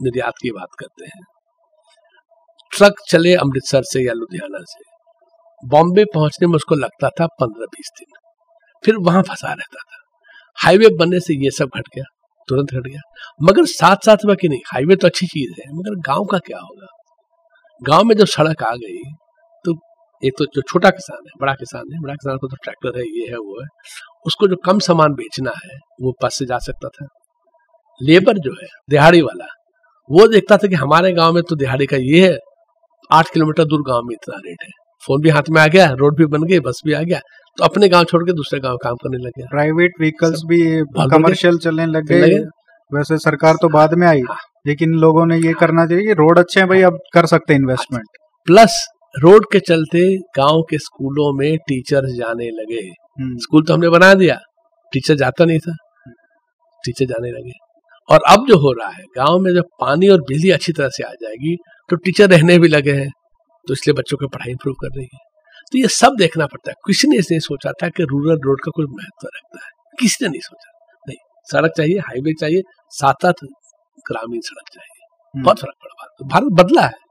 निर्यात 0.00 0.34
की 0.42 0.50
बात 0.50 0.68
करते 0.78 1.04
हैं 1.04 1.22
ट्रक 2.72 3.00
चले 3.08 3.34
अमृतसर 3.34 3.82
से 3.82 4.04
या 4.04 4.12
लुधियाना 4.12 4.58
से 4.64 4.84
बॉम्बे 5.62 6.04
पहुँचने 6.04 6.48
में 6.48 6.54
उसको 6.54 6.74
लगता 6.74 7.08
था 7.10 7.26
पंद्रह 7.40 7.66
बीस 7.66 7.90
दिन। 7.98 8.18
फिर 8.84 8.96
वहाँ 8.96 9.22
फंसा 9.22 9.52
रहता 9.52 9.82
था। 9.82 10.02
हाईवे 10.58 10.88
बनने 10.96 11.20
से 11.20 11.34
ये 11.44 11.50
सब 11.50 11.70
घट 11.76 11.88
गया 11.94 12.04
तुरंत 12.48 12.72
घट 12.72 12.86
गया। 12.88 13.00
मगर 13.42 13.64
साथ 13.66 14.04
साथ 14.06 14.24
में 14.24 14.36
कि 14.36 14.48
नहीं 14.48 14.60
हाईवे 14.72 14.96
तो 14.96 15.06
अच्छी 15.06 15.26
चीज़ 15.26 15.60
है 15.60 15.72
मगर 15.72 15.94
गाँव 16.06 16.24
का 16.24 16.38
क्या 16.38 16.58
होगा? 16.58 16.86
गाँव 17.80 18.04
में 18.04 18.14
जब 18.16 18.26
सड़क 18.26 18.62
आ 18.62 18.74
गई 18.76 18.98
तो 19.64 19.74
एक 20.22 20.32
तो 20.38 20.44
जो 20.54 20.62
छोटा 20.62 20.90
किसान 20.90 21.18
है 21.26 21.32
बड़ा 21.40 21.52
किसान 21.54 21.92
है 21.92 22.00
बड़ा 22.00 22.14
किसान 22.14 22.36
को 22.36 22.48
तो 22.48 22.56
ट्रैक्टर 22.64 22.98
है 22.98 23.04
ये 23.08 23.26
है 23.30 23.38
वो 23.38 23.60
है 23.62 23.66
उसको 24.26 24.48
जो 24.48 24.56
कम 24.64 24.78
सामान 24.78 25.12
बेचना 25.14 25.52
है 25.64 25.76
वो 26.02 26.12
बस 26.24 26.38
से 26.38 26.46
जा 26.46 26.58
सकता 26.58 26.88
था। 26.88 27.06
लेबर 28.00 28.38
जो 28.38 28.52
है 28.62 28.68
दिहाड़ी 28.90 29.20
वाला 29.22 29.46
वो 30.10 30.26
देखता 30.28 30.56
था 30.56 30.68
कि 30.68 30.74
हमारे 30.74 31.12
गाँव 31.12 31.32
में 31.32 31.42
तो 31.42 31.56
दिहाड़ी 31.56 31.86
का 31.86 31.96
ये 31.96 32.26
है 32.26 32.36
आठ 33.10 33.32
किलोमीटर 33.34 33.64
दूर 33.64 33.82
गाँव 33.82 34.02
में 34.02 34.14
इतना 34.14 34.40
रेट 34.46 34.62
है। 34.62 34.70
फ़ोन 35.02 35.20
भी 35.22 35.28
हाथ 35.28 35.48
में 35.50 35.60
आ 35.62 35.66
गया 35.66 35.86
रोड 35.92 36.16
भी 36.18 36.26
बन 36.26 36.42
गई 36.42 36.60
बस 36.60 36.80
भी 36.86 36.92
आ 36.92 37.02
गया 37.02 37.20
तो 37.58 37.64
अपने 37.64 37.88
गाँव 37.88 38.04
छोड़ 38.04 38.22
के 38.24 38.32
दूसरे 38.32 38.60
गाँव 38.60 38.76
काम 38.76 38.96
करने 38.96 39.18
लगे 39.18 39.46
प्राइवेट 39.46 40.00
व्हीकल्स 40.00 40.42
भी 40.46 40.58
कमर्शियल 41.10 41.58
चलने 41.58 41.86
लग 41.86 42.06
गए। 42.06 42.20
लगे। 42.20 42.38
वैसे 42.90 43.16
सरकार 43.18 43.54
तो 43.54 43.68
बाद 43.68 43.94
में 43.94 44.06
आई। 44.06 44.22
लेकिन 44.66 44.92
लोगों 44.94 45.24
ने 45.26 45.36
ये 45.38 45.52
करना 45.52 45.86
चाहिए 45.86 46.06
कि 46.06 46.12
रोड 46.12 46.38
अच्छे 46.38 46.60
हैं 46.60 46.68
भाई 46.68 46.82
अब 46.82 46.98
कर 47.14 47.26
सकते 47.26 47.52
हैं 47.52 47.60
इन्वेस्टमेंट 47.60 48.18
प्लस 48.48 48.86
रोड 49.14 49.44
के 49.52 49.60
चलते 49.60 50.00
गाँव 50.36 50.62
के 50.62 50.78
स्कूलों 50.78 51.32
में 51.38 51.56
टीचर 51.58 52.08
जाने 52.16 52.48
लगे। 52.50 52.82
स्कूल 53.42 53.64
तो 53.64 53.74
हमने 53.74 53.88
बना 53.88 54.12
दिया 54.14 54.38
टीचर 54.92 55.14
जाता 55.14 55.44
नहीं 55.44 55.58
था। 55.58 55.76
टीचर 56.84 57.04
जाने 57.04 57.30
लगे। 57.30 57.52
और 58.08 58.20
अब 58.28 58.46
जो 58.48 58.58
हो 58.58 58.72
रहा 58.72 58.88
है 58.88 59.04
गाँव 59.16 59.38
में 59.38 59.52
जब 59.54 59.64
पानी 59.80 60.08
और 60.08 60.20
बिजली 60.20 60.50
अच्छी 60.50 60.72
तरह 60.72 60.88
से 60.88 61.02
आ 61.02 61.12
जाएगी 61.22 61.56
तो 61.90 61.96
टीचर 61.96 62.30
रहने 62.30 62.58
भी 62.58 62.68
लगे 62.68 62.92
हैं 62.92 63.10
तो 63.66 63.72
इसलिए 63.72 63.94
बच्चों 63.94 64.16
की 64.16 64.26
पढ़ाई 64.26 64.50
इंप्रूव 64.50 64.74
कर 64.74 64.88
रही 64.88 65.08
है। 65.14 65.18
तो 65.72 65.78
ये 65.78 65.88
सब 65.88 66.16
देखना 66.18 66.46
पड़ता 66.46 66.70
है। 66.70 66.74
किसी 66.86 67.08
ने 67.08 67.16
इसने 67.16 67.40
सोचा 67.40 67.72
था 67.72 67.88
कि 67.88 68.02
रूरल 68.02 68.38
रोड 68.44 68.60
का 68.60 68.70
कोई 68.74 68.86
महत्व 68.86 69.28
रखता 69.34 69.64
है। 69.64 69.70
किसी 70.00 70.24
ने 70.24 70.28
नहीं 70.28 70.40
सोचा। 70.40 70.75
सड़क 71.52 71.72
चाहिए 71.76 71.98
हाईवे 71.98 72.32
चाहिए 72.40 72.62
साथ 72.90 73.14
साथ 73.22 73.44
ग्रामीण 74.08 74.40
सड़क 74.40 74.68
चाहिए। 74.74 75.42
बहुत 75.42 75.60
फ़र्क 75.60 75.74
पड़ा 75.84 75.94
भारत। 76.02 76.32
भारत 76.32 76.64
बदला 76.64 76.82
है। 76.82 77.04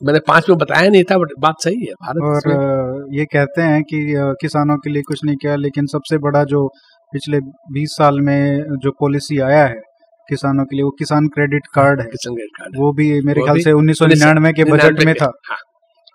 मैंने 0.00 0.18
पाँच 0.18 0.48
में 0.48 0.58
बताया 0.58 0.88
नहीं 0.88 1.04
था 1.04 1.16
बट 1.18 1.28
बात 1.38 1.54
सही 1.60 1.86
है 1.86 1.92
भारत 2.02 2.48
और 2.48 3.14
ये 3.14 3.24
कहते 3.24 3.62
हैं 3.62 3.82
कि 3.82 4.00
किसानों 4.40 4.76
के 4.76 4.90
लिए 4.90 5.02
कुछ 5.02 5.24
नहीं 5.24 5.36
किया 5.36 5.54
लेकिन 5.56 5.86
सबसे 5.86 6.18
बड़ा 6.18 6.42
जो 6.44 6.66
पिछले 7.12 7.40
20 7.72 7.96
साल 7.96 8.20
में 8.20 8.76
जो 8.82 8.90
पॉलिसी 9.00 9.38
आया 9.40 9.64
है 9.66 9.80
किसानों 10.28 10.64
के 10.64 10.76
लिए 10.76 10.84
वो 10.84 10.90
किसान 10.90 11.26
क्रेडिट 11.28 11.66
कार्ड 11.74 12.00
है। 12.00 12.06
किसान 12.06 12.34
क्रेडिट 12.34 12.56
कार्ड 12.58 12.76
वो 12.78 12.92
भी 12.92 13.08
मेरे 13.22 13.42
ख्याल 13.42 13.58
से 13.60 13.72
उन्नीस 13.72 13.98
सौ 13.98 14.06
निन्यानवे 14.06 14.52
के 14.52 14.64
बजट 14.64 15.04
में 15.04 15.14
था। 15.14 15.30
हाँ। 15.50 15.58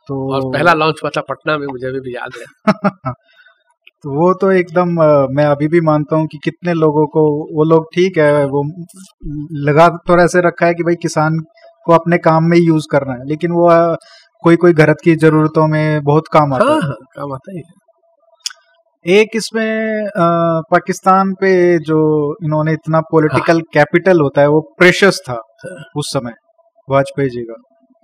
तो 0.07 0.15
और 0.35 0.51
पहला 0.53 0.73
लॉन्च 0.73 0.99
हुआ 1.03 1.11
था 1.17 1.21
पटना 1.21 1.57
में 1.57 1.67
मुझे 1.67 1.87
अभी 1.87 1.99
भी 1.99 2.15
याद 2.15 2.31
है। 2.39 2.45
तो 4.03 4.11
वो 4.11 4.33
तो 4.33 4.51
एकदम 4.51 4.89
मैं 5.35 5.45
अभी 5.45 5.67
भी 5.67 5.81
मानता 5.81 6.15
हूँ 6.15 6.27
कि 6.27 6.37
कितने 6.43 6.73
लोगों 6.73 7.05
को 7.07 7.23
वो 7.55 7.63
लोग 7.63 7.85
ठीक 7.95 8.17
है 8.17 8.45
वो 8.45 8.63
लगा 9.65 9.87
तो 10.07 10.19
ऐसे 10.23 10.41
रखा 10.41 10.65
है 10.65 10.73
कि 10.73 10.83
भाई 10.83 10.95
किसान 10.95 11.39
को 11.85 11.93
अपने 11.93 12.17
काम 12.17 12.43
में 12.43 12.57
ही 12.57 12.63
यूज़ 12.65 12.87
करना 12.91 13.13
है 13.13 13.27
लेकिन 13.27 13.51
वो 13.51 13.69
कोई 14.43 14.55
कोई 14.55 14.73
घर 14.73 14.93
की 14.93 15.15
जरूरतों 15.15 15.67
में 15.67 16.03
बहुत 16.03 16.27
काम 16.33 16.53
आता 16.53 16.65
हाँ 16.65 16.75
है 16.75 16.81
हाँ 16.81 16.95
काम 17.15 17.33
आता 17.33 17.51
ही 17.51 17.57
है 17.57 17.79
एक 19.05 19.29
इसमें 19.35 20.01
अ, 20.05 20.61
पाकिस्तान 20.71 21.33
पे 21.33 21.53
जो 21.79 21.99
इन्होंने 22.43 22.73
इतना 22.73 23.01
पॉलिटिकल 23.11 23.61
कैपिटल 23.73 24.19
होता 24.21 24.41
है 24.41 24.47
वो 24.47 24.59
प्रेशस 24.77 25.21
था 25.29 25.33
हाँ। 25.65 25.83
उस 25.97 26.11
समय 26.13 26.33
वाजपेयी 26.87 27.29
जी 27.29 27.41
का 27.41 27.61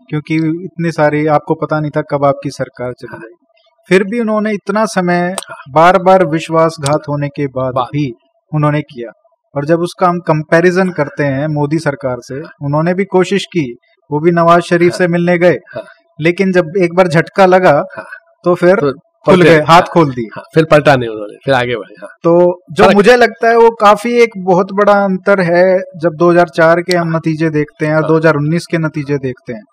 क्योंकि 0.09 0.35
इतनी 0.65 0.91
सारी 0.91 1.25
आपको 1.27 1.53
पता 1.55 1.79
नहीं 1.79 1.91
था 1.91 2.01
कब 2.11 2.25
आपकी 2.25 2.49
सरकार 2.51 2.93
चली 2.93 3.11
हाँ। 3.11 3.19
जाएगी 3.19 3.45
फिर 3.89 4.03
भी 4.03 4.19
उन्होंने 4.19 4.51
इतना 4.51 4.85
समय 4.85 5.35
बार 5.69 5.97
बार 5.97 6.25
विश्वासघात 6.25 7.07
होने 7.09 7.27
के 7.27 7.47
बाद। 7.47 7.73
भी 7.73 8.11
उन्होंने 8.53 8.81
किया। 8.81 9.11
और 9.55 9.65
जब 9.65 9.79
उसका 9.79 10.07
हम 10.07 10.19
कंपैरिजन 10.19 10.89
करते 10.89 11.23
हैं 11.23 11.47
मोदी 11.47 11.79
सरकार 11.79 12.17
से 12.19 12.39
उन्होंने 12.41 12.93
भी 12.93 13.05
कोशिश 13.05 13.45
की 13.45 13.75
वो 14.11 14.19
भी 14.19 14.31
नवाज़ 14.31 14.61
शरीफ 14.61 14.93
से 14.93 15.07
मिलने 15.07 15.37
गए। 15.37 15.57
हाँ। 15.75 15.83
लेकिन 16.21 16.51
जब 16.51 16.71
एक 16.81 16.95
बार 16.95 17.07
झटका 17.07 17.45
लगा 17.45 17.83
हाँ। 17.95 18.05
तो 18.43 18.55
फिर 18.55 18.75
तो 18.75 18.91
खुल 19.25 19.41
गए 19.41 19.61
हाथ 19.61 19.81
खोल 19.81 20.11
दिए। 20.11 20.25
हाँ 20.35 20.43
फिर 20.55 20.65
पलटा 20.71 20.95
नहीं 20.95 21.09
उन्होंने 21.09 21.37
फिर 21.45 21.53
आगे 21.53 21.75
बढ़े 21.75 21.95
हाँ। 22.01 22.09
तो 22.23 22.61
जो 22.71 22.89
मुझे 22.91 23.15
लगता 23.15 23.49
है 23.49 23.57
वो 23.57 23.69
काफ़ी 23.69 24.13
एक 24.21 24.29
बहुत 24.37 24.71
बड़ा 24.73 24.93
अंतर 24.93 25.41
है 25.41 25.79
जब 25.97 26.15
2004 26.15 26.81
के 26.81 26.95
हम 26.95 27.15
नतीजे 27.15 27.49
देखते 27.49 27.85
हैं 27.85 27.95
और 27.95 28.01
हाँ। 28.01 28.09
2019 28.09 28.65
के 28.65 28.77
नतीजे 28.77 29.17
देखते 29.17 29.53
हैं। 29.53 29.63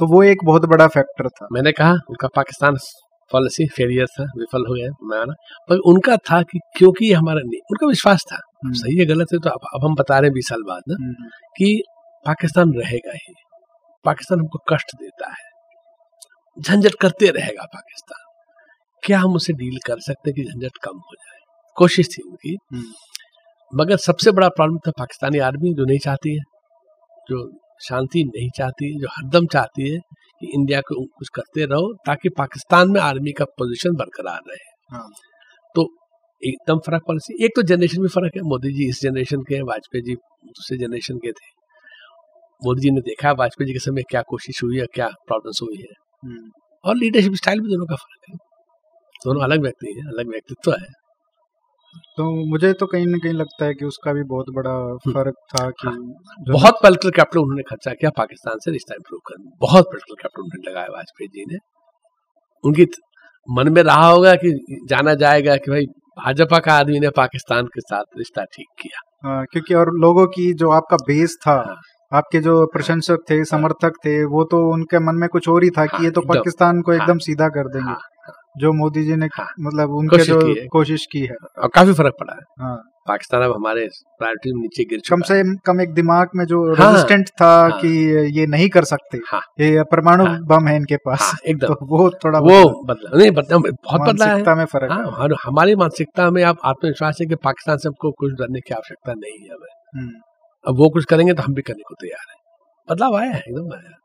तो 0.00 0.06
वो 0.06 0.22
एक 0.22 0.38
बहुत 0.44 0.64
बड़ा 0.64 0.86
फैक्टर 0.86 1.28
था। 1.28 1.46
मैंने 1.52 1.72
कहा 1.72 1.90
उनका 1.90 2.28
पाकिस्तान 2.36 2.76
पॉलिसी 3.32 3.66
फेलियर 3.66 4.06
था 4.06 4.24
विफल 4.36 4.66
हो 4.68 4.74
गया 4.74 4.90
माना 5.02 5.32
पर 5.68 5.76
उनका 5.76 6.16
था 6.16 6.42
कि 6.42 6.60
क्योंकि 6.76 7.12
हमारा 7.12 7.38
नहीं 7.38 7.60
उनका 7.70 7.86
विश्वास 7.86 8.24
था। 8.32 8.36
हम्म, 8.36 8.72
सही 8.72 8.98
है 8.98 9.06
गलत 9.06 9.26
है 9.32 9.38
तो 9.38 9.50
अब, 9.50 9.60
अब 9.74 9.84
हम 9.84 9.94
बता 9.94 10.18
रहे 10.18 10.28
हैं 10.28 10.32
बीस 10.32 10.48
साल 10.48 10.62
बाद 10.62 10.82
ना 10.88 11.04
हम्म, 11.04 11.28
कि 11.56 11.82
पाकिस्तान 12.26 12.72
रहेगा 12.72 13.12
ही। 13.14 13.34
पाकिस्तान 14.04 14.40
हमको 14.40 14.58
कष्ट 14.58 14.96
देता 14.96 15.28
है। 15.28 15.50
झंझट 16.60 16.94
करते 16.94 17.30
रहेगा 17.30 17.64
पाकिस्तान। 17.64 18.32
क्या 19.02 19.18
हम 19.18 19.34
उसे 19.34 19.52
डील 19.52 19.78
कर 19.86 20.00
सकते 20.00 20.32
कि 20.32 20.44
झंझट 20.44 20.76
कम 20.84 20.96
हो 20.96 21.14
जाए? 21.14 21.40
कोशिश 21.76 22.08
थी 22.08 22.22
उनकी। 22.22 22.58
हम्म। 22.72 22.84
मगर 23.74 23.96
सबसे 23.96 24.32
बड़ा 24.32 24.48
प्रॉब्लम 24.48 24.78
था 24.78 24.90
पाकिस्तानी 24.90 25.38
आर्मी 25.38 25.74
जो 25.74 25.84
नहीं 25.84 25.98
चाहती 25.98 26.30
है 26.30 26.42
जो 27.28 27.65
शांति 27.80 28.24
नहीं 28.24 28.50
चाहती 28.56 29.00
जो 29.00 29.08
हरदम 29.08 29.46
चाहती 29.46 29.90
है 29.90 29.98
कि 30.40 30.50
इंडिया 30.54 30.80
को 30.80 31.04
कुछ 31.04 31.28
करते 31.28 31.64
रहो 31.64 31.94
ताकि 32.06 32.28
पाकिस्तान 32.28 32.90
में 32.90 33.00
आर्मी 33.00 33.32
का 33.32 33.44
पोजीशन 33.44 33.94
बरकरार 33.94 34.40
रहे। 34.48 34.96
हाँ। 34.96 35.10
तो 35.74 35.88
एकदम 36.44 36.78
फ़र्क 36.78 37.02
पॉलिसी 37.06 37.44
एक 37.44 37.50
तो 37.56 37.62
जनरेशन 37.62 38.00
में 38.00 38.08
फ़र्क 38.08 38.32
है 38.36 38.42
मोदी 38.42 38.72
जी 38.72 38.88
इस 38.88 39.00
जनरेशन 39.02 39.40
के 39.40 39.54
हैं 39.54 39.62
वाजपेयी 39.62 40.02
जी 40.02 40.14
दूसरे 40.46 40.78
जनरेशन 40.78 41.16
के 41.16 41.32
थे। 41.32 41.50
मोदी 42.64 42.80
जी 42.80 42.90
ने 42.90 43.00
देखा 43.00 43.32
वाजपेयी 43.32 43.66
जी 43.66 43.72
के 43.72 43.78
समय 43.78 44.02
क्या 44.02 44.22
कोशिश 44.22 44.62
हुई 44.62 44.78
है 44.78 44.86
क्या 44.86 45.08
प्रॉब्लम्स 45.08 45.58
हुई 45.62 45.76
है। 45.76 45.94
हम्म। 46.24 46.50
और 46.84 46.96
लीडरशिप 46.96 47.32
स्टाइल 47.34 47.60
भी 47.60 47.68
दोनों 47.68 47.86
का 47.86 47.94
फ़र्क 47.94 48.30
है। 48.30 48.36
दोनों 49.24 49.42
अलग 49.42 49.60
व्यक्ति 49.60 49.94
हैं 49.96 50.06
अलग 50.08 50.28
व्यक्तित्व 50.28 50.72
है। 50.72 51.05
तो 51.96 52.50
मुझे 52.50 52.72
तो 52.72 52.86
कहीं 52.86 53.06
ना 53.06 53.18
कहीं 53.18 53.32
लगता 53.32 53.64
है 53.64 53.74
कि 53.74 53.84
उसका 53.84 54.12
भी 54.12 54.22
बहुत 54.22 54.46
बड़ा 54.50 54.94
फ़र्क 54.96 55.34
था 55.34 55.70
कि 55.70 55.88
जो- 55.88 56.60
बहुत 56.60 56.74
पॉलिटिकल 56.82 57.10
कैपिटल 57.10 57.40
उन्होंने 57.40 57.62
खर्चा 57.62 57.92
किया 57.92 58.10
पाकिस्तान 58.16 58.58
से 58.58 58.70
रिश्ता 58.70 58.94
इंप्रूव 58.94 59.20
करने 59.26 59.50
बहुत 59.60 59.84
पॉलिटिकल 59.84 60.14
कैपिटल 60.22 60.42
उन्होंने 60.42 60.70
लगाया 60.70 60.86
वाजपेयी 60.90 61.28
जी 61.28 61.44
ने। 61.52 61.58
उनकी 62.64 62.86
मन 63.50 63.72
में 63.72 63.82
रहा 63.82 64.08
होगा 64.08 64.34
कि 64.34 64.78
जाना 64.90 65.14
जाएगा 65.14 65.56
कि 65.56 65.70
भाई 65.70 65.86
भाजपा 66.24 66.58
का 66.58 66.74
आदमी 66.74 67.00
ने 67.00 67.10
पाकिस्तान 67.10 67.66
के 67.66 67.80
साथ 67.80 68.04
रिश्ता 68.18 68.44
ठीक 68.44 68.66
किया। 68.80 69.28
हाँ, 69.28 69.44
क्योंकि 69.52 69.74
और 69.74 69.86
लोगों 69.94 70.26
की 70.26 70.54
जो 70.54 70.70
आपका 70.70 70.96
बेस 70.96 71.38
था 71.46 71.52
हाँ। 71.52 71.80
आपके 72.12 72.38
जो 72.38 72.66
प्रशंसक 72.66 73.18
थे 73.30 73.44
समर्थक 73.44 73.92
थे 74.04 74.24
वो 74.24 74.44
तो 74.44 74.72
उनके 74.72 74.98
मन 74.98 75.14
में 75.14 75.28
कुछ 75.28 75.48
और 75.48 75.64
ही 75.64 75.70
था 75.70 75.86
कि 75.86 75.96
हाँ, 75.96 76.04
ये 76.04 76.10
तो 76.10 76.20
पाकिस्तान 76.20 76.80
को 76.80 76.92
हाँ। 76.92 77.00
एकदम 77.00 77.18
सीधा 77.18 77.48
कर 77.48 77.68
देंगे। 77.68 77.90
हाँ, 77.90 77.98
जो 78.58 78.72
मोदी 78.72 79.04
जी 79.04 79.16
ने 79.16 79.26
हाँ। 79.26 79.46
मतलब 79.60 79.90
उनके 79.90 80.16
कोशिश 80.16 80.28
जो 80.28 80.40
की। 80.40 80.66
कोशिश 80.66 81.06
की 81.12 81.20
है 81.20 81.34
और 81.58 81.68
काफ़ी 81.68 81.92
फ़र्क 81.92 82.14
पड़ा 82.20 82.34
है 82.34 82.42
हाँ 82.60 82.76
पाकिस्तान 83.08 83.42
अब 83.42 83.52
हमारे 83.52 83.88
प्रायोरिटी 84.18 84.52
में 84.52 84.60
नीचे 84.62 84.84
गिर 84.84 85.00
कम 85.10 85.20
से 85.20 85.42
कम 85.66 85.80
एक 85.80 85.92
दिमाग 85.94 86.28
में 86.34 86.44
जो 86.44 86.74
हाँ। 86.74 86.90
रेजिस्टेंट 86.90 87.28
था 87.28 87.46
हाँ। 87.46 87.78
कि 87.80 87.88
ये 88.38 88.46
नहीं 88.46 88.68
कर 88.68 88.84
सकते 88.84 89.18
हाँ। 89.28 89.40
ये 89.60 89.82
परमाणु 89.82 90.26
हाँ। 90.26 90.38
बम 90.42 90.68
है 90.68 90.76
इनके 90.76 90.96
पास 90.96 91.20
हाँ, 91.22 91.36
एकदम 91.46 91.74
तो 91.74 91.86
वो 91.86 92.10
थोड़ा 92.24 92.38
वो 92.38 92.84
बदला। 92.84 93.18
नहीं 93.18 93.30
बदला 93.30 93.58
बहुत 93.58 94.00
बदला 94.00 94.26
है 94.26 94.54
में 94.54 94.64
फ़र्क 94.64 94.92
हाँ 94.92 95.04
है 95.22 95.28
हमारी 95.44 95.74
मानसिकता 95.74 96.30
में 96.30 96.42
आप 96.44 96.56
आत्मविश्वास 96.64 97.18
है 97.20 97.26
कि 97.26 97.34
पाकिस्तान 97.34 97.76
से 97.76 97.88
हमको 97.88 98.10
कुछ 98.10 98.32
डरने 98.32 98.60
की 98.60 98.74
आवश्यकता 98.74 99.12
नहीं 99.12 99.38
है 99.38 99.54
हमें 99.54 100.02
हम्म। 100.02 100.12
अब 100.64 100.78
वो 100.78 100.88
कुछ 100.88 101.04
करेंगे 101.04 101.32
तो 101.32 101.42
हम 101.42 101.54
भी 101.54 101.62
करने 101.62 101.82
को 101.88 101.94
तैयार 101.94 102.26
है 102.30 102.44
बदलाव 102.88 103.16
आया 103.16 103.30
है 103.30 103.38
एकदम 103.38 103.72
आया 103.74 103.96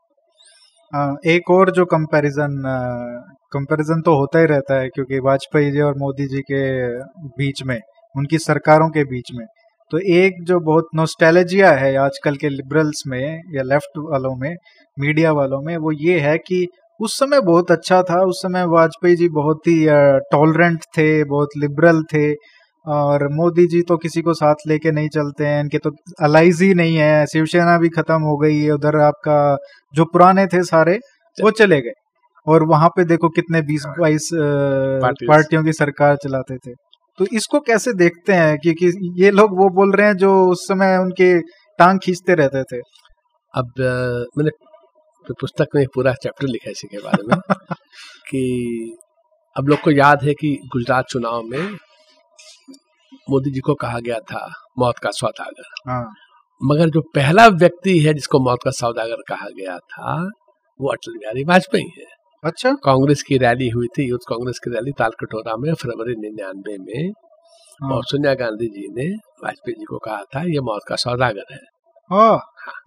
एक 0.92 1.50
और 1.50 1.70
जो 1.70 1.84
कंपैरिजन 1.84 2.56
कंपैरिजन 3.52 4.00
तो 4.02 4.14
होता 4.16 4.38
ही 4.38 4.46
रहता 4.46 4.80
है, 4.80 4.88
क्योंकि 4.88 5.18
वाजपेयी 5.18 5.70
जी 5.72 5.80
और 5.80 5.94
मोदी 5.98 6.26
जी 6.26 6.40
के 6.42 6.62
बीच 7.38 7.62
में, 7.66 7.78
उनकी 8.14 8.38
सरकारों 8.38 8.88
के 8.90 9.04
बीच 9.04 9.30
में 9.34 9.46
तो 9.90 9.98
एक 10.14 10.42
जो 10.44 10.58
बहुत 10.60 10.88
नोस्टैल्जिया 10.96 11.70
है 11.74 11.94
आजकल 11.98 12.36
के 12.36 12.48
लिबरल्स 12.48 13.02
में 13.06 13.40
या 13.54 13.62
लेफ़्ट 13.64 13.98
वालों 14.02 14.34
में 14.36 14.54
मीडिया 14.96 15.32
वालों 15.32 15.60
में, 15.62 15.76
वो 15.76 15.92
ये 15.94 16.18
है 16.20 16.36
कि 16.38 16.66
उस 17.00 17.18
समय 17.18 17.40
बहुत 17.42 17.70
अच्छा 17.70 18.02
था, 18.02 18.20
उस 18.22 18.42
समय 18.42 18.64
वाजपेयी 18.68 19.16
जी 19.16 19.28
बहुत 19.30 19.66
ही 19.68 19.84
टॉलरेंट 20.32 20.84
थे, 20.98 21.24
बहुत 21.24 21.48
लिबरल 21.58 22.02
थे 22.14 22.32
और 22.86 23.28
मोदी 23.32 23.66
जी 23.66 23.82
तो 23.82 23.96
किसी 23.96 24.22
को 24.22 24.32
साथ 24.34 24.54
लेके 24.68 24.90
नहीं 24.90 25.08
चलते 25.08 25.46
हैं 25.46 25.60
इनके 25.60 25.78
तो 25.78 25.90
अलाइज 26.22 26.62
ही 26.62 26.74
नहीं 26.74 26.96
है 26.96 27.26
शिवसेना 27.26 27.78
भी 27.78 27.88
खत्म 27.88 28.22
हो 28.22 28.36
गई 28.36 28.58
है 28.58 28.70
उधर 28.70 28.96
आपका 28.96 29.56
जो 29.94 30.04
पुराने 30.04 30.46
थे 30.46 30.62
सारे 30.64 30.98
वो 31.42 31.50
चले 31.50 31.80
गए। 31.80 31.92
और 32.46 32.66
वहाँ 32.68 32.88
पे 32.88 33.04
देखो 33.04 33.28
कितने 33.28 33.62
बीस 33.62 33.84
हाँ। 33.86 33.94
बाईस 34.00 34.30
पार्टियों 35.28 35.64
की 35.64 35.72
सरकार 35.72 36.16
चलाते 36.16 36.56
थे। 36.56 36.74
तो 37.18 37.26
इसको 37.32 37.60
कैसे 37.60 37.92
देखते 37.92 38.32
हैं? 38.32 38.56
क्योंकि 38.58 39.12
ये 39.24 39.30
लोग 39.30 39.50
वो 39.58 39.68
बोल 39.68 39.92
रहे 39.92 40.06
हैं 40.06 40.16
जो 40.16 40.48
उस 40.48 40.64
समय 40.68 40.96
उनके 40.96 41.40
टांग 41.78 41.98
खींचते 41.98 42.34
रहते 42.34 42.62
थे। 42.62 42.80
अब 43.54 43.72
मैंने 44.38 44.50
अपनी 44.50 45.34
पुस्तक 45.40 45.66
में 45.74 45.84
पूरा 45.94 46.12
चैप्टर 46.12 46.48
लिखा 46.48 46.68
है 46.68 46.72
इसी 46.72 46.88
के 46.88 46.98
बारे 46.98 47.26
में 47.28 47.38
कि 48.30 48.42
अब 49.56 49.68
लोग 49.68 49.80
को 49.80 49.90
याद 49.90 50.24
है 50.24 50.34
कि 50.34 50.58
गुजरात 50.66 51.04
चुनाव 51.10 51.42
में 51.42 51.76
मोदी 53.30 53.50
जी 53.50 53.60
को 53.60 53.74
कहा 53.74 53.98
गया 53.98 54.18
था 54.18 54.46
मौत 54.78 54.98
का 54.98 55.10
सौदागर। 55.10 55.90
हाँ। 55.90 56.14
मगर 56.60 56.88
जो 56.88 57.00
पहला 57.14 57.46
व्यक्ति 57.46 57.98
है 57.98 58.14
जिसको 58.14 58.40
मौत 58.40 58.58
का 58.64 58.70
सौदागर 58.70 59.22
कहा 59.28 59.48
गया 59.48 59.78
था 59.78 60.14
वो 60.80 60.88
अटल 60.88 61.12
बिहारी 61.12 61.44
वाजपेयी 61.44 61.90
है। 61.98 62.06
अच्छा। 62.44 62.72
कांग्रेस 62.84 63.22
की 63.22 63.38
रैली 63.38 63.68
हुई 63.68 63.86
थी 63.86 64.08
यूथ 64.08 64.18
कांग्रेस 64.28 64.58
की 64.58 64.70
रैली 64.70 64.92
तालकटोरा 64.92 65.56
में 65.56 65.72
फरवरी 65.74 66.14
निन्यानवे 66.14 66.78
में। 66.78 67.10
हाँ। 67.82 67.90
और 67.90 68.04
सोनिया 68.04 68.34
गांधी 68.34 68.66
जी 68.66 68.88
ने 68.88 69.08
वाजपेयी 69.44 69.74
जी 69.74 69.84
को 69.84 69.98
कहा 69.98 70.22
था 70.34 70.42
ये 70.42 70.60
मौत 70.60 70.80
का 70.88 70.96
सौदागर 70.96 71.52
है। 71.52 71.60
हाँ, 72.10 72.40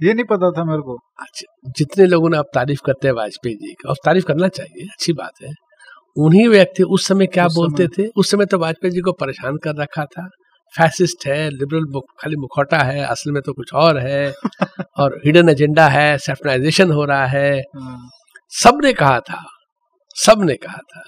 ये 0.04 0.14
नहीं 0.14 0.26
पता 0.26 0.52
था 0.52 0.64
मेरे 0.64 0.82
को। 0.82 0.98
अच्छा 1.20 1.72
जितने 1.78 2.06
लोगों 2.06 2.30
ने 2.30 2.38
अब 2.38 2.46
तारीफ़ 2.54 2.82
करते 2.86 3.08
हैं 3.08 3.16
वाजपेयी 3.16 3.56
जी 3.56 3.74
की 3.74 3.88
और 3.90 3.96
तारीफ़ 4.06 4.26
करना 4.26 4.48
चाहिए 4.48 4.88
अच्छी 4.88 5.14
बात 5.14 5.42
है। 5.44 5.54
उन्हीं 6.18 6.48
व्यक्ति 6.50 6.84
उस 6.84 7.08
समय 7.08 7.26
क्या 7.28 7.46
उस 7.46 7.56
बोलते 7.56 7.84
समय। 7.84 8.06
थे? 8.06 8.12
उस 8.18 8.32
समय 8.32 8.46
तो 8.46 8.60
वाजपेयी 8.60 8.92
जी 8.92 9.00
को 9.00 9.12
परेशान 9.12 9.58
कर 9.58 9.76
रखा 9.76 10.06
था। 10.06 10.30
फैसिस्ट 10.74 11.28
है 11.28 11.50
लिबरल 11.50 12.00
खाली 12.22 12.36
मुखौटा 12.36 12.78
है 12.78 13.04
असल 13.06 13.32
में 13.32 13.42
तो 13.44 13.54
कुछ 13.54 13.74
और 13.74 14.00
है 14.00 14.34
और 15.00 15.22
हिडन 15.26 15.50
एजेंडा 15.50 15.88
है 15.88 16.18
सेफ्टनाइजेशन 16.18 16.92
हो 16.92 17.06
रहा 17.06 17.26
है। 17.26 17.60
हाँ, 17.60 18.10
सबने 18.52 18.94
कहा 18.94 19.20
था 19.20 19.44
सबने 20.16 20.54
कहा 20.56 20.78
था। 20.78 21.04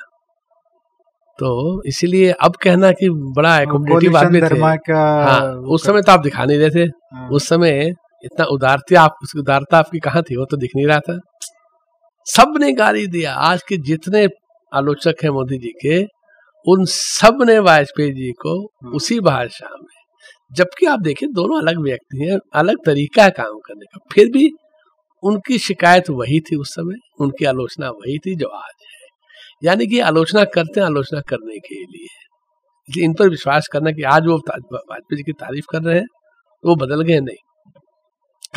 तो 1.39 1.83
इसीलिए 1.85 2.31
अब 2.31 2.55
कहना 2.55 2.91
कि 2.91 3.09
बड़ा 3.09 3.59
एकोमोडेटिव 3.59 4.11
कोलिशन 4.11 4.25
आदमी 4.25 4.41
थे। 4.41 4.93
हाँ 4.93 5.51
उस 5.55 5.85
समय 5.85 6.01
तो 6.01 6.11
आप 6.11 6.19
दिखा 6.19 6.45
नहीं 6.45 6.57
रहे 6.57 6.69
थे। 6.69 6.83
हाँ, 7.15 7.29
उस 7.29 7.47
समय 7.47 7.93
इतना 8.25 8.45
उदारता 8.45 9.01
आप 9.01 9.15
उदारता 9.37 9.77
आपकी 9.77 9.99
कहाँ 9.99 10.23
थी? 10.23 10.35
वो 10.35 10.45
तो 10.45 10.57
दिख 10.57 10.71
नहीं 10.75 10.87
रहा 10.87 10.99
था। 10.99 11.19
सबने 12.25 12.71
गाली 12.73 13.07
दिया। 13.07 13.33
आज 13.33 13.63
के 13.63 13.77
जितने 13.77 14.27
आलोचक 14.73 15.15
है 15.23 15.29
मोदी 15.29 15.57
जी 15.57 15.67
के 15.67 16.03
उन 16.65 16.85
सबने 16.85 17.59
वाजपेयी 17.59 18.11
जी 18.11 18.31
को 18.31 18.71
उसी 18.95 19.19
भाषा 19.19 19.69
में 19.73 19.95
जबकि 20.53 20.85
आप 20.85 20.99
देखिए 20.99 21.29
दोनों 21.29 21.61
अलग 21.61 21.79
व्यक्ति 21.79 22.25
हैं 22.25 22.37
अलग 22.55 22.75
तरीका 22.85 23.23
है 23.23 23.29
काम 23.29 23.59
करने 23.59 23.85
का। 23.85 23.99
फिर 24.13 24.27
भी 24.31 24.51
उनकी 25.23 25.57
शिकायत 25.57 26.09
वही 26.09 26.39
थी 26.39 26.55
उस 26.55 26.69
समय 26.69 26.95
उनकी 27.19 27.45
आलोचना 27.45 27.89
वही 27.89 28.17
थी 28.17 28.35
जो 28.35 28.47
आज 28.47 28.73
है। 28.81 29.07
यानी 29.63 29.87
कि 29.87 29.99
आलोचना 29.99 30.43
करते 30.43 30.79
हैं 30.79 30.87
आलोचना 30.87 31.21
करने 31.21 31.57
के 31.57 31.75
लिए। 31.75 32.07
इसलिए 32.89 33.05
इन 33.05 33.13
पर 33.13 33.29
विश्वास 33.29 33.67
करना 33.67 33.91
कि 33.91 34.03
आज 34.03 34.27
वो 34.27 34.37
वाजपेयी 34.37 35.17
जी 35.17 35.23
की 35.23 35.31
तारीफ़ 35.31 35.65
कर 35.71 35.81
रहे 35.81 35.99
हैं 35.99 36.07
वो 36.65 36.75
बदल 36.75 37.01
गए 37.01 37.19
नहीं। 37.19 37.46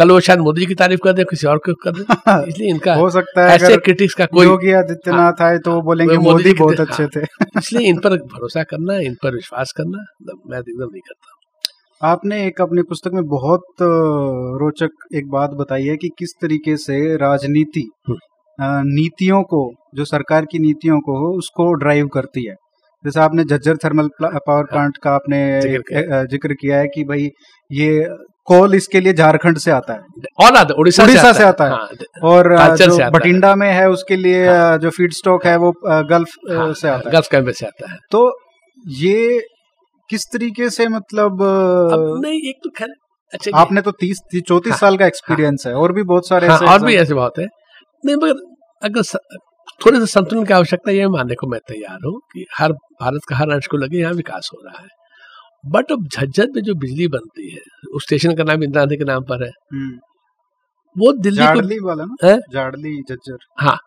कल 0.01 0.11
वो 0.11 0.20
शायद 0.22 0.40
मोदी 0.40 0.66
की 0.66 0.74
तारीफ़ 0.76 1.01
कर 1.01 1.12
दे 1.12 1.24
किसी 1.26 1.46
और 1.46 1.59
को 1.61 1.72
कर 1.80 1.92
दे 1.92 2.05
इसलिए 2.48 2.68
इनका 2.68 2.94
हो 2.94 3.09
सकता 3.11 3.42
है 3.42 3.55
ऐसे 3.55 3.76
क्रिटिक्स 3.78 4.14
का 4.14 4.26
कोई 4.28 4.46
योगी 4.46 4.72
आदित्यनाथ 4.74 5.42
आए 5.42 5.59
तो 5.59 5.74
वो 5.74 5.82
बोलेंगे 5.82 6.16
मोदी 6.20 6.53
बहुत 6.55 6.78
हाँ। 6.78 6.86
अच्छे 6.86 7.07
थे 7.09 7.24
इसलिए 7.59 7.88
इन 7.88 7.98
पर 7.98 8.16
भरोसा 8.28 8.62
करना 8.70 8.96
इन 9.01 9.14
पर 9.22 9.34
विश्वास 9.34 9.72
करना 9.76 10.05
मैं 10.22 10.59
एकदम 10.59 10.84
नहीं 10.84 11.03
करता 11.03 12.09
आपने 12.09 12.44
एक 12.46 12.61
अपनी 12.61 12.82
पुस्तक 12.84 13.12
में 13.12 13.24
बहुत 13.28 13.82
रोचक 14.61 15.07
एक 15.14 15.28
बात 15.30 15.51
बताई 15.55 15.84
है 15.84 15.96
कि 15.96 16.09
किस 16.18 16.32
तरीके 16.42 16.76
से 16.78 16.98
राजनीति 17.18 17.88
हम्म। 18.09 18.18
नीतियों 18.86 19.42
को 19.44 19.61
जो 19.94 20.05
सरकार 20.07 20.44
की 20.44 20.59
नीतियों 20.59 21.01
को 21.01 21.18
हो 21.18 21.32
उसको 21.38 21.72
ड्राइव 21.74 22.09
करती 22.09 22.46
है 22.46 22.55
जैसे 23.05 23.20
आपने 23.20 23.44
झज्जर 23.44 23.76
थर्मल 23.76 24.09
पावर 24.22 24.64
प्लांट 24.64 24.96
का 24.96 25.11
आपने। 25.11 25.38
ज़िक्र 26.26 26.55
किया 26.55 26.78
है 26.78 26.88
कि 26.88 27.05
भाई 27.05 27.30
ये 27.70 27.90
कोल 28.49 28.74
इसके 28.74 29.01
लिए 29.01 29.12
झारखंड 29.12 29.59
से 29.59 29.70
आता 29.70 29.93
है। 29.93 30.24
और 30.47 30.57
आता 30.57 30.74
उड़ीसा 30.74 31.03
उड़ीसा 31.03 31.32
से 31.32 31.45
आता 31.45 31.64
है। 31.64 31.70
हाँ, 31.70 31.88
और 32.22 32.49
जो 32.76 32.76
से 32.76 32.93
आता 32.95 33.05
है। 33.05 33.11
बठिंडा 33.11 33.55
में 33.55 33.70
है 33.72 33.88
उसके 33.91 34.16
लिए 34.16 34.47
अ, 34.47 34.76
जो 34.76 34.91
फ़ीड 34.91 35.12
स्टॉक 35.12 35.47
है 35.47 35.57
वो 35.57 35.72
गल्फ 35.84 36.34
हाँ, 36.51 36.72
से 36.74 36.88
आता 36.88 37.09
है। 37.09 37.12
गल्फ 37.12 37.55
से 37.57 37.66
आता 37.66 37.91
है। 37.93 37.99
तो 38.11 38.22
ये 38.84 39.41
किस 40.11 40.24
तरीके 40.32 40.70
से 40.70 40.88
मतलब 40.88 41.38
नहीं 42.24 42.49
एक 42.49 42.57
तो 42.64 42.70
खैर 42.70 42.95
अच्छा 43.32 43.51
आपने 43.59 43.80
तो 43.80 43.91
तीस 43.91 44.20
चौतीस 44.49 44.72
हाँ, 44.72 44.78
साल 44.78 44.97
का 44.97 45.07
एक्सपीरियंस 45.07 45.66
है 45.66 45.74
और 45.74 45.93
भी 45.93 46.03
बहुत 46.03 46.28
सारे 46.28 46.47
हाँ, 46.49 46.59
और 46.59 46.84
भी 46.84 46.97
ऐसे 46.97 47.14
बहुत 47.14 47.38
है। 47.38 47.47
नहीं 48.05 48.16
मगर 48.16 48.41
अगर 48.82 49.03
थोड़े 49.86 49.99
से 50.01 50.07
संतुलन 50.07 50.45
की 50.45 50.53
आवश्यकता 50.55 50.91
ये 50.93 51.09
मानने 51.09 51.34
को 51.34 51.47
मैं 51.47 51.61
तैयार 51.68 51.99
हूँ 52.07 52.18
कि 52.32 52.45
हर 52.59 52.72
भारत 52.72 53.20
का 53.28 53.36
हर 53.36 53.51
अंश 53.51 53.66
को 53.66 53.76
लगे 53.76 53.99
यहाँ 53.99 54.12
विकास 54.12 54.51
हो 54.55 54.61
रहा 54.66 54.82
है। 54.82 54.88
बट 55.66 55.92
अब 55.92 56.06
झज्जर 56.06 56.46
में 56.54 56.62
जो 56.62 56.74
बिजली 56.74 57.08
बनती 57.08 57.50
है 57.50 57.61
उस 57.94 58.02
स्टेशन 58.02 58.34
का 58.34 58.44
नाम 58.44 58.62
इंदिरा 58.62 58.80
गांधी 58.80 58.96
के 58.96 59.04
नाम 59.04 59.22
पर 59.22 59.44
है। 59.44 59.50
हम्म, 59.72 59.98
वो 60.98 61.12
दिल्ली 61.12 61.46
को 61.46 61.54
जाड़ली 61.54 61.78
वाला 61.78 62.04
ना? 62.04 62.14
है? 62.24 62.38
जाड़ली 62.52 63.02
जज्जर 63.02 63.38
हाँ 63.61 63.78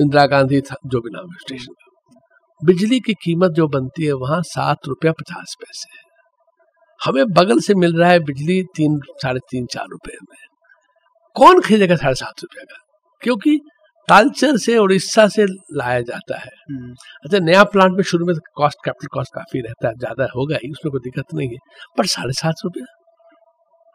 इंदिरा 0.00 0.26
गांधी 0.26 0.60
था 0.60 0.76
जो 0.86 1.00
भी 1.00 1.10
नाम 1.10 1.30
है 1.30 1.36
स्टेशन 1.40 1.72
का। 1.72 1.84
बिजली 2.64 3.00
की 3.00 3.14
कीमत 3.14 3.50
जो 3.50 3.68
बनती 3.68 4.04
है 4.04 4.12
वहाँ 4.12 4.42
सात 4.42 4.78
रुपया 4.88 5.12
पचास 5.12 5.56
पैसे 5.60 5.98
है। 5.98 6.08
हमें 7.04 7.32
बगल 7.32 7.60
से 7.60 7.74
मिल 7.74 7.96
रहा 7.96 8.10
है 8.10 8.20
बिजली 8.20 8.62
तीन 8.62 9.00
साढ़े 9.08 9.40
तीन 9.40 9.66
चार 9.66 9.86
रुपए 9.90 10.16
में। 10.22 10.38
कौन 11.34 11.60
खरीदेगा 11.60 11.96
साढ़े 11.96 12.14
सात 12.14 12.34
रुपये 12.42 12.64
का? 12.64 12.76
क्योंकि 13.22 13.60
तालचर 14.08 14.56
से 14.58 14.76
उड़ीसा 14.78 15.26
से 15.28 15.44
लाया 15.76 16.00
जाता 16.02 16.38
है। 16.38 16.50
हम्म, 16.70 16.92
अच्छा 17.24 17.38
नया 17.40 17.64
प्लांट 17.72 17.96
में 17.96 18.02
शुरू 18.04 18.26
में 18.26 18.34
कॉस्ट 18.56 18.78
कैपिटल 18.84 19.08
कॉस्ट 19.12 19.34
काफ़ी 19.34 19.60
रहता 19.60 19.88
है 19.88 19.94
ज़्यादा 19.96 20.28
होगा 20.36 20.58
ही 20.64 20.70
उसमें 20.70 20.90
कोई 20.92 21.00
दिक्कत 21.04 21.34
नहीं 21.34 21.48
है। 21.48 21.58
पर 21.98 22.06
साढ़े 22.08 22.32
सात 22.34 22.54
सौ 22.54 22.68
रुपया 22.68 22.94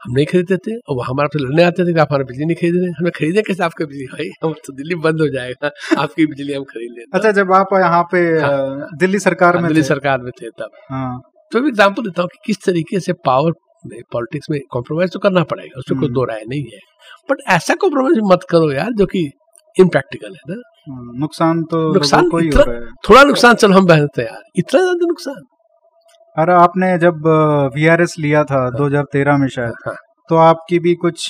हम 0.01 0.13
नहीं 0.13 0.25
खरीदते 0.25 0.55
थे 0.57 0.75
और 0.79 0.95
वो 0.95 1.01
हमारा 1.03 1.27
तो 1.33 1.39
लड़ने 1.39 1.63
आते 1.63 1.83
थे 1.83 1.93
कि 1.93 1.99
आप 1.99 2.07
हमारा 2.11 2.25
बिजली 2.25 2.45
नहीं 2.45 2.55
खरीद 2.55 2.75
रहे 2.75 2.91
हमें 2.93 3.11
खरीदे 3.15 3.41
कैसे 3.41 3.63
आपका 3.63 3.85
बिजली? 3.85 4.05
भाई 4.07 4.29
हम 4.43 4.53
तो 4.65 4.73
दिल्ली 4.73 4.95
बंद 5.03 5.21
हो 5.21 5.27
जाएगा 5.35 5.69
आपकी 5.97 6.25
बिजली 6.25 6.53
हम 6.53 6.63
खरीद 6.71 6.95
लेते 6.97 7.17
अच्छा 7.17 7.31
जब 7.31 7.53
आप 7.53 7.73
यहाँ 7.75 8.01
पे 8.11 8.19
हाँ, 8.39 8.87
दिल्ली 8.97 9.19
सरकार 9.19 9.57
में 9.57 9.67
दिल्ली 9.67 9.83
सरकार 9.83 10.17
में 10.21 10.31
थे 10.41 10.49
तब। 10.51 10.71
हाँ। 10.89 11.21
तो 11.51 11.61
मैं 11.61 11.67
एग्ज़ाम्पल 11.67 12.03
देता 12.03 12.21
हूँ 12.21 12.29
कि 12.29 12.39
किस 12.45 12.63
तरीके 12.65 12.99
से 12.99 13.13
पावर 13.25 13.51
पॉलिटिक्स 14.11 14.49
में 14.51 14.59
कॉम्प्रोमाइज 14.71 15.13
तो 15.13 15.19
करना 15.19 15.43
पड़ेगा 15.45 15.79
उसमें 15.79 15.99
कोई 15.99 16.07
हम्म। 16.07 16.15
दो 16.15 16.23
राय 16.25 16.43
नहीं 16.49 16.63
है। 16.73 16.79
बट 17.29 17.41
ऐसा 17.51 17.75
कॉम्प्रोमाइज 17.75 18.19
मत 18.23 18.45
करो 18.49 18.71
यार 18.71 18.91
जो 18.93 19.05
कि 19.05 19.23
इम्प्रैक्टिकल 19.75 20.31
है 20.31 20.55
ना? 20.55 20.61
हाँ, 20.89 21.13
नुकसान 21.19 21.63
तो 21.63 21.81
नुकसान 21.93 22.19
लोगों 22.19 22.31
को 22.31 22.37
ही 22.37 22.47
हो 22.49 22.63
रहा 22.63 22.75
है। 22.75 22.91
थोड़ा 23.09 23.23
नुकसान 23.23 23.55
चलो 23.55 23.75
हम 23.75 23.85
बहनते 23.85 24.21
हैं 24.21 24.29
यार। 24.29 24.41
इतना 24.55 24.81
ज़्यादा 24.81 25.05
नुकसान? 25.07 25.41
अरे 26.37 26.53
आपने 26.55 26.97
जब 26.97 27.27
वीआरएस 27.75 28.15
लिया 28.19 28.43
था 28.43 28.69
2013 28.71 29.37
में 29.37 29.47
शायद 29.47 29.73
हाँ। 29.87 29.95
तो 30.29 30.35
आपकी 30.39 30.79
भी 30.79 30.93
कुछ 30.95 31.27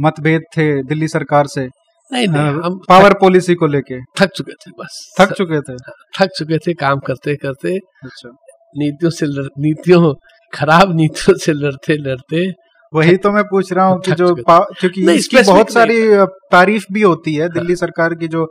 मतभेद 0.00 0.42
थे 0.56 0.66
दिल्ली 0.84 1.08
सरकार 1.08 1.46
से? 1.46 1.64
नहीं 2.10 2.26
नहीं 2.28 2.42
हाँ, 2.42 2.52
हम 2.64 2.78
पावर 2.88 3.14
पॉलिसी 3.20 3.54
को 3.54 3.66
लेके? 3.66 4.00
थक 4.20 4.30
चुके 4.36 4.52
थे 4.54 4.70
बस। 4.78 5.00
थक 5.20 5.32
चुके 5.32 5.60
थे? 5.60 5.76
थक 6.18 6.30
चुके 6.38 6.58
थे 6.58 6.74
काम 6.76 6.98
करते 7.06 7.34
करते। 7.36 7.76
अच्छा। 8.04 8.28
नीतियों 8.74 9.10
से 9.10 9.26
लड़, 9.26 9.46
नीतियों 9.58 10.14
खराब 10.52 10.94
नीतियों 10.96 11.36
से 11.38 11.52
लड़ते 11.54 11.96
लड़ते 11.98 12.46
वही 12.94 13.16
तो 13.16 13.30
मैं 13.30 13.44
पूछ 13.44 13.72
रहा 13.72 13.86
हूँ 13.86 14.00
कि 14.00 14.12
जो 14.12 14.34
क्योंकि 14.34 15.12
इसकी 15.12 15.42
बहुत 15.42 15.70
सारी 15.70 16.16
तारीफ़ 16.50 16.84
भी 16.92 17.02
होती 17.02 17.34
है 17.34 17.48
दिल्ली 17.48 17.76
सरकार 17.76 18.14
की 18.14 18.28
जो 18.28 18.46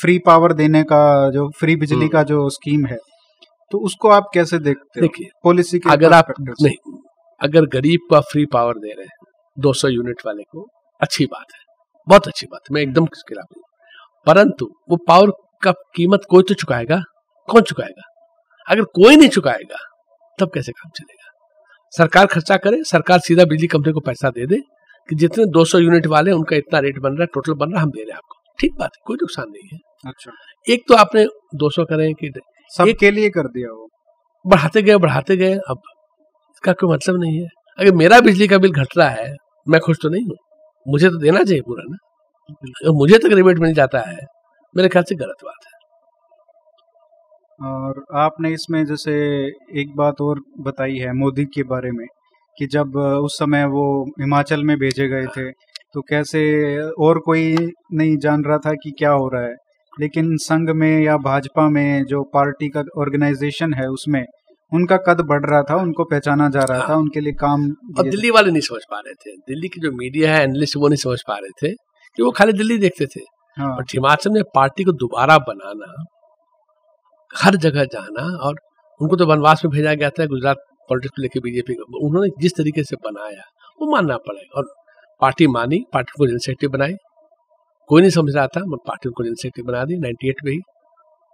फ्री 0.00 0.18
पावर 0.18 0.52
देने 0.52 0.82
का 0.82 1.30
जो 1.30 1.50
फ्री 1.60 1.76
बिजली 1.76 1.96
हम्म। 1.96 2.08
का 2.08 2.22
जो 2.22 2.48
स्कीम 2.48 2.86
है। 2.86 2.96
तो 3.70 3.78
उसको 3.78 4.08
आप 4.08 4.30
कैसे 4.34 4.58
देखते 4.58 5.00
देखिए 5.00 5.28
पॉलिसी 5.44 5.78
के 5.78 5.90
अगर 5.90 6.12
आप 6.12 6.26
नहीं 6.40 6.98
अगर 7.40 7.66
गरीब 7.66 8.00
का 8.10 8.20
फ्री 8.20 8.44
पावर 8.46 8.74
दे 8.74 8.92
रहे 8.92 9.04
हैं 9.04 9.62
200 9.62 9.88
यूनिट 9.88 10.16
वाले 10.26 10.42
को 10.42 10.66
अच्छी 11.00 11.24
बात 11.24 11.46
है। 11.54 11.60
बहुत 12.08 12.28
अच्छी 12.28 12.46
बात 12.46 12.60
है 12.60 12.74
मैं 12.74 12.82
एकदम 12.82 13.06
खिलाफ 13.06 13.46
हूँ। 13.56 13.62
परंतु 14.26 14.70
वो 14.90 14.96
पावर 14.96 15.30
का 15.62 15.72
कीमत 15.72 16.20
कोई 16.30 16.42
तो 16.42 16.54
चुकाएगा? 16.54 17.02
कौन 17.48 17.62
चुकाएगा? 17.62 18.02
अगर 18.68 18.82
कोई 18.82 19.16
नहीं 19.16 19.28
चुकाएगा 19.28 19.76
तब 20.38 20.50
कैसे 20.54 20.72
काम 20.72 20.90
चलेगा? 20.96 21.21
सरकार 21.94 22.26
खर्चा 22.26 22.56
करे 22.56 22.82
सरकार 22.84 23.18
सीधा 23.20 23.44
बिजली 23.44 23.66
कंपनी 23.66 23.92
को 23.92 24.00
पैसा 24.00 24.30
दे 24.30 24.46
दे 24.46 24.56
कि 25.08 25.16
जितने 25.16 25.44
200 25.52 25.78
यूनिट 25.78 26.06
वाले 26.06 26.30
हैं, 26.30 26.38
उनका 26.38 26.56
इतना 26.56 26.78
रेट 26.78 26.98
बन 26.98 27.10
रहा 27.10 27.22
है 27.22 27.26
टोटल 27.34 27.54
बन 27.54 27.70
रहा 27.70 27.78
है 27.78 27.82
हम 27.82 27.90
दे 27.90 28.00
रहे 28.00 28.10
हैं 28.10 28.16
आपको। 28.16 28.36
ठीक 28.58 28.74
बात 28.78 28.90
है 28.96 29.02
कोई 29.06 29.16
नुकसान 29.16 29.50
नहीं 29.50 29.68
है। 29.72 29.78
अच्छा। 30.06 30.32
एक 30.66 30.84
तो 30.88 30.94
आपने 30.96 31.24
200 31.56 31.84
करें 31.84 32.12
कि 32.14 32.30
सबके 32.70 33.10
लिए 33.10 33.30
कर 33.30 33.48
दिया 33.48 33.72
वो। 33.72 33.88
बढ़ाते 34.44 34.82
गए 34.82 34.96
बढ़ाते 34.98 35.36
गए 35.36 35.54
अब 35.70 35.80
इसका 36.50 36.72
कोई 36.72 36.92
मतलब 36.92 37.20
नहीं 37.20 37.40
है। 37.40 37.48
अगर 37.78 37.94
मेरा 37.94 38.20
बिजली 38.20 38.48
का 38.48 38.58
बिल 38.58 38.72
घट 38.72 38.96
रहा 38.98 39.08
है 39.10 39.34
मैं 39.66 39.80
खुश 39.80 39.96
तो 40.02 40.08
नहीं 40.08 40.24
हूँ। 40.24 40.36
मुझे 40.86 41.08
तो 41.08 41.18
देना 41.18 41.42
चाहिए 41.42 41.62
पूरा 41.62 41.82
ना। 41.86 42.92
मुझे 42.92 43.18
तक 43.18 43.32
रिबेट 43.32 43.58
मिल 43.58 43.74
जाता 43.74 44.00
है 44.08 44.18
मेरे 44.76 44.88
ख्याल 44.88 45.04
से 45.04 45.14
गलत 45.14 45.44
बात 45.44 45.66
है। 45.66 45.71
और 47.64 48.04
आपने 48.14 48.52
इसमें 48.52 48.84
जैसे 48.86 49.12
एक 49.80 49.94
बात 49.96 50.20
और 50.20 50.40
बताई 50.60 50.96
है 50.96 51.12
मोदी 51.12 51.44
के 51.44 51.62
बारे 51.62 51.90
में 51.90 52.06
कि 52.58 52.66
जब 52.66 52.96
उस 52.96 53.38
समय 53.38 53.64
वो 53.64 53.84
हिमाचल 54.20 54.64
में 54.64 54.76
भेजे 54.78 55.08
गए 55.08 55.26
थे 55.26 55.50
तो 55.94 56.00
कैसे 56.00 56.42
और 56.88 57.18
कोई 57.18 57.54
नहीं 57.92 58.16
जान 58.16 58.44
रहा 58.44 58.58
था 58.58 58.72
कि 58.74 58.90
क्या 58.90 59.10
हो 59.10 59.28
रहा 59.28 59.42
है। 59.42 59.54
लेकिन 60.00 60.36
संघ 60.36 60.70
में 60.70 61.00
या 61.00 61.16
भाजपा 61.16 61.68
में 61.68 62.04
जो 62.04 62.22
पार्टी 62.34 62.68
का 62.68 62.84
ऑर्गेनाइजेशन 62.98 63.74
है 63.74 63.86
उसमें 63.88 64.24
उनका 64.72 64.96
कद 64.96 65.20
बढ़ 65.20 65.44
रहा 65.46 65.62
था 65.62 65.76
उनको 65.76 66.04
पहचाना 66.04 66.48
जा 66.48 66.60
रहा 66.60 66.80
था 66.80 66.84
हाँ। 66.84 66.96
उनके 66.96 67.20
लिए 67.20 67.32
काम 67.32 67.64
और 67.98 68.08
दिल्ली 68.08 68.30
वाले 68.30 68.50
नहीं 68.50 68.60
समझ 68.60 68.80
पा 68.90 68.98
रहे 68.98 69.14
थे। 69.14 69.36
दिल्ली 69.36 69.68
की 69.68 69.80
जो 69.80 69.92
मीडिया 69.92 70.34
है 70.34 70.42
एनालिस्ट 70.44 70.76
वो 70.76 70.88
नहीं 70.88 70.96
समझ 70.96 71.18
पा 71.28 71.34
रहे 71.34 71.50
थे 71.62 71.72
कि 72.18 72.22
वो 72.22 72.30
खाली 72.30 72.52
दिल्ली 72.52 72.78
देखते 72.78 73.06
थे। 73.06 73.20
हाँ। 73.56 73.74
और 73.76 73.82
हिमाचल 73.82 74.30
में 74.30 74.42
पार्टी 74.54 74.84
को 74.84 74.92
दोबारा 74.92 75.38
बनाना 75.38 75.92
हर 77.32 77.56
जगह 77.58 77.84
जाना 77.86 78.22
और 78.38 78.54
उनको 79.00 79.16
तो 79.16 79.26
वनवास 79.26 79.64
में 79.64 79.70
भेजा 79.72 79.94
गया 79.94 80.10
था, 80.10 80.26
गुजरात 80.26 80.56
पॉलिटिक्स 80.90 81.16
को 81.16 81.22
लेकर 81.22 81.40
बीजेपी 81.40 81.74
को। 81.74 82.06
उन्होंने 82.06 82.28
जिस 82.40 82.52
तरीके 82.52 82.84
से 82.84 82.96
बनाया, 83.04 83.42
वो 83.80 83.90
मानना 83.92 84.16
पड़ेगा 84.18 84.58
और 84.58 84.66
पार्टी 85.22 85.46
मानी, 85.48 85.78
पार्टी 85.92 86.12
को 86.18 86.26
सेक्रेटरी 86.28 86.68
बनाई। 86.68 86.94
कोई 87.90 88.00
नहीं 88.00 88.10
समझ 88.10 88.34
रहा 88.36 88.46
था 88.46 88.60
पार्टी 88.78 89.08
को 89.10 89.24
सेक्रेटरी 89.24 89.62
बना 89.62 89.84
दी 89.84 89.96
98 89.98 90.44
में 90.44 90.52
ही। 90.52 90.58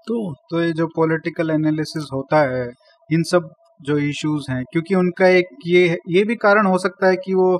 तो 0.07 0.33
तो 0.51 0.63
ये 0.63 0.73
जो 0.73 0.87
पॉलिटिकल 0.87 1.51
एनालिसिस 1.51 2.09
होता 2.13 2.41
है, 2.43 2.67
इन 3.11 3.23
सब 3.23 3.51
जो 3.83 3.97
इश्यूज़ 4.01 4.51
हैं, 4.53 4.63
क्योंकि 4.73 4.95
उनका 4.95 5.27
एक 5.29 5.49
ये 5.67 5.99
ये 6.09 6.25
भी 6.25 6.37
कारण 6.37 6.67
हो 6.67 6.79
सकता 6.79 7.07
है 7.07 7.17
कि 7.17 7.35
वो 7.35 7.53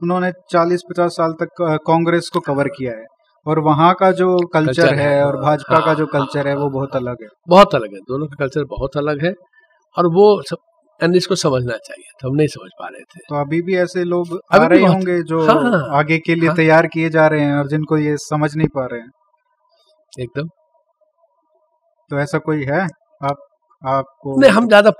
उन्होंने 0.00 0.30
40-50 0.50 1.12
साल 1.12 1.32
तक 1.42 1.62
कांग्रेस 1.86 2.28
को 2.28 2.40
कवर 2.40 2.68
किया 2.68 2.92
है। 2.92 3.04
और 3.46 3.58
वहाँ 3.60 3.92
का 3.94 4.10
जो 4.12 4.36
कल्चर 4.48 4.82
कल्चर 4.82 4.94
है। 4.94 5.08
है, 5.08 5.24
और 5.24 5.36
भाजपा 5.36 5.78
का 5.78 5.84
हाँ, 5.86 5.94
जो 5.94 6.04
हाँ, 6.04 6.20
कल्चर 6.20 6.48
है 6.48 6.56
वो 6.56 6.68
बहुत 6.70 6.96
अलग 6.96 7.22
है। 7.22 7.28
बहुत 7.48 7.74
अलग 7.74 7.94
है। 7.94 8.00
दोनों 8.08 8.26
का 8.26 8.36
कल्चर 8.38 8.64
बहुत 8.70 8.96
अलग 8.96 9.24
है 9.24 9.32
और 9.96 10.06
वो 10.14 10.26
सब 10.50 10.56
एनालिस्ट 11.00 11.28
को 11.28 11.34
समझना 11.36 11.76
चाहिए 11.78 12.10
तो 12.20 12.28
हम 12.28 12.36
नहीं 12.36 12.48
समझ 12.48 12.70
पा 12.80 12.86
रहे 12.88 13.02
थे। 13.04 13.20
तो 13.28 13.36
अभी 13.36 13.60
भी 13.62 13.76
ऐसे 13.76 14.04
लोग 14.04 14.38
आ 14.52 14.64
रहे 14.66 14.84
होंगे 14.84 15.22
जो 15.22 15.46
हाँ, 15.46 15.54
हाँ। 15.62 15.88
आगे 15.98 16.18
के 16.18 16.34
लिए 16.34 16.48
हाँ। 16.48 16.56
तैयार 16.56 16.86
किए 16.86 17.08
जा 17.10 17.26
रहे 17.26 17.40
हैं 17.40 17.54
और 17.54 17.68
जिनको 17.68 17.98
ये 17.98 18.16
समझ 18.20 18.54
नहीं 18.56 18.68
पा 18.74 18.86
रहे 18.86 19.00
हैं। 19.00 19.10
एकदम। 20.20 20.48
तो 22.10 22.18
ऐसा 22.18 22.38
कोई 22.38 22.64
है? 22.64 22.80
आप 23.20 23.36
आपको 23.82 24.40
नहीं 24.40 24.50
हम 24.50 24.66
ज़्यादा 24.68 24.90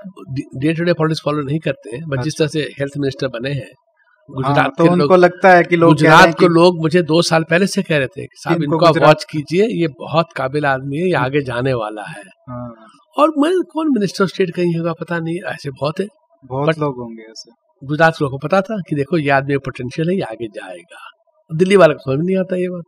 day 0.57 0.73
to 0.73 0.83
day 0.83 0.93
politics 0.93 1.21
follow 1.25 1.41
नहीं 1.43 1.59
करते 1.59 1.95
हैं 1.95 2.07
बट 2.09 2.21
जिस 2.21 2.33
अच्छा। 2.33 2.45
तरह 2.45 2.49
से 2.51 2.73
हेल्थ 2.79 2.97
मिनिस्टर 2.97 3.27
बने 3.29 3.51
हैं 3.51 3.65
हाँ, 3.65 3.84
गुजरात 4.31 4.71
तो 4.77 4.85
उनको 4.91 5.15
लगता 5.15 5.49
है 5.49 5.63
कि 5.63 5.75
लोग 5.75 5.89
हैं 5.89 5.95
गुजरात 5.95 6.39
को 6.39 6.47
लोग 6.47 6.81
मुझे 6.81 7.01
दो 7.01 7.21
साल 7.21 7.43
पहले 7.43 7.67
से 7.67 7.83
कह 7.83 7.97
रहे 7.97 8.07
थे 8.07 8.25
साहब 8.33 8.63
इनको 8.63 9.05
वॉच 9.05 9.23
कीजिए 9.23 9.67
ये 9.81 9.87
बहुत 9.99 10.25
काबिल 10.35 10.65
आदमी 10.65 10.97
है 10.97 11.07
ये 11.07 11.13
आगे 11.13 11.41
जाने 11.41 11.73
वाला 11.73 12.03
है। 12.03 12.23
हाँ, 12.49 12.87
और 13.17 13.33
मैं 13.37 13.51
कौन 13.73 13.87
मिनिस्टर 13.87 14.23
ऑफ़ 14.23 14.31
स्टेट 14.31 14.55
कहीं 14.55 14.77
होगा 14.77 14.93
पता 14.93 15.19
नहीं 15.19 15.37
ऐसे 15.45 15.69
बहुत 15.69 15.99
है। 15.99 16.07
बहुत 16.45 16.79
लोग 16.79 16.95
होंगे 16.97 17.23
ऐसे। 17.23 17.51
गुजरात 17.83 18.13
के 18.13 18.25
लोगों 18.25 18.37
को 18.37 18.47
पता 18.47 18.61
था 18.61 18.77
कि 18.89 18.95
देखो 18.95 19.17
ये 19.17 19.29
आदमी 19.29 19.57
पोटेंशियल 19.57 20.09
है 20.09 20.15
ये 20.15 20.21
आगे 20.21 20.47
जाएगा। 20.47 21.09
दिल्ली 21.55 21.75
वाले 21.75 21.93
को 21.93 21.99
समझ 21.99 22.25
नहीं 22.25 22.37
आता 22.37 22.55
ये 22.55 22.69
बात। 22.69 22.83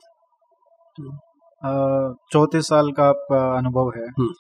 चौतीस 2.34 2.68
साल 2.68 2.92
का 2.92 3.04
आपका 3.04 3.58
अनुभव 3.58 3.92
है। 3.96 4.08
हम्म। 4.08 4.34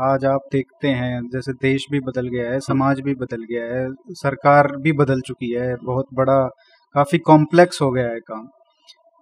आज 0.00 0.24
आप 0.24 0.40
देखते 0.52 0.88
हैं 0.88 1.20
जैसे 1.32 1.52
देश 1.52 1.86
भी 1.90 2.00
बदल 2.00 2.28
गया 2.28 2.50
है 2.50 2.60
समाज 2.60 3.00
भी 3.00 3.14
बदल 3.14 3.42
गया 3.42 3.64
है 3.64 3.88
सरकार 4.10 4.76
भी 4.76 4.92
बदल 4.92 5.20
चुकी 5.20 5.50
है 5.50 5.76
बहुत 5.76 6.06
बड़ा 6.14 6.46
काफ़ी 6.94 7.18
कॉम्प्लेक्स 7.18 7.82
हो 7.82 7.90
गया 7.90 8.08
है 8.08 8.20
काम। 8.20 8.48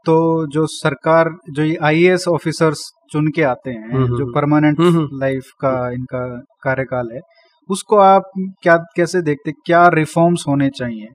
तो 0.06 0.46
जो 0.46 0.66
सरकार 0.66 1.30
जो 1.50 1.62
ये 1.62 1.76
आईएएस 1.82 2.28
ऑफिसर्स 2.28 2.92
चुन 3.12 3.28
के 3.28 3.42
आते 3.42 3.70
हैं 3.70 3.92
हम्म, 3.92 4.06
जो 4.06 4.24
हम्म, 4.24 4.34
परमानेंट 4.34 4.80
हम्म, 4.80 4.98
हम्म। 4.98 5.20
लाइफ 5.20 5.50
का 5.60 5.90
इनका 5.90 6.38
कार्यकाल 6.62 7.08
है 7.12 7.20
उसको 7.70 7.96
आप 7.96 8.22
क्या 8.62 8.76
कैसे 8.76 9.22
देखते 9.22 9.52
क्या 9.52 9.88
रिफॉर्म्स 9.88 10.44
होने 10.48 10.70
चाहिए? 10.70 11.08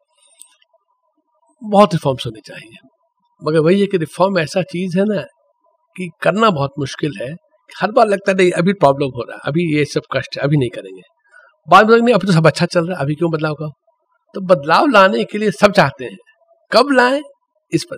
बहुत 1.64 1.94
रिफॉर्म्स 1.94 2.26
होने 2.26 2.40
चाहिए। 2.46 2.88
मगर 3.44 3.60
वही 3.60 3.82
है 3.82 3.88
कि 3.88 3.98
रिफॉर्म 3.98 4.40
ऐसा 4.40 4.62
चीज़ 4.62 5.00
है 5.00 5.06
ना 5.06 5.22
कि 5.98 6.10
करना 6.22 6.50
बहुत 6.50 6.72
मुश्किल 6.80 7.12
है 7.22 7.36
हर 7.70 7.92
बार 7.92 8.08
लगता 8.08 8.32
है 8.32 8.38
नहीं 8.38 8.52
अभी 8.62 8.74
प्रॉब्लम 8.74 9.10
हो 9.16 9.24
रहा 9.24 9.36
है 9.36 9.42
अभी 9.48 9.64
ये 9.76 9.86
सब 9.86 10.02
कष्ट 10.14 10.38
है 10.38 10.44
अभी 10.44 10.58
नहीं 10.58 10.70
करेंगे। 10.70 11.02
बाद 11.68 11.90
में 11.90 11.98
नहीं 11.98 12.14
अभी 12.16 12.28
तो 12.28 12.34
सब 12.34 12.48
अच्छा 12.48 12.66
चल 12.66 12.88
रहा 12.88 12.98
है 12.98 13.04
अभी 13.04 13.16
क्यों 13.16 13.32
बदलाव 13.32 13.54
का 13.62 13.68
तो 14.36 14.42
बदलाव 14.46 14.88
लाने 14.88 15.24
के 15.24 15.38
लिए 15.38 15.52
सब 15.52 15.72
चाहते 15.72 16.06
हैं। 16.06 16.18
कब 16.72 16.92
लाएँ? 16.92 17.22
इस 17.72 17.84
पर। 17.92 17.98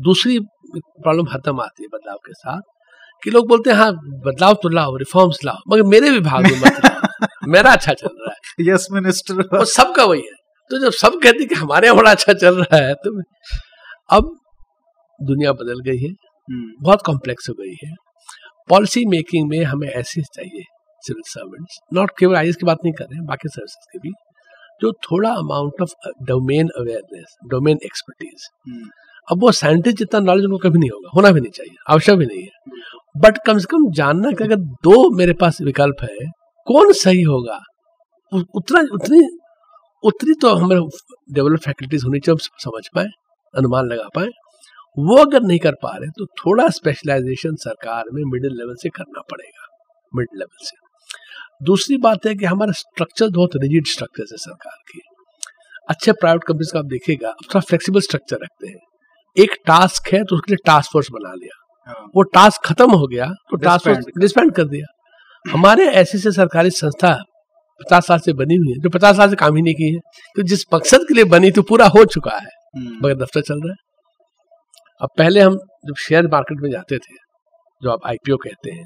दूसरी 0.00 0.38
प्रॉब्लम 0.74 1.28
हरदम 1.30 1.60
आती 1.60 1.82
है 1.82 1.88
बदलाव 1.92 2.16
के 2.26 2.32
साथ 2.34 2.60
कि 3.22 3.30
लोग 3.30 3.48
बोलते 3.48 3.70
हैं 3.70 3.76
हाँ 3.76 3.92
बदलाव 4.26 4.54
तो 4.62 4.68
लाओ 4.68 4.96
रिफॉर्म्स 4.96 5.38
लाओ 5.44 5.58
मगर 5.68 5.82
मेरे 5.88 6.10
विभाग 6.10 6.42
में 6.42 6.60
मत 6.60 7.28
मेरा 7.48 7.72
अच्छा 7.72 7.92
चल 7.92 8.08
रहा 8.20 8.32
है। 8.32 8.66
यस 8.68 8.86
मिनिस्टर 8.92 9.42
वो 9.52 9.64
सबका 9.64 10.04
वही 10.04 10.20
है। 10.20 10.34
तो 10.70 10.78
जब 10.78 10.92
सब 10.98 11.18
कहते 11.22 11.38
हैं 11.38 11.48
कि 11.48 11.54
हमारे 11.54 11.86
यहाँ 11.86 11.96
बड़ा 11.96 12.10
अच्छा 12.10 12.32
चल 12.32 12.54
रहा 12.62 12.76
है 12.86 12.94
तो 13.04 13.20
अब 14.10 14.30
दुनिया 15.20 15.52
बदल 15.52 15.80
गई 15.86 15.98
है 15.98 16.12
बहुत 16.82 17.02
कॉम्प्लेक्स 17.06 17.48
हो 17.48 17.54
गई 17.60 17.74
है। 17.84 17.92
पॉलिसी 18.68 19.04
मेकिंग 19.06 19.48
में 19.48 19.62
हमें 19.64 19.88
ऐसे 19.88 20.22
चाहिए 20.24 20.62
सिविल 21.02 21.22
सर्वेंट्स। 21.26 21.78
नॉट 21.94 22.10
केवल 22.18 22.36
आई 22.36 22.52
की 22.52 22.66
बात 22.66 22.78
नहीं 22.84 22.92
कर 22.92 23.04
रहे 23.04 23.16
हैं 23.16 23.26
बाकी 23.26 23.48
सर्विसेज़ 23.48 23.86
के 23.92 23.98
भी 23.98 24.12
जो 24.80 24.92
थोड़ा 25.02 25.30
amount 25.32 25.82
of 25.82 25.92
domain 26.24 26.68
awareness 26.78 27.36
domain 27.50 27.78
expertise 27.84 28.48
अब 29.28 29.42
वो 29.42 29.50
साइंटिस्ट 29.52 29.98
जितना 29.98 30.20
नॉलेज 30.20 30.44
उनको 30.44 30.58
कभी 30.58 30.78
नहीं 30.78 30.90
होगा 30.90 31.10
होना 31.14 31.30
भी 31.30 31.40
नहीं 31.40 31.50
चाहिए 31.50 31.76
आवश्यक 31.90 32.16
भी 32.18 32.26
नहीं 32.26 32.42
है। 32.42 32.80
बट 33.16 33.38
कम 33.46 33.58
से 33.58 33.66
कम 33.70 33.90
जानना 33.92 34.30
कि 34.30 34.44
अगर 34.44 34.56
दो 34.86 34.94
मेरे 35.16 35.32
पास 35.40 35.60
विकल्प 35.62 36.02
है 36.02 36.30
कौन 36.66 36.92
सही 36.94 37.22
होगा? 37.22 37.58
उतना 38.54 38.80
उतनी 38.94 39.20
उतनी 40.04 40.34
तो 40.42 40.54
हमें 40.54 40.78
डेवलप 41.32 41.60
फैकल्टीज 41.60 42.04
होनी 42.04 42.20
चाहिए 42.20 42.48
समझ 42.60 42.82
पाए 42.94 43.08
अनुमान 43.54 43.86
लगा 43.86 44.08
पाए। 44.14 44.28
वो 44.98 45.16
अगर 45.16 45.42
नहीं 45.42 45.58
कर 45.58 45.72
पा 45.72 45.96
रहे 45.96 46.10
तो 46.10 46.26
थोड़ा 46.26 46.68
स्पेशलाइजेशन 46.68 47.54
सरकार 47.54 48.04
में 48.12 48.22
मिडिल 48.26 48.50
लेवल 48.52 48.74
से 48.74 48.88
करना 48.88 49.20
पड़ेगा 49.20 49.66
मिड 50.16 50.26
लेवल 50.34 50.56
से। 50.60 50.76
दूसरी 51.64 51.96
बात 51.96 52.26
है 52.26 52.34
कि 52.34 52.44
हमारा 52.44 52.72
स्ट्रक्चर 52.72 53.28
बहुत 53.28 53.50
रिजिड 53.56 53.86
स्ट्रक्चर 53.86 54.22
है 54.22 54.36
सरकार 54.36 54.76
की। 54.92 55.00
अच्छे 55.90 56.12
प्राइवेट 56.12 56.44
कंपनीज़ 56.44 56.72
का 56.72 56.78
आप 56.78 56.84
देखेगा 56.84 57.28
अब 57.28 57.36
थोड़ा 57.42 57.60
फ्लेक्सिबल 57.60 58.00
स्ट्रक्चर 58.00 58.36
रखते 58.42 58.68
हैं। 58.68 58.78
एक 59.38 59.50
टास्क 59.66 60.14
है 60.14 60.24
तो 60.24 60.36
उसके 60.36 60.52
लिए 60.52 60.62
टास्क 60.66 60.90
फोर्स 60.92 61.10
बना 61.10 61.32
लिया। 61.32 61.58
वो 62.16 62.22
टास्क 62.22 62.62
खत्म 62.64 62.90
हो 62.90 63.06
गया 63.06 63.26
तो 63.26 63.56
टास्क 63.56 63.84
फोर्स 63.84 63.98
Disband 64.22 64.44
कर- 64.44 64.56
कर 64.56 64.64
दिया। 64.64 64.86
हमारे 65.52 65.86
ऐसी 65.86 66.18
से 66.18 66.32
सरकारी 66.32 66.70
संस्था 66.70 67.18
पचास 67.80 68.06
साल 68.06 68.18
से 68.18 68.32
बनी 68.32 68.54
हुई 68.54 68.68
है 68.68 68.78
जो 68.78 68.90
पचास 68.90 69.16
साल 69.16 69.30
से 69.30 69.36
काम 69.36 69.56
ही 69.56 69.62
नहीं 69.62 69.74
की 69.74 69.94
है 69.94 69.98
तो 70.36 70.42
जिस 70.42 70.60
मकसद 70.74 70.98
के 70.98 71.14
लिए 71.14 71.24
बनी 71.24 71.50
तो 71.50 71.62
पूरा 71.62 71.86
हो 71.86 72.04
चुका 72.04 72.30
है। 72.30 72.48
मगर 73.02 73.14
दफ्तर 73.14 73.40
चल 73.40 73.54
रहा 73.54 73.72
है। 73.72 73.91
अब 75.00 75.08
पहले 75.18 75.40
हम 75.40 75.54
जब 75.86 75.94
शेयर 75.98 76.26
मार्केट 76.26 76.58
में 76.60 76.70
जाते 76.70 76.98
थे 76.98 77.14
जो 77.82 77.90
आप 77.90 78.00
आईपीओ 78.06 78.36
कहते 78.36 78.70
हैं 78.70 78.84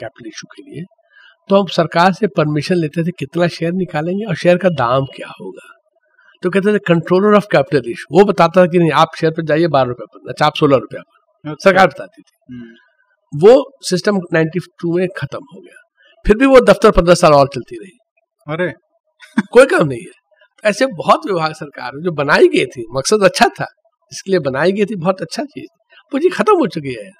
कैपिटल 0.00 0.28
इशू 0.28 0.46
के 0.46 0.62
लिए 0.62 0.84
तो 1.48 1.60
हम 1.60 1.66
सरकार 1.66 2.12
से 2.12 2.26
परमिशन 2.26 2.74
लेते 2.74 3.04
थे 3.04 3.10
कितना 3.10 3.46
शेयर 3.46 3.72
निकालेंगे 3.72 4.24
और 4.24 4.34
शेयर 4.34 4.58
का 4.58 4.68
दाम 4.68 5.04
क्या 5.04 5.32
होगा। 5.40 5.68
तो 6.42 6.50
कहते 6.50 6.74
थे 6.74 6.78
कंट्रोलर 6.78 7.36
ऑफ़ 7.36 7.46
कैपिटल 7.52 7.90
इशू 7.90 8.18
वो 8.18 8.24
बताता 8.24 8.62
था 8.62 8.66
कि 8.66 8.78
नहीं 8.78 8.90
आप 8.92 9.08
शेयर 9.20 9.32
पर 9.32 9.42
जाइए 9.42 9.66
बारह 9.66 9.88
रुपए 9.88 10.04
पर 10.14 10.30
अच्छा 10.30 10.46
आप 10.46 10.54
सोलह 10.54 10.76
रुपए 10.76 10.98
पर। 11.00 11.56
सरकार 11.64 11.86
बताती 11.86 12.22
थी। 12.22 12.56
वो 13.32 13.72
सिस्टम 13.80 14.18
92 14.34 14.98
में 14.98 15.08
खत्म 15.16 15.38
हो 15.54 15.60
गया। 15.60 15.80
फिर 16.26 16.36
भी 16.36 16.46
वो 16.46 16.60
दफ्तर 16.60 16.90
पंद्रह 16.90 17.14
साल 17.14 17.32
और 17.32 17.48
चलती 17.54 17.76
रही। 17.76 17.98
अरे। 18.48 18.72
कोई 19.50 19.66
काम 19.66 19.88
नहीं 19.88 20.00
है। 20.00 20.68
ऐसे 20.70 20.86
बहुत 20.86 21.20
विभाग 21.26 21.52
सरकार 21.52 21.90
जो 22.00 22.12
बनाई 22.12 22.48
गई 22.48 22.66
थी। 22.66 22.84
मकसद 22.90 23.22
अच्छा 23.22 23.48
था। 23.48 23.66
इसके 24.14 24.30
लिए 24.30 24.40
बनाई 24.42 24.72
गई 24.72 24.84
थी 24.86 24.96
बहुत 24.98 25.20
अच्छा 25.22 25.44
चीज़। 25.46 25.68
वो 26.12 26.18
जी 26.18 26.28
खत्म 26.30 26.56
हो 26.58 26.66
चुकी 26.68 26.94
है। 26.94 27.10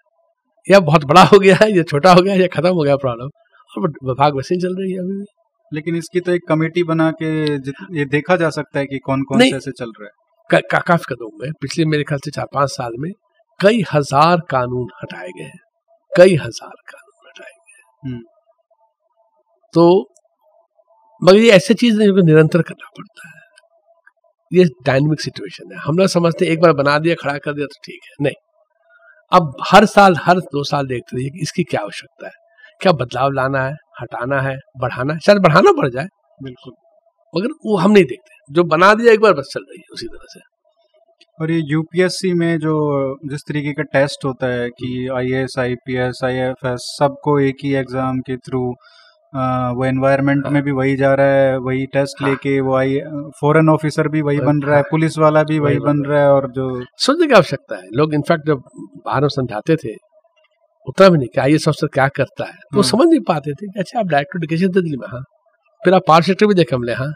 या 0.66 0.80
बहुत 0.82 1.04
बड़ा 1.06 1.22
हो 1.24 1.38
गया 1.38 1.56
है 1.62 1.70
या 1.72 1.82
छोटा 1.84 2.12
हो 2.12 2.22
गया 2.22 2.34
या 2.34 2.46
खत्म 2.52 2.70
हो 2.70 2.82
गया 2.82 2.96
प्रॉब्लम 2.98 3.30
और 3.70 3.88
विभाग 4.04 4.36
वैसे 4.36 4.54
ही 4.54 4.60
चल 4.60 4.76
रही 4.76 4.92
है 4.92 4.98
अभी 5.00 5.14
भी। 5.14 5.24
लेकिन 5.72 5.96
इसकी 5.96 6.20
तो 6.20 6.32
एक 6.32 6.42
कमेटी 6.48 6.82
बना 6.84 7.10
के 7.12 7.30
ये 7.98 8.04
देखा 8.08 8.36
जा 8.36 8.50
सकता 8.52 8.78
है 8.78 8.86
कि 8.86 8.98
कौन 9.06 9.22
कौन 9.22 9.40
से 9.40 9.56
ऐसे 9.56 9.70
चल 9.72 9.90
रहा 9.90 10.04
है। 10.04 10.10
का, 10.50 10.58
का, 10.60 10.78
काफ़ी 10.80 11.14
कदम 11.14 11.42
में 11.42 11.52
पिछले 11.60 11.84
मेरे 11.86 12.04
ख्याल 12.04 12.20
से 12.24 12.30
चार 12.30 12.46
पाँच 12.54 12.70
साल 12.70 12.92
में 12.98 13.10
कई 13.60 13.84
हज़ार 13.92 14.40
कानून 14.50 14.88
हटाए 15.02 15.28
गए 15.30 15.44
हैं। 15.44 15.60
कई 16.12 16.34
हज़ार 16.36 16.74
कानून 16.88 17.28
हटाए 17.28 17.52
गए 17.52 18.08
हम्म। 18.08 18.20
तो 19.74 19.86
मगर 21.22 21.38
ये 21.38 21.50
ऐसी 21.52 21.74
चीज़ 21.76 21.98
नहीं 21.98 22.08
जो 22.10 22.22
निरंतर 22.24 22.62
करना 22.62 22.90
पड़ता 22.98 23.28
है। 23.28 23.42
ये 24.52 24.64
डायनेमिक 24.86 25.20
सिचुएशन 25.20 25.72
है। 25.72 25.78
हम 25.78 25.98
लोग 25.98 26.08
समझते 26.08 26.44
हैं 26.44 26.52
एक 26.52 26.60
बार 26.60 26.72
बना 26.74 26.98
दिया 26.98 27.14
खड़ा 27.14 27.36
कर 27.38 27.52
दिया 27.52 27.66
तो 27.66 27.80
ठीक 27.84 28.00
है। 28.04 28.24
नहीं। 28.24 28.34
अब 29.32 29.54
हर 29.70 29.84
साल 29.86 30.16
हर 30.20 30.38
दो 30.52 30.64
साल 30.64 30.86
देखते 30.86 31.16
रहिए 31.16 31.30
कि 31.30 31.42
इसकी 31.42 31.62
क्या 31.64 31.80
आवश्यकता 31.80 32.26
है। 32.26 32.32
क्या 32.80 32.92
बदलाव 32.94 33.30
लाना 33.32 33.62
है 33.62 33.74
हटाना 34.00 34.40
है 34.40 34.56
बढ़ाना 34.80 35.12
है? 35.14 35.18
शायद 35.18 35.38
बढ़ाना 35.38 35.72
पड़ 35.72 35.88
जाए। 35.88 36.08
बिल्कुल। 36.40 36.72
मगर 37.34 37.52
वो 37.66 37.76
हम 37.76 37.90
नहीं 37.90 38.04
देखते। 38.04 38.34
जो 38.50 38.64
बना 38.64 38.92
दिया 38.94 39.12
एक 39.12 39.20
बार 39.20 39.32
बस 39.32 39.50
चल 39.54 39.60
रही 39.60 39.78
है 39.78 39.92
उसी 39.92 40.06
तरह 40.06 40.26
से। 40.28 40.40
और 41.38 41.50
ये 41.50 41.60
यूपीएससी 41.66 42.32
में 42.32 42.58
जो 42.58 42.74
जिस 43.28 43.40
तरीके 43.48 43.72
का 43.72 43.82
टेस्ट 43.92 44.24
होता 44.24 44.46
है 44.46 44.68
कि 44.70 45.08
आईएएस 45.14 45.54
आईपीएस 45.58 46.20
आईएफएस 46.24 46.86
सबको 46.98 47.38
एक 47.40 47.64
ही 47.64 47.72
एग्ज़ाम 47.74 48.20
के 48.20 48.36
थ्रू 48.38 48.60
वो 49.34 49.84
एनवायरनमेंट 49.84 50.46
में 50.46 50.62
भी 50.62 50.72
वही 50.72 50.96
जा 50.96 51.12
रहा 51.14 51.26
है 51.28 51.56
वही 51.58 51.86
टेस्ट 51.86 52.22
हाँ। 52.22 52.28
लेके 52.30 52.60
वो 52.60 52.74
आई 52.76 52.98
फॉरेन 53.40 53.68
ऑफिसर 53.68 54.08
भी 54.08 54.20
वही 54.22 54.40
बन 54.40 54.60
रहा 54.62 54.76
है 54.76 54.80
हाँ। 54.82 54.88
पुलिस 54.90 55.18
वाला 55.18 55.42
भी 55.42 55.58
वही 55.58 55.78
बन 55.78 56.02
रहा 56.04 56.20
है। 56.20 56.30
और 56.32 56.50
जो 56.50 56.66
सोचने 56.98 57.26
की 57.26 57.34
आवश्यकता 57.34 57.76
है। 57.76 57.88
लोग 57.92 58.14
इनफैक्ट 58.14 58.46
जब 58.46 58.62
बाहर 59.06 59.28
समझाते 59.30 59.76
थे 59.76 59.94
उतना 60.86 61.08
भी 61.08 61.18
नहीं 61.18 61.28
कि 61.28 61.40
आई 61.40 61.54
अफसर 61.56 61.86
क्या 61.94 62.08
करता 62.10 62.44
है? 62.44 62.52
वो 62.52 62.80
हम्म। 62.80 62.82
समझ 62.82 63.06
नहीं 63.08 63.20
पाते 63.28 63.52
थे 63.52 63.66
कि 63.66 63.80
अच्छा 63.80 63.98
आप 64.00 64.06
डायरेक्टर 64.06 64.38
एजुकेशन 64.38 64.72
दे 64.72 64.80
दिल्ली 64.80 64.96
में 64.96 65.06
हाँ। 65.10 65.22
फिर 65.82 65.94
आप 65.94 66.02
पावर 66.08 66.22
सेक्टर 66.22 66.46
भी 66.46 66.54
देखे 66.54 66.74
हमले 66.76 66.92
हाँ। 66.94 67.12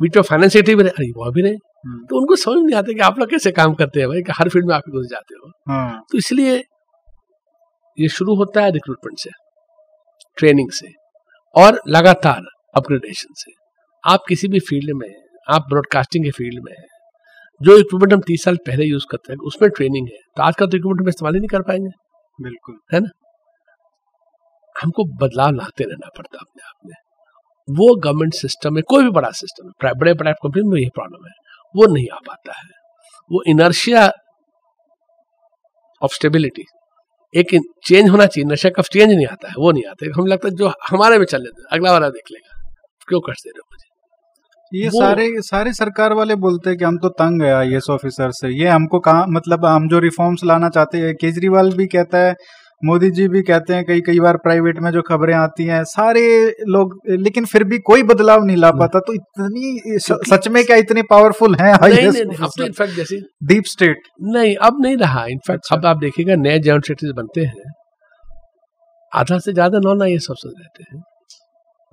बीच 0.00 0.16
में 0.16 0.22
फाइनेंस 0.22 0.52
सेक्टर 0.52 0.74
भी 0.74 0.88
अरे 0.88 1.10
वो 1.16 1.30
भी 1.32 1.42
नहीं 1.42 1.56
तो 2.08 2.18
उनको 2.20 2.36
समझ 2.36 2.64
नहीं 2.64 2.76
आता 2.76 2.92
कि 2.92 3.00
आप 3.00 3.18
लोग 3.18 3.30
कैसे 3.30 3.50
काम 3.52 3.74
करते 3.74 4.00
हैं 4.00 4.08
भाई 4.08 4.22
कि 4.22 4.32
हर 4.38 4.48
फ़ील्ड 4.48 4.66
में 4.68 4.74
आप 4.74 4.82
घुस 4.90 5.06
जाते 5.10 5.34
हो। 5.34 5.50
हाँ। 5.68 6.02
तो 6.12 6.18
इसलिए 6.18 6.56
ये 7.98 8.08
शुरू 8.08 8.34
होता 8.34 8.60
है 8.60 8.70
रिक्रूटमेंट 8.70 9.18
से 9.18 9.30
ट्रेनिंग 10.36 10.70
से। 10.70 11.01
और 11.56 11.80
लगातार 11.88 12.42
अपग्रेडेशन 12.74 13.34
से। 13.34 13.52
आप 14.04 14.20
किसी 14.28 14.48
भी 14.48 14.60
फ़ील्ड 14.60 14.90
में 14.94 15.08
हैं, 15.08 15.22
आप 15.50 15.66
ब्रॉडकास्टिंग 15.68 16.24
के 16.24 16.30
फ़ील्ड 16.30 16.64
में 16.64 16.72
हैं 16.72 16.86
जो 17.60 17.76
इक्विपमेंट 17.78 18.12
हम 18.12 18.20
तीस 18.20 18.44
साल 18.44 18.56
पहले 18.56 18.84
यूज़ 18.84 19.04
करते 19.10 19.32
हैं 19.32 19.38
उसमें 19.46 19.70
ट्रेनिंग 19.70 20.08
है 20.08 20.18
तो 20.36 20.42
आज 20.42 20.54
का 20.58 20.66
तो 20.66 20.76
इक्विपमेंट 20.76 21.00
हम 21.00 21.08
इस्तेमाल 21.08 21.34
ही 21.34 21.40
नहीं 21.40 21.48
कर 21.48 21.62
पाएँगे। 21.62 21.90
बिल्कुल। 22.42 22.78
है 22.94 23.00
ना? 23.00 23.08
हमको 24.82 25.04
बदलाव 25.04 25.50
लाते 25.50 25.84
रहना 25.84 26.08
पड़ता 26.18 26.36
है 26.36 26.40
अपने 26.40 26.68
आप 26.68 26.86
में। 26.86 26.94
वो 27.68 27.94
गवर्नमेंट 27.96 28.34
सिस्टम 28.34 28.74
में 28.74 28.82
कोई 28.82 29.04
भी 29.04 29.10
बड़ा 29.10 29.30
सिस्टम 29.30 29.86
है 29.86 29.94
बड़े 29.94 30.14
बड़े 30.14 30.32
कंपनी 30.32 30.62
में 30.62 30.80
यही 30.80 30.90
प्रॉब्लम 30.94 31.26
है। 31.26 31.32
वो 31.76 31.86
नहीं 31.94 32.06
आ 32.12 32.18
पाता 32.28 32.58
है। 32.58 32.68
वो 33.32 33.42
इनर्शिया 33.46 34.10
ऑफ़ 36.02 36.14
स्टेबिलिटी 36.14 36.64
एक 37.34 37.50
चेंज 37.84 38.08
होना 38.10 38.26
चाहिए 38.26 38.50
नशे 38.50 38.70
का 38.70 38.82
चेंज 38.84 39.10
नहीं 39.10 39.26
आता 39.26 39.48
है 39.48 39.54
वो 39.58 39.70
नहीं 39.72 39.84
आता 39.90 40.06
है। 40.06 40.12
हम 40.12 40.26
लगता 40.26 40.48
है 40.48 40.54
जो 40.54 40.72
हमारे 40.90 41.18
में 41.18 41.24
चल 41.26 41.42
लेते 41.42 41.62
अगला 41.72 41.92
वाला 41.92 42.08
देख 42.10 42.30
लेगा। 42.32 42.60
क्यों 43.08 43.20
कर 43.20 43.32
दे 43.34 43.50
रहे 43.50 43.58
हो 43.58 43.68
मुझे? 43.72 43.88
ये 44.72 44.90
सारे 44.90 45.28
सारे 45.42 45.72
सरकार 45.72 46.12
वाले 46.12 46.34
बोलते 46.38 46.70
हैं 46.70 46.78
कि 46.78 46.84
हम 46.84 46.98
तो 46.98 47.08
तंग 47.10 47.42
है 47.42 47.52
आईएएस 47.54 47.86
ऑफिसर 47.90 48.30
से। 48.32 48.48
ये 48.50 48.68
हमको 48.68 48.98
कहा 49.00 49.24
मतलब 49.28 49.64
हम 49.66 49.88
जो 49.88 49.98
रिफॉर्म्स 49.98 50.44
लाना 50.44 50.68
चाहते 50.68 50.98
हैं 50.98 51.14
केजरीवाल 51.16 51.72
भी 51.72 51.86
कहता 51.86 52.18
है 52.18 52.34
मोदी 52.82 53.10
जी 53.10 53.26
भी 53.28 53.42
कहते 53.42 53.74
हैं 53.74 53.84
कई 53.84 54.00
कई 54.00 54.20
बार 54.20 54.36
प्राइवेट 54.36 54.78
में 54.78 54.90
जो 54.90 55.02
खबरें 55.02 55.34
आती 55.34 55.64
हैं 55.64 55.82
सारे 55.84 56.22
लोग 56.68 56.98
लेकिन 57.08 57.44
फिर 57.44 57.64
भी 57.64 57.78
कोई 57.80 58.02
बदलाव 58.02 58.44
नहीं 58.44 58.56
ला 58.56 58.70
पाता 58.70 59.00
तो 59.00 59.12
इतनी 59.12 59.98
सच 60.00 60.48
में 60.48 60.64
क्या 60.64 60.76
इतने 60.76 61.02
पावरफुल 61.10 61.54
हैं 61.54 61.72
अब 61.72 62.50
तो 62.56 62.64
इनफैक्ट 62.64 62.94
जैसे 62.94 63.20
डीप 63.44 63.64
स्टेट 63.66 64.08
नहीं 64.34 64.54
अब 64.62 64.82
नहीं 64.82 64.96
रहा 64.96 65.24
इनफैक्ट 65.26 65.60
अच्छा। 65.60 65.76
अब 65.76 65.86
आप 65.86 65.96
देखिएगा 65.96 66.34
नए 66.36 66.58
जॉइंट 66.58 66.84
सेक्रेटरीज 66.84 67.12
बनते 67.16 67.40
हैं। 67.40 67.72
आधा 69.12 69.38
से 69.38 69.52
ज़्यादा 69.52 69.78
नॉन 69.78 70.02
आई 70.02 70.14
एस 70.14 70.26
अफसर 70.30 70.48
रहते 70.48 70.84
हैं। 70.84 71.02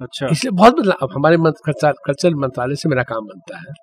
अच्छा। 0.01 0.27
इसलिए 0.27 0.51
बहुत 0.51 0.79
बदलाव 0.79 1.09
हमारे 1.13 1.37
कल्चर 1.67 2.35
मंत्रालय 2.35 2.75
से 2.75 2.89
मेरा 2.89 3.03
काम 3.03 3.25
बनता 3.25 3.57
है। 3.57 3.73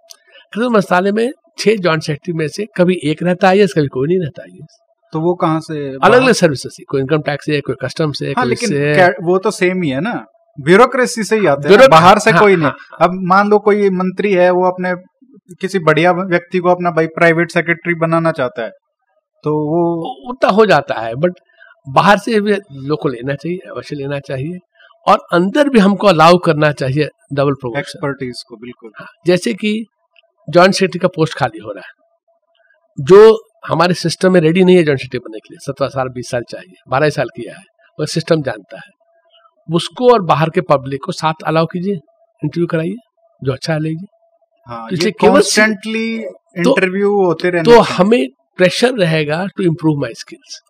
कल्चर 0.53 0.69
मंत्रालय 0.69 1.13
में 1.13 1.31
छह 1.59 1.77
जॉइंट 1.77 2.03
सेक्रेटरी 2.03 2.35
में 2.35 2.49
से 2.49 2.67
कभी 2.77 2.99
एक 3.05 3.23
रहता 3.23 3.49
है 3.49 3.67
कभी 3.67 3.87
कोई 3.89 4.09
नहीं 4.09 4.19
रहता 4.19 4.43
है 4.43 4.49
तो 5.13 5.21
वो 5.21 5.35
कहाँ 5.35 5.61
से 5.61 5.79
अलग 6.05 6.23
अलग 6.23 6.33
सर्विसेज़ 6.33 6.83
कोई 6.89 7.01
इनकम 7.01 7.21
टैक्स 7.21 7.49
है 7.49 7.61
कोई 7.61 7.75
कस्टम 7.83 8.13
से 8.13 8.33
हाँ 8.37 8.45
लेकिन 8.45 8.69
से 8.69 9.07
वो 9.25 9.39
तो 9.39 9.51
सेम 9.51 9.83
ही 9.83 9.91
है 9.91 10.01
ना। 10.01 10.25
ब्यूरोक्रेसी 10.59 11.25
से 11.25 11.37
ही 11.37 11.47
आते 11.47 11.69
हैं 11.69 11.89
बाहर 11.91 12.19
से 12.19 12.31
हाँ, 12.31 12.41
कोई 12.41 12.57
नहीं। 12.57 12.67
हाँ, 12.67 12.77
अब 13.01 13.11
मान 13.23 13.49
लो 13.51 13.59
कोई 13.59 13.91
मंत्री 13.91 14.33
है 14.33 14.51
वो 14.51 14.67
अपने 14.67 14.95
किसी 15.61 15.79
बढ़िया 15.79 16.13
व्यक्ति 16.13 16.59
को 16.59 16.69
अपना 16.69 16.91
भाई 16.91 17.07
प्राइवेट 17.07 17.51
सेक्रेटरी 17.51 17.95
बनाना 17.95 18.33
चाहता 18.33 18.63
है 18.63 18.71
तो 19.45 19.51
वो 19.71 19.83
उतना 20.31 20.51
हो 20.51 20.67
जाता 20.67 21.01
है 21.01 21.15
बट 21.15 21.33
बाहर 21.87 22.19
से 22.19 22.41
भी 22.41 22.53
लोग 22.73 23.01
को 23.03 23.09
लेना 23.09 23.35
चाहिए 23.35 23.59
अवश्य 23.71 23.97
लेना 23.97 24.19
चाहिए 24.19 24.59
और 25.07 25.19
अंदर 25.33 25.69
भी 25.69 25.79
हमको 25.79 26.07
अलाउ 26.07 26.39
करना 26.39 26.73
चाहिए 26.73 27.09
डबल 27.33 27.55
प्रोमोशन 27.55 27.79
एक्सपर्टीज 27.79 28.43
को 28.49 28.57
बिल्कुल। 28.57 28.91
हाँ, 28.99 29.07
जैसे 29.27 29.55
कि 29.55 29.85
जॉइंट 30.49 30.75
सेक्रेटरी 30.75 30.99
का 30.99 31.09
पोस्ट 31.09 31.35
खाली 31.35 31.59
हो 31.59 31.73
रहा 31.73 31.85
है 31.87 33.05
जो 33.05 33.39
हमारे 33.69 33.95
सिस्टम 33.95 34.33
में 34.33 34.41
रेडी 34.41 34.65
नहीं 34.65 34.77
है 34.77 34.83
जॉइंट 34.83 35.01
सिटी 35.01 35.19
बनने 35.19 35.39
के 35.39 35.55
लिए। 35.55 35.73
सत्रह 35.73 35.89
साल 35.89 36.09
बीस 36.09 36.31
साल 36.31 36.43
चाहिए 36.51 36.75
बारह 36.89 37.11
साल 37.11 37.27
किया 37.27 37.57
है 37.59 37.65
वह 38.01 38.07
सिस्टम 38.07 38.43
जानता 38.43 38.77
है। 38.77 38.93
उसको 39.75 40.13
और 40.13 40.23
बाहर 40.23 40.51
के 40.51 40.61
पब्लिक 40.61 41.01
को 41.05 41.13
साथ 41.13 41.33
अलाउ 41.47 41.67
कीजिए 41.67 41.95
इंटरव्यू 42.45 42.67
कराइए 42.67 42.95
जो 43.45 43.53
अच्छा 43.53 43.73
है 43.73 43.81
लीजिए। 43.81 44.07
हाँ 44.69 44.89
तो 44.89 45.11
कॉन्स्टेंटली 45.11 46.15
इंटरव्यू 46.59 47.09
तो- 47.09 47.27
होते 47.27 47.51
रहने 47.51 47.65
तो 47.65 47.81
हमें 47.81 48.29
प्रेशर 48.57 48.93
रहेगा 48.93 49.47
टू 49.47 49.63
इम्प्रूव 49.63 50.01
माई 50.01 50.15
स्किल्स 50.15 50.61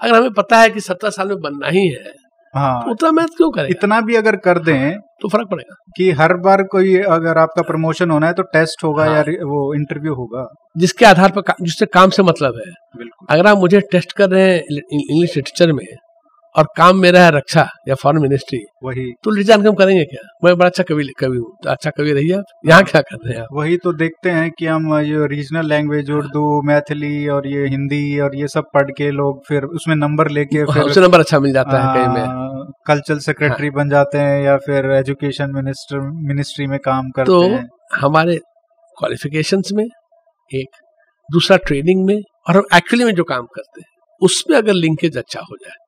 अगर 0.00 0.14
हमें 0.14 0.32
पता 0.32 0.58
है 0.58 0.70
कि 0.70 0.80
सत्रह 0.80 1.10
साल 1.10 1.28
में 1.28 1.40
बनना 1.40 1.68
ही 1.68 1.88
है 1.88 2.23
हाँ 2.54 2.84
उतना 2.88 3.10
मेहनत 3.10 3.30
क्यों 3.36 3.50
करें 3.50 3.68
इतना 3.68 4.00
भी 4.00 4.14
अगर 4.14 4.36
कर 4.36 4.58
दें 4.58 4.78
हाँ, 4.78 4.92
तो 5.22 5.28
फ़र्क 5.28 5.48
पड़ेगा। 5.50 5.74
कि 5.96 6.10
हर 6.10 6.34
बार 6.34 6.62
कोई 6.62 6.96
अगर 6.96 7.38
आपका 7.38 7.62
प्रमोशन 7.62 8.10
होना 8.10 8.26
है 8.26 8.32
तो 8.32 8.42
टेस्ट 8.42 8.84
होगा 8.84 9.04
हाँ। 9.04 9.14
या 9.14 9.20
वो 9.22 9.74
इंटरव्यू 9.74 10.14
होगा। 10.14 10.46
जिसके 10.78 11.06
आधार 11.06 11.32
पर 11.38 11.42
जिससे 11.62 11.86
काम 11.86 12.10
से 12.10 12.22
मतलब 12.22 12.54
है। 12.56 12.72
बिल्कुल। 12.98 13.26
अगर 13.30 13.46
आप 13.46 13.58
मुझे 13.58 13.80
टेस्ट 13.80 14.12
कर 14.12 14.30
रहे 14.30 14.42
हैं 14.42 14.58
इंग्लिश 14.92 15.36
लिटरेचर 15.36 15.72
में 15.72 15.84
और 16.54 16.64
काम 16.76 16.96
मेरा 16.96 17.20
है 17.20 17.30
रक्षा 17.30 17.66
या 17.88 17.94
फॉरेन 17.94 18.22
मिनिस्ट्री 18.22 18.58
वही। 18.84 19.04
तो 19.24 19.30
के 19.36 19.68
हम 19.68 19.74
करेंगे 19.74 20.04
क्या? 20.04 20.22
मैं 20.44 20.56
बड़ा 20.56 20.68
अच्छा 20.68 20.82
कवि 20.88 21.04
कवि 21.18 21.36
हूँ 21.36 21.56
तो 21.64 21.70
अच्छा 21.70 21.90
कवि 21.90 22.12
रहिए 22.12 22.32
आप। 22.32 22.44
यहाँ 22.66 22.82
क्या 22.84 23.00
कर 23.00 23.16
रहे 23.16 23.34
हैं 23.34 23.42
आप? 23.42 23.48
वही 23.52 23.76
तो 23.76 23.92
देखते 23.92 24.30
हैं 24.30 24.50
कि 24.58 24.66
हम 24.66 24.94
ये 24.96 25.26
रीजनल 25.28 25.66
लैंग्वेज 25.68 26.10
उर्दू 26.10 26.44
मैथिली 26.62 27.26
और 27.28 27.46
ये 27.48 27.66
हिंदी 27.68 28.18
और 28.20 28.36
ये 28.36 28.48
सब 28.48 28.70
पढ़ 28.74 28.90
के 28.90 29.10
लोग 29.10 29.42
फिर 29.48 29.64
उसमें 29.72 29.94
नंबर 29.96 30.30
लेके 30.30 30.58
हाँ, 30.58 30.72
फिर 30.74 30.82
उससे 30.82 31.00
नंबर 31.00 31.20
अच्छा 31.20 31.40
मिल 31.40 31.52
जाता 31.52 31.80
है 31.80 31.94
कहीं 31.94 32.14
में। 32.14 32.72
कल्चरल 32.86 33.18
सेक्रेटरी 33.20 33.70
बन 33.72 33.90
जाते 33.90 34.18
हैं 34.18 34.40
या 34.44 34.56
फिर 34.56 34.90
एजुकेशन 34.92 35.52
मिनिस्टर 35.54 36.00
मिनिस्ट्री 36.28 36.66
में 36.66 36.78
काम 36.84 37.10
करते 37.10 37.26
तो 37.26 37.40
हैं। 37.42 37.68
हमारे 38.00 38.36
क्वालिफिकेशन 38.98 39.62
में 39.72 39.84
एक 39.84 40.76
दूसरा 41.28 41.56
ट्रेनिंग 41.66 42.04
में 42.06 42.16
और 42.48 42.56
हम 42.56 42.76
एक्चुअली 42.76 43.04
में 43.04 43.14
जो 43.14 43.24
काम 43.24 43.46
करते 43.54 43.80
हैं 43.80 43.92
उसमें 44.22 44.56
अगर 44.58 44.72
लिंकेज 44.74 45.16
अच्छा 45.16 45.40
हो 45.40 45.56
जाए 45.56 45.82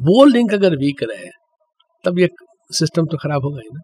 वो 0.00 0.24
लिंक 0.24 0.54
अगर 0.54 0.76
वीक 0.76 1.02
रहे 1.02 1.28
तब 2.04 2.18
ये 2.18 2.28
सिस्टम 2.70 3.06
तो 3.06 3.16
खराब 3.16 3.44
होगा 3.44 3.60
ही 3.60 3.68
ना 3.74 3.80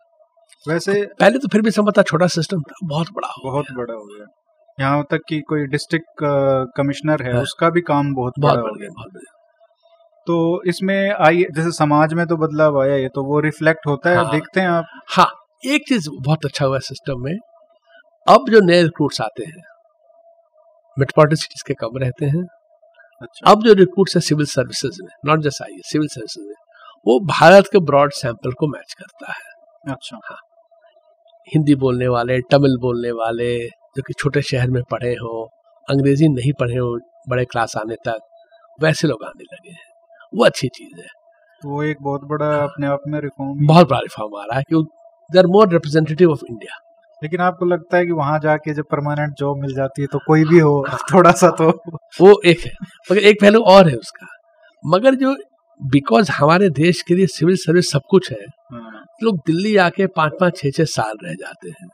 वैसे 0.67 1.03
पहले 1.21 1.39
तो 1.39 1.49
फिर 1.49 1.62
भी 1.62 1.71
समझता 1.71 2.03
छोटा 2.03 2.27
सिस्टम 2.27 2.62
था 2.62 2.75
बहुत 2.85 3.12
बड़ा 3.12 3.29
हो 3.29 3.51
बहुत 3.51 3.64
गया। 3.64 3.77
बड़ा 3.77 3.95
हो 3.95 4.05
गया 4.05 4.27
यहाँ 4.81 5.05
तक 5.11 5.21
कि 5.29 5.41
कोई 5.41 5.67
डिस्ट्रिक्ट 5.67 6.07
कमिश्नर 6.77 7.23
है 7.23 7.33
हाँ। 7.33 7.43
उसका 7.43 7.71
भी 7.71 7.81
काम 7.81 8.14
बहुत 8.14 8.33
बहुत 8.39 8.59
बड़ा 8.59 8.69
हो 8.69 8.75
गया 8.75 8.89
बहुत 8.89 9.23
तो 10.27 10.62
इसमें 10.67 11.11
आई 11.11 11.45
जैसे 11.57 11.71
समाज 11.71 12.14
में 12.14 12.27
तो 12.27 12.37
बदलाव 12.37 12.81
आया 12.83 12.95
है 12.95 13.09
तो 13.09 13.23
वो 13.25 13.41
रिफ्लेक्ट 13.41 13.87
होता 13.87 14.11
है 14.11 14.17
हाँ। 14.17 14.31
देखते 14.33 14.61
हैं 14.61 14.69
आप 14.69 14.87
हाँ 15.09 15.31
एक 15.67 15.85
चीज़ 15.89 16.09
बहुत 16.12 16.45
अच्छा 16.45 16.67
हुआ 16.67 16.79
सिस्टम 16.79 17.23
में 17.23 17.37
अब 18.27 18.51
जो 18.51 18.61
नए 18.61 18.83
रिक्रूट्स 18.83 19.21
आते 19.21 19.45
हैं 19.45 19.62
मेट्रोपॉलिटन 20.97 21.37
सिटीज़ 21.37 21.62
के 21.67 21.75
कम 21.75 21.99
रहते 21.99 22.27
हैं 22.27 22.45
अच्छा। 23.23 23.51
अब 23.51 23.62
जो 23.62 23.73
रिक्रूट्स 23.73 24.17
है 24.17 24.21
सिविल 24.21 24.47
सर्विसेज़ 24.47 25.03
में 25.03 25.11
not 25.27 25.41
just 25.41 25.62
I 25.62 25.81
civil 25.85 26.09
services 26.09 26.49
में 26.49 26.55
वो 27.07 27.19
भारत 27.21 27.69
के 27.73 27.79
ब्रॉड 27.79 28.12
सैंपल 28.12 28.53
को 28.53 28.67
मैच 28.67 28.95
करता 28.99 29.33
है। 29.33 29.93
अच्छा। 29.93 30.21
हाँ। 30.25 30.39
हिंदी 31.49 31.75
बोलने 31.75 32.09
वाले 32.09 32.41
तमिल 32.41 32.77
बोलने 32.77 33.11
वाले 33.11 33.69
जो 33.69 34.03
कि 34.03 34.12
छोटे 34.12 34.43
शहर 34.43 34.71
में 34.71 34.83
पढ़े 34.91 35.12
हो 35.12 35.45
अंग्रेज़ी 35.91 36.29
नहीं 36.29 36.53
पढ़े 36.61 36.77
हो 36.77 36.99
बड़े 37.29 37.45
क्लास 37.45 37.77
आने 37.77 37.95
तक 37.95 38.19
वैसे 38.83 39.09
लोग 39.09 39.25
आने 39.25 39.45
लगे 39.45 39.71
हैं। 39.71 39.87
वो 40.35 40.45
अच्छी 40.45 40.69
चीज़ 40.69 41.01
है। 41.01 41.07
तो 41.62 41.69
वो 41.69 41.83
एक 41.83 41.97
बहुत 42.03 42.21
बड़ा 42.25 42.47
हाँ, 42.47 42.62
अपने 42.64 42.87
आप 42.87 43.01
में 43.07 43.21
रिफॉर्म 43.21 43.67
बहुत 43.67 43.89
बड़ा 43.89 43.99
रिफॉर्म 43.99 44.37
आ 44.41 44.45
रहा 44.45 44.57
है 44.59 44.62
कि 44.62 44.83
they 45.31 45.39
are 45.39 45.47
more 45.47 45.69
representative 45.73 46.31
of 46.31 46.41
India 46.51 46.79
लेकिन 47.23 47.41
आपको 47.41 47.67
लगता 47.67 47.97
है 47.97 48.07
कि 48.07 48.12
वहाँ 48.12 48.39
जाके 48.39 48.75
जब 48.75 48.85
परमानेंट 48.91 49.35
जॉब 49.39 49.61
मिल 49.62 49.75
जाती 49.75 50.03
है 50.03 50.09
तो 50.12 50.19
कोई 50.27 50.45
भी 50.45 50.59
हो 50.59 50.85
थोड़ा 51.12 51.31
सा 51.33 51.51
तो। 51.61 51.69
वो 52.21 52.41
एक 52.47 52.61
है 52.61 52.73
मगर 53.11 53.21
एक 53.21 53.41
पहलू 53.41 53.61
और 53.64 53.89
है 53.89 53.97
उसका। 53.97 54.27
मगर 54.85 55.14
जो 55.14 55.35
बिकॉज़ 55.81 56.31
हमारे 56.33 56.69
देश 56.73 57.03
के 57.03 57.14
लिए 57.14 57.27
सिविल 57.29 57.57
सर्विस 57.57 57.91
सब 57.93 58.01
कुछ 58.11 58.31
है 58.33 58.39
हाँ, 58.73 59.05
लोग 59.23 59.39
दिल्ली 59.47 59.77
आके 59.79 60.07
पाँच 60.17 60.33
पाँच 60.41 60.59
छः 60.59 60.71
छः 60.71 60.85
साल 60.91 61.17
रह 61.25 61.35
जाते 61.35 61.69
हैं 61.71 61.89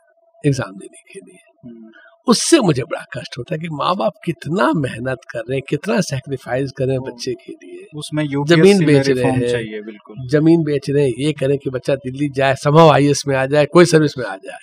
एग्ज़ाम 0.44 0.72
देने 0.72 1.02
के 1.12 1.20
लिए। 1.20 1.38
हम्म, 1.64 1.90
उससे 2.26 2.58
मुझे 2.60 2.82
बड़ा 2.82 3.04
कष्ट 3.16 3.38
होता 3.38 3.54
है 3.54 3.58
कि 3.60 3.68
माँ 3.72 3.94
बाप 3.96 4.12
कितना 4.24 4.70
मेहनत 4.76 5.18
कर 5.30 5.38
रहे 5.38 5.56
हैं 5.56 5.62
कितना 5.68 6.00
सेक्रीफाइस 6.00 6.72
कर 6.72 6.84
रहे 6.84 6.96
हैं 6.96 7.02
बच्चे 7.02 7.32
के 7.34 7.52
लिए। 7.52 7.86
उसमें 7.96 8.24
ज़मीन 8.46 8.84
बेच 8.86 9.08
रहे 9.08 9.30
हैं। 9.30 9.48
चाहिए 9.48 9.80
बिल्कुल। 9.82 10.28
ज़मीन 10.28 10.62
बेच 10.62 10.90
रहे 10.90 11.04
हैं 11.04 11.14
ये 11.18 11.32
करें 11.32 11.56
कि 11.58 11.70
बच्चा 11.70 11.94
दिल्ली 11.94 12.28
जाए 12.36 12.54
संभव 12.54 12.90
आई 12.90 13.12
में 13.28 13.36
आ 13.36 13.46
जाए 13.46 13.66
कोई 13.66 13.84
सर्विस 13.84 14.18
में 14.18 14.24
आ 14.26 14.36
जाए। 14.36 14.58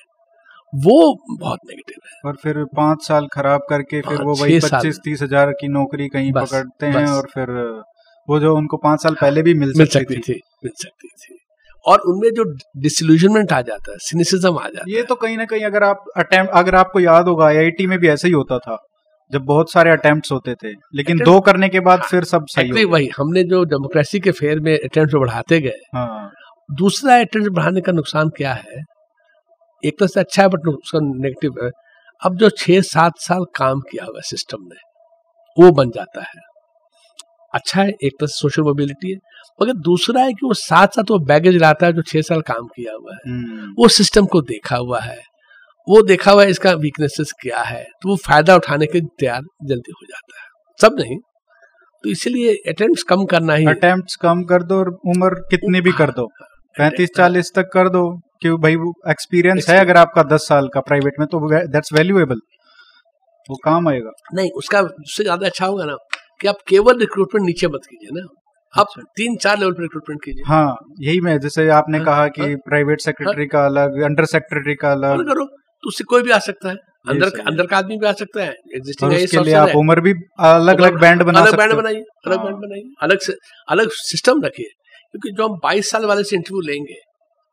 वो 0.73 0.95
बहुत 1.39 1.59
नेगेटिव 1.65 2.07
है। 2.07 2.29
और 2.29 2.37
फिर 2.43 2.63
पाँच 2.75 3.03
साल 3.03 3.27
खराब 3.27 3.61
करके 3.69 4.01
फिर 4.01 4.21
वो 4.21 4.33
वही 4.33 4.59
पच्चीस 4.59 4.99
तीस 5.03 5.21
हज़ार 5.21 5.51
की 5.51 5.67
नौकरी 5.67 6.07
कहीं 6.07 6.31
बस, 6.31 6.49
पकड़ते 6.51 6.85
हैं 6.85 7.05
और 7.07 7.27
फिर 7.33 7.51
वो 8.27 8.39
जो 8.39 8.55
उनको 8.55 8.77
पाँच 8.77 9.03
साल 9.03 9.15
पहले 9.21 9.41
भी 9.41 9.53
मिल 9.53 9.73
मिल 9.77 9.87
सकती 9.87 10.15
थी। 10.15 10.21
थी 10.21 10.39
मिल 10.63 10.71
सकती 10.77 11.07
थी। 11.07 11.35
और 11.85 11.99
उनमें 11.99 12.29
जो 12.29 12.43
डिसल्यूजनमेंट 12.77 13.53
आ 13.53 13.61
जाता 13.61 13.91
है 13.91 13.97
सिनिसिज्म 13.97 14.57
आ 14.57 14.67
जाता 14.67 14.91
ये 14.91 15.03
तो 15.03 15.15
कहीं 15.15 15.37
ना 15.37 15.45
कहीं 15.45 15.63
अगर 15.63 15.83
आप 15.83 16.03
अटेम्प्ट 16.17 16.51
अगर 16.53 16.75
आपको 16.75 16.99
याद 16.99 17.27
होगा 17.27 17.45
आईआईटी 17.45 17.87
में 17.87 17.97
भी 17.99 18.07
ऐसा 18.07 18.27
ही 18.27 18.33
होता 18.33 18.57
था 18.57 18.77
जब 19.31 19.41
बहुत 19.41 19.71
सारे 19.71 19.91
अटेम्प्ट्स 19.91 20.31
होते 20.31 20.53
थे 20.53 20.67
लेकिन 20.67 21.17
Attempt- 21.17 21.25
दो 21.25 21.39
करने 21.39 21.69
के 21.69 21.79
बाद 21.79 21.99
हाँ, 21.99 22.07
फिर 22.07 22.23
सब 22.23 22.45
सही 22.49 22.85
वही 22.85 23.09
हमने 23.17 23.43
जो 23.43 23.63
डेमोक्रेसी 23.63 24.19
के 24.19 24.31
फेयर 24.31 24.59
में 24.59 24.73
अटेम्प्ट 24.77 25.15
बढ़ाते 25.15 25.59
गए 25.61 25.81
हाँ। 25.95 26.31
दूसरा 26.71 27.19
अटेम्प्ट 27.19 27.51
बढ़ाने 27.51 27.81
का 27.81 27.91
नुकसान 27.91 28.29
क्या 28.29 28.53
है? 28.53 28.83
एक 29.83 29.99
तरह 29.99 30.07
से 30.07 30.19
अच्छा 30.19 30.41
है 30.43 30.49
बट 30.49 30.67
उसका 30.67 30.99
नेगेटिव 31.01 31.63
है। 31.63 31.69
अब 32.21 32.37
जो 32.37 32.49
छह 32.49 32.81
सात 32.83 33.19
साल 33.19 33.43
काम 33.55 33.79
किया 33.81 34.05
हुआ 34.05 34.21
सिस्टम 34.25 34.63
ने 34.63 34.87
वो 35.57 35.71
बन 35.71 35.89
जाता 35.89 36.21
है। 36.21 36.47
अच्छा 37.53 37.81
है 37.81 37.89
एक 37.89 38.13
तरह 38.19 38.27
से 38.27 38.37
सोशल 38.37 38.61
मोबिलिटी 38.61 39.11
है 39.11 39.17
मगर 39.59 39.73
दूसरा 39.81 40.21
है 40.21 40.33
कि 40.33 40.45
वो 40.45 40.53
साथ 40.55 40.87
साथ 40.87 41.11
वो 41.11 41.17
बैगेज 41.25 41.55
लाता 41.55 41.85
है 41.85 41.93
जो 41.93 42.01
छह 42.01 42.21
साल 42.21 42.41
काम 42.41 42.67
किया 42.67 42.93
हुआ 42.93 43.13
है। 43.13 43.19
हम्म, 43.27 43.73
वो 43.79 43.87
सिस्टम 43.89 44.25
को 44.25 44.41
देखा 44.43 44.75
हुआ 44.75 44.99
है। 44.99 45.17
वो 45.87 46.01
देखा 46.01 46.31
हुआ 46.31 46.43
है 46.43 46.49
इसका 46.49 46.71
वीकनेसेस 46.77 47.31
क्या 47.41 47.61
है 47.63 47.83
तो 48.01 48.09
वो 48.09 48.15
फ़ायदा 48.17 48.55
उठाने 48.55 48.85
के 48.85 49.01
तैयार 49.01 49.41
जल्दी 49.63 49.91
हो 49.91 50.05
जाता 50.05 50.41
है। 50.41 50.47
सब 50.79 50.99
नहीं। 50.99 51.17
तो 52.03 52.09
इसीलिए 52.09 52.53
अटेम्प्ट 52.67 53.07
कम 53.09 53.25
करना 53.25 53.53
ही 53.53 53.65
अटेम्प्ट्स 53.65 54.15
कम 54.15 54.43
कर 54.43 54.63
दो 54.63 54.77
और 54.79 54.89
उम्र 55.07 55.41
कितनी 55.49 55.81
भी 55.81 55.91
कर 55.91 56.11
दो। 56.11 56.25
पैंतीस 56.75 57.09
चालीस 57.15 57.51
तक 57.55 57.69
कर 57.73 57.89
दो। 57.89 58.03
कि 58.41 58.49
भाई 58.57 58.75
एक्सपीरियंस 59.11 59.69
है 59.69 59.79
अगर 59.79 59.97
आपका 59.97 60.23
दस 60.25 60.47
साल 60.47 60.67
का 60.67 60.79
प्राइवेट 60.81 61.19
में 61.19 61.27
तो 61.27 61.39
दैट्स 61.67 61.93
वैल्यूएबल 61.93 62.39
वो 63.49 63.55
काम 63.63 63.87
आएगा। 63.89 64.11
नहीं 64.33 64.49
उसका 64.57 64.81
उससे 64.81 65.23
ज़्यादा 65.23 65.45
अच्छा 65.45 65.65
होगा 65.65 65.85
ना 65.85 65.95
कि 66.41 66.47
आप 66.47 66.57
केवल 66.67 66.99
रिक्रूटमेंट 66.99 67.45
नीचे 67.45 67.67
मत 67.67 67.85
कीजिए 67.89 68.09
ना। 68.13 68.27
आप 68.73 68.87
अच्छा। 68.87 69.01
तीन 69.17 69.35
चार 69.37 69.57
लेवल 69.59 69.71
पर 69.71 69.81
रिक्रूटमेंट 69.81 70.23
कीजिए। 70.23 70.43
हाँ 70.47 70.77
यही 70.99 71.21
मैं 71.21 71.37
जैसे 71.39 71.67
आपने 71.69 71.97
हाँ, 71.97 72.05
कहा 72.05 72.27
कि 72.27 72.41
हाँ। 72.41 72.55
प्राइवेट 72.67 73.01
सेक्रेटरी 73.01 73.43
हाँ, 73.43 73.47
का 73.47 73.65
अलग 73.65 74.01
अंडर 74.03 74.25
सेक्रेटरी 74.27 74.75
का 74.75 74.91
अलग। 74.91 75.25
करो 75.27 75.45
तो 75.45 75.87
उससे 75.87 76.03
कोई 76.03 76.21
भी 76.21 76.31
आ 76.31 76.39
सकता 76.39 76.69
है। 76.69 76.75
अंदर 77.09 77.31
है। 77.37 77.43
अंदर 77.43 77.65
का 77.65 77.77
आदमी 77.77 77.97
भी 77.97 78.05
आ 78.07 78.11
सकता 78.13 78.43
है। 78.43 78.53
एग्जिस्टिंग 78.75 79.11
उसके 79.13 79.43
लिए 79.43 79.53
आप 79.55 79.75
उम्र 79.75 80.01
भी 80.01 80.13
अलग 80.45 80.81
अलग 80.81 80.99
बैंड 81.01 81.23
बना 81.23 81.39
अलग 81.39 81.57
बैंड 81.57 81.73
बनाइए 81.73 82.01
अलग 82.27 82.37
हाँ। 82.37 82.45
बैंड 82.45 82.57
बनाइए। 82.57 82.83
अलग 83.01 83.19
से 83.19 83.33
अलग 83.67 83.89
सिस्टम 84.01 84.41
रखिए। 84.43 84.69
क्योंकि 85.11 85.31
जो 85.31 85.47
हम 85.47 85.55
बाईस 85.63 85.89
साल 85.91 86.05
वाले 86.05 86.23
से 86.23 86.35
इंटरव्यू 86.35 86.61
लेंगे 86.63 86.99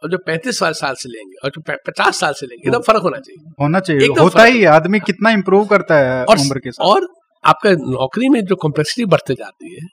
और 0.06 0.10
जो 0.10 0.18
पैंतीस 0.26 0.58
साल 0.58 0.94
से 0.94 1.08
लेंगे 1.08 1.36
और 1.44 1.50
जो 1.50 1.62
पचास 1.86 2.18
साल 2.20 2.32
से 2.32 2.46
लेंगे 2.46 2.68
एकदम 2.68 2.82
फ़र्क 2.82 3.02
होना 3.02 3.18
चाहिए। 3.18 3.50
होना 3.60 3.80
चाहिए। 3.80 4.06
होता 4.20 4.44
ही 4.44 4.64
आदमी 4.64 5.00
कितना 5.00 5.30
इम्प्रूव 5.30 5.66
करता 5.66 5.98
है 5.98 6.24
और 6.24 6.38
उम्र 6.38 6.58
के 6.58 6.70
साथ। 6.70 6.86
और 6.86 7.08
आपका 7.44 7.70
नौकरी 7.70 8.28
में 8.28 8.40
जो 8.44 8.56
कॉम्प्लेक्सिटी 8.56 9.04
बढ़ते 9.04 9.34
जाती 9.34 9.74
है 9.74 9.86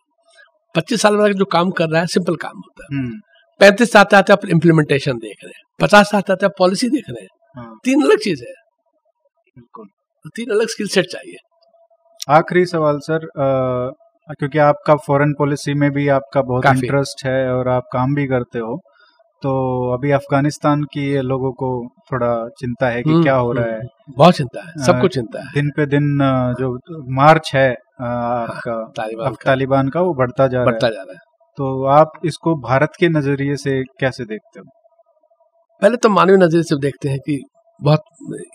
पच्चीस 0.76 1.02
साल 1.02 1.16
वाला 1.16 1.34
जो 1.34 1.46
काम 1.46 1.72
कर 1.72 1.90
रहा 1.90 2.02
है 2.02 2.08
सिंपल 2.08 2.36
काम 2.36 2.58
होता 2.58 2.88
है। 2.92 2.98
हम्म, 2.98 3.20
पैंतीस 3.60 3.96
आते 3.96 4.16
आते 4.16 4.34
आप 4.34 4.46
इम्प्लीमेंटेशन 4.46 5.18
देख 5.18 5.38
रहे 5.44 5.54
हैं। 5.58 5.64
पचास 5.82 6.12
आते 6.16 6.34
आते 6.34 6.46
आप 6.46 6.54
पॉलिसी 6.60 6.90
देख 6.90 7.04
रहे 7.10 7.22
हैं। 7.22 7.30
हाँ, 7.58 7.80
तीन 7.84 8.04
अलग 8.04 8.20
चीज़ 8.20 8.44
है। 8.44 8.54
तीन 10.36 10.52
अलग 10.52 10.68
स्किल 10.68 10.88
सेट 10.88 11.06
चाहिए। 11.06 11.36
आखिरी 12.30 12.66
सवाल 12.66 13.00
सर 13.00 13.26
अ, 13.26 14.34
क्योंकि 14.34 14.58
आपका 14.60 14.96
फॉरेन 14.96 15.34
पॉलिसी 15.34 15.74
में 15.74 15.92
भी 15.92 16.08
आपका 16.08 16.42
बहुत 16.42 16.66
इंटरेस्ट 16.66 17.26
है 17.26 17.40
और 17.54 17.68
आप 17.68 17.84
काम 17.94 18.14
भी 18.16 18.26
करते 18.28 18.60
हो 18.60 18.82
तो 19.44 19.52
अभी 19.94 20.12
अफ़गानिस्तान 20.12 20.84
की 20.84 21.02
ये 21.12 21.22
लोगों 21.22 21.52
को 21.52 21.70
थोड़ा 22.12 22.30
चिंता 22.60 22.88
है 22.88 23.02
कि 23.04 23.10
हम्म, 23.10 23.24
क्या 23.24 23.36
हो 23.36 23.52
रहा 23.52 23.66
हम्म, 23.66 23.76
है। 23.76 24.14
बहुत 24.18 24.36
चिंता 24.36 24.62
है 24.68 24.84
सबको 24.86 25.08
चिंता 25.08 25.40
है। 25.40 25.52
दिन 25.54 25.70
पे 25.70 25.86
दिन 25.86 26.18
जो 26.60 26.70
मार्च 27.16 27.52
है 27.56 27.70
आपका 28.02 28.76
तालिबान 28.98 29.34
का। 29.34 29.44
तालिबान 29.46 29.90
का 29.90 30.02
वो 30.02 30.14
बढ़ता 30.14 30.48
जा 30.48 30.58
रहा 30.58 30.66
बढ़ता 30.66 30.88
है। 30.88 30.94
जा 30.94 31.02
रहा 31.02 31.14
है। 31.14 31.20
तो 31.58 31.84
आप 31.86 32.12
इसको 32.26 32.56
भारत 32.62 32.94
के 33.00 33.10
नज़रिए 33.10 33.56
से 33.56 33.84
कैसे 34.00 34.26
देखते 34.26 34.60
हो? 34.60 34.66
पहले 35.82 35.98
तो 35.98 36.10
मानवीय 36.10 36.38
नज़रिए 36.38 36.64
से 36.64 36.76
देखते 36.78 37.10
हैं 37.10 37.20
कि 37.20 37.40
बहुत 37.82 38.04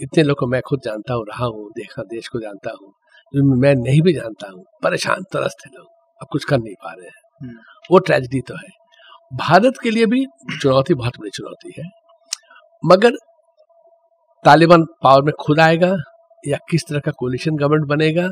इतने 0.02 0.22
लोग 0.22 0.38
को 0.38 0.46
मैं 0.46 0.60
खुद 0.62 0.80
जानता 0.84 1.14
हूँ 1.14 1.24
रहा 1.28 1.46
हूँ 1.46 1.70
देखा 1.76 2.02
देश 2.02 2.28
को 2.28 2.40
जानता 2.40 2.70
हूँ 2.70 2.92
जो 3.34 3.44
मैं 3.60 3.74
नहीं 3.74 4.00
भी 4.02 4.12
जानता 4.12 4.50
हूँ 4.52 4.64
परेशान 4.82 5.22
तरस 5.32 5.56
थे 5.66 5.70
लोग 5.76 5.86
अब 6.20 6.26
कुछ 6.32 6.44
कर 6.44 6.58
नहीं 6.58 6.74
पा 6.74 6.92
रहे 6.92 7.06
हैं। 7.06 7.48
हम्म। 7.48 7.58
वो 7.90 7.98
ट्रेजिडी 7.98 8.40
तो 8.40 8.54
है। 8.54 8.68
भारत 9.34 9.74
के 9.82 9.90
लिए 9.90 10.06
भी 10.06 10.26
चुनौती 10.60 10.94
बहुत 10.94 11.18
बड़ी 11.20 11.30
चुनौती 11.30 11.72
है। 11.78 11.84
मगर 12.86 13.10
तालिबान 14.44 14.84
पावर 14.84 15.22
में 15.22 15.32
खुद 15.32 15.60
आएगा 15.60 15.96
या 16.48 16.58
किस 16.70 16.82
तरह 16.88 17.00
का 17.00 17.10
कोलिशन 17.10 17.56
गवर्नमेंट 17.56 17.84
बनेगा 17.84 18.28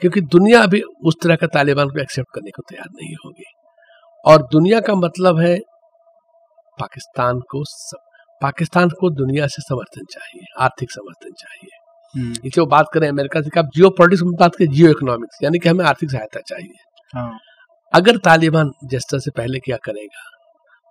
क्योंकि 0.00 0.20
दुनिया 0.20 0.62
अभी 0.62 0.80
उस 0.80 1.14
तरह 1.22 1.36
का 1.36 1.46
तालिबान 1.46 1.88
को 1.88 2.00
एक्सेप्ट 2.00 2.28
करने 2.34 2.50
को 2.50 2.62
तैयार 2.68 2.86
नहीं 2.90 3.14
होगी। 3.14 3.44
और 4.26 4.42
दुनिया 4.42 4.80
का 4.80 4.94
मतलब 4.94 5.38
है 5.38 5.58
पाकिस्तान 6.80 7.40
को 7.40 7.64
सब, 7.64 7.98
पाकिस्तान 8.42 8.88
को 8.88 9.10
दुनिया 9.10 9.46
से 9.46 9.62
समर्थन 9.62 10.04
चाहिए 10.04 10.44
आर्थिक 10.58 10.90
समर्थन 10.90 11.30
चाहिए। 11.32 11.78
हम्म, 12.20 12.34
इसे 12.44 12.60
वो 12.60 12.66
बात 12.66 12.86
करें 12.94 13.08
अमेरिका 13.08 13.42
से 13.42 13.60
आप 13.60 13.66
जियो 13.74 13.90
पॉलिटिक्स 13.90 14.22
में 14.22 14.32
बात 14.32 14.54
करें 14.54 14.68
जियो 14.68 14.90
इकोनॉमिक्स 14.90 15.38
यानी 15.42 15.58
कि 15.58 15.68
हमें 15.68 15.84
आर्थिक 15.84 16.10
सहायता 16.10 16.40
चाहिए। 16.40 16.74
हाँ। 17.14 17.38
अगर 17.94 18.16
तालिबान 18.18 18.70
जिस 18.84 19.02
तरह 19.10 19.20
से 19.20 19.30
पहले 19.30 19.58
क्या 19.60 19.76
करेगा 19.84 20.22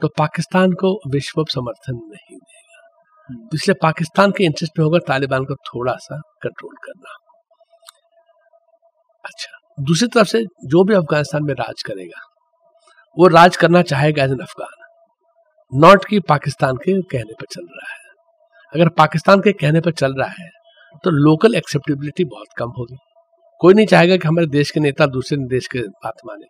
तो 0.01 0.07
पाकिस्तान 0.17 0.71
को 0.73 0.89
विश्व 1.11 1.43
समर्थन 1.45 1.95
नहीं 1.95 2.37
देगा। 2.37 2.79
हम्म, 3.29 3.39
तो 3.39 3.55
इसलिए 3.55 3.75
पाकिस्तान 3.81 4.31
के 4.31 4.43
इंटरेस्ट 4.43 4.79
में 4.79 4.83
होगा 4.85 4.99
तालिबान 5.07 5.45
को 5.45 5.55
थोड़ा 5.65 5.95
सा 6.01 6.19
कंट्रोल 6.43 6.75
करना। 6.83 7.17
अच्छा 9.25 9.83
दूसरी 9.83 10.07
तरफ़ 10.07 10.27
से 10.27 10.43
जो 10.65 10.83
भी 10.83 10.93
अफ़गानिस्तान 10.93 11.43
में 11.43 11.53
राज 11.55 11.83
करेगा 11.83 12.21
वो 13.17 13.27
राज 13.29 13.55
करना 13.57 13.81
चाहेगा 13.83 14.23
एज 14.23 14.31
एन 14.31 14.39
अफगान 14.41 14.81
नॉट 15.73 16.05
कि 16.05 16.19
पाकिस्तान 16.29 16.77
के 16.77 16.99
कहने 17.11 17.33
पर 17.33 17.45
चल 17.51 17.65
रहा 17.71 17.93
है। 17.93 18.01
अगर 18.73 18.89
पाकिस्तान 18.97 19.41
के 19.41 19.51
कहने 19.53 19.81
पर 19.81 19.91
चल 19.93 20.13
रहा 20.13 20.29
है 20.39 20.49
तो 21.03 21.09
लोकल 21.11 21.55
एक्सेप्टेबिलिटी 21.55 22.23
बहुत 22.25 22.47
कम 22.57 22.69
होगी। 22.77 22.97
कोई 23.61 23.73
नहीं 23.73 23.85
चाहेगा 23.85 24.17
कि 24.17 24.27
हमारे 24.27 24.47
देश 24.49 24.71
के 24.71 24.79
नेता 24.79 25.05
दूसरे 25.07 25.37
देश 25.49 25.67
के 25.67 25.79
बात 25.79 26.25
माने। 26.25 26.45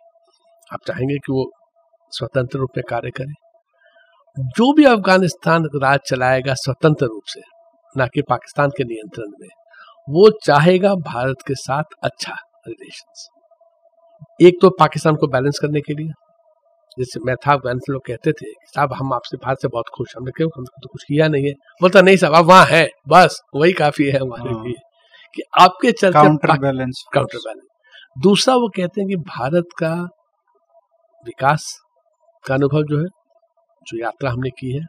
आप 0.72 0.80
चाहेंगे 0.86 1.16
कि 1.16 1.32
वो 1.32 1.50
स्वतंत्र 2.12 2.58
रूप 2.58 2.70
में 2.76 2.82
कार्य 2.88 3.10
करे। 3.10 3.32
जो 4.36 4.72
भी 4.72 4.84
अफ़गानिस्तान 4.84 5.68
राज 5.74 5.98
चलाएगा 6.00 6.54
स्वतंत्र 6.54 7.06
रूप 7.06 7.22
से 7.26 7.40
ना 7.96 8.06
कि 8.06 8.22
पाकिस्तान 8.22 8.70
के 8.70 8.84
नियंत्रण 8.84 9.30
में 9.40 9.48
वो 10.08 10.28
चाहेगा 10.44 10.94
भारत 10.94 11.42
के 11.46 11.54
साथ 11.54 11.94
अच्छा 12.02 12.34
रिलेशंस 12.68 13.28
एक 14.42 14.58
तो 14.62 14.70
पाकिस्तान 14.70 15.16
को 15.16 15.26
बैलेंस 15.26 15.58
करने 15.62 15.80
के 15.80 15.94
लिए। 15.94 16.12
जैसे 16.98 17.20
मैं 17.20 17.34
था 17.36 17.52
अफ़गानिस्तान 17.52 17.92
लोग 17.92 18.02
कहते 18.06 18.32
थे 18.32 18.50
साहब 18.66 18.92
हम 18.92 19.12
आपसे 19.12 19.36
भारत 19.36 19.58
से 19.62 19.68
बहुत 19.68 19.84
खुश 19.94 20.14
हमने 20.16 20.30
क्यों 20.30 20.48
हमने 20.56 20.80
तो 20.82 20.88
कुछ 20.88 21.02
किया 21.02 21.28
नहीं 21.28 21.46
है। 21.46 21.52
बोलता 21.82 22.00
नहीं 22.00 22.16
साहब 22.16 22.34
आप 22.34 22.44
वहाँ 22.44 22.66
है 22.66 22.88
बस 23.08 23.40
वही 23.54 23.72
काफ़ी 23.72 24.06
है 24.06 24.18
हमारे 24.18 24.50
हाँ। 24.50 24.64
लिए। 24.64 24.74
कि 25.36 25.42
आपके 25.60 25.92
चलते 25.92 26.12
काउंटर 26.12 26.58
बैलेंस 26.58 27.04
काउंटर 27.14 27.38
बैलेंस 27.38 27.66
दूसरा 28.16 28.54
वो 28.54 28.68
कहते 28.68 29.00
हैं 29.00 29.08
कि 29.08 29.16
भारत 29.16 29.64
का 29.78 29.94
विकास 31.24 31.80
का 32.46 32.54
अनुभव 32.54 32.82
जो 32.82 32.98
है 32.98 33.06
जो 33.86 33.98
यात्रा 33.98 34.30
हमने 34.30 34.50
की 34.50 34.76
है 34.76 34.86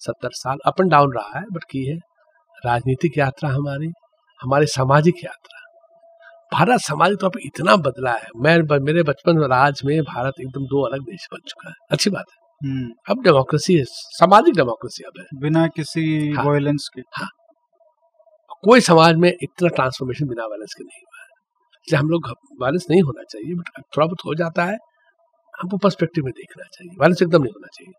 सत्तर 0.00 0.28
साल 0.32 0.58
अप 0.66 0.80
एंड 0.80 0.90
डाउन 0.90 1.12
रहा 1.12 1.38
है 1.38 1.44
बट 1.52 1.64
की 1.70 1.84
है। 1.84 1.96
राजनीतिक 2.66 3.18
यात्रा 3.18 3.50
हमारी 3.50 3.88
हमारी 4.40 4.66
सामाजिक 4.66 5.14
यात्रा। 5.24 5.56
भारत 6.58 6.80
सामाजिक 6.80 7.18
तौर 7.20 7.30
पर 7.30 7.40
इतना 7.46 7.76
बदला 7.76 8.12
है। 8.12 8.26
मैं 8.36 8.80
मेरे 8.80 9.02
बचपन 9.02 9.36
में 9.36 9.46
राज 9.46 9.82
में 9.84 10.02
भारत 10.02 10.34
एकदम 10.40 10.64
दो 10.64 10.86
अलग 10.86 11.00
देश 11.00 11.28
बन 11.32 11.38
चुका 11.48 11.68
है। 11.68 11.74
अच्छी 11.90 12.10
बात 12.10 12.24
है। 12.32 12.68
हम्म, 12.68 12.92
अब 13.08 13.22
डेमोक्रेसी 13.22 13.74
है 13.74 13.84
सामाजिक 13.88 14.54
डेमोक्रेसी 14.54 15.04
अब 15.04 15.12
है। 15.20 15.40
बिना 15.40 15.66
किसी 15.66 16.32
हाँ। 16.32 16.44
वायलेंस 16.44 16.88
के। 16.98 17.02
कोई 18.68 18.80
समाज 18.80 19.14
में 19.14 19.32
इतना 19.42 19.68
ट्रांसफॉर्मेशन 19.68 20.26
बिना 20.26 20.44
वायलेंस 20.44 20.74
के 20.78 20.84
नहीं 20.84 21.00
हुआ 21.00 21.22
है। 21.22 21.28
इसलिए 21.86 22.00
हम 22.00 22.08
लोग 22.08 22.28
वायलेंस 22.60 22.86
नहीं 22.90 23.02
होना 23.02 23.22
चाहिए 23.22 23.54
बट 23.54 23.82
थोड़ा 23.96 24.06
बहुत 24.06 24.18
हो 24.26 24.34
जाता 24.34 24.64
है। 24.64 24.78
हमको 25.62 25.76
पर्सपेक्टिव 25.76 26.24
में 26.24 26.32
देखना 26.36 26.64
चाहिए। 26.64 26.96
वायलेंस 27.00 27.22
एकदम 27.22 27.42
नहीं 27.42 27.52
होना 27.52 27.66
चाहिए। 27.66 27.92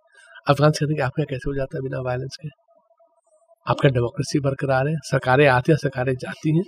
अफगान 0.50 0.72
से 0.72 0.86
कहते 0.86 0.94
हैं 0.94 1.02
आपका 1.02 1.24
कैसे 1.24 1.50
हो 1.50 1.56
जाता 1.56 1.78
है 1.78 1.82
बिना 1.82 2.00
वायलेंस 2.00 2.38
के? 2.42 2.50
आपका 3.68 3.90
डेमोक्रेसी 3.90 4.40
बरकरार 4.40 4.88
है। 4.88 4.96
सरकारें 4.98 5.48
आती 5.48 5.72
हैं, 5.72 5.78
सरकारें 5.78 6.16
जाती 6.16 6.58
हैं। 6.58 6.64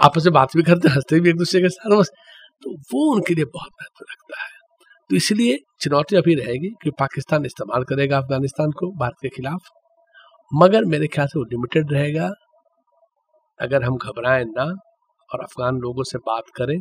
आपस 0.00 0.24
में 0.26 0.32
बात 0.32 0.48
भी 0.56 0.62
करते 0.62 0.88
हैं, 0.88 0.94
हँसते 0.94 1.20
भी 1.20 1.30
एक 1.30 1.36
दूसरे 1.36 1.60
के 1.60 1.68
साथ 1.68 1.98
बस। 1.98 2.10
तो 2.62 2.70
वो 2.70 3.14
उनके 3.14 3.34
लिए 3.34 3.44
बहुत 3.44 3.70
महत्व 3.72 4.06
रखता 4.10 4.42
है। 4.42 4.50
तो 5.10 5.16
इसलिए 5.16 5.58
चुनौती 5.80 6.16
अभी 6.16 6.34
रहेगी 6.34 6.68
कि 6.82 6.90
पाकिस्तान 6.90 7.44
इस्तेमाल 7.44 7.84
करेगा 7.84 8.18
अफ़गानिस्तान 8.18 8.70
को 8.70 8.92
भारत 8.92 9.14
के 9.22 9.28
खिलाफ। 9.28 9.60
मगर 10.54 10.84
मेरे 10.84 11.06
ख्याल 11.06 11.28
से 11.28 11.38
वो 11.38 11.44
लिमिटेड 11.44 11.92
रहेगा। 11.92 12.30
अगर 13.60 13.82
हम 13.82 13.96
घबराएँ 13.96 14.44
ना 14.44 14.62
और 15.32 15.40
अफगान 15.40 15.76
लोगों 15.76 16.02
से 16.02 16.18
बात 16.18 16.44
करें 16.56 16.80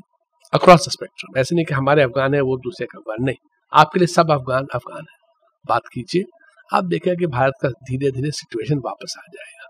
अक्रॉस 0.53 0.87
द 0.87 0.91
स्पेक्ट्रम 0.91 1.39
ऐसे 1.39 1.55
नहीं 1.55 1.65
कि 1.65 1.73
हमारे 1.73 2.03
अफगान 2.03 2.33
है 2.33 2.41
वो 2.41 2.57
दूसरे 2.57 2.85
का 2.85 2.97
अफगान 2.99 3.25
नहीं। 3.25 3.35
आपके 3.73 3.99
लिए 3.99 4.07
सब 4.07 4.31
अफगान 4.31 4.67
अफगान 4.75 4.99
है। 4.99 5.17
बात 5.65 5.81
कीजिए 5.93 6.23
आप 6.73 6.85
देखें 6.85 7.15
कि 7.17 7.27
भारत 7.27 7.53
का 7.61 7.69
धीरे 7.69 8.11
धीरे 8.11 8.31
सिचुएशन 8.31 8.77
वापस 8.77 9.15
आ 9.17 9.21
जाएगा। 9.33 9.65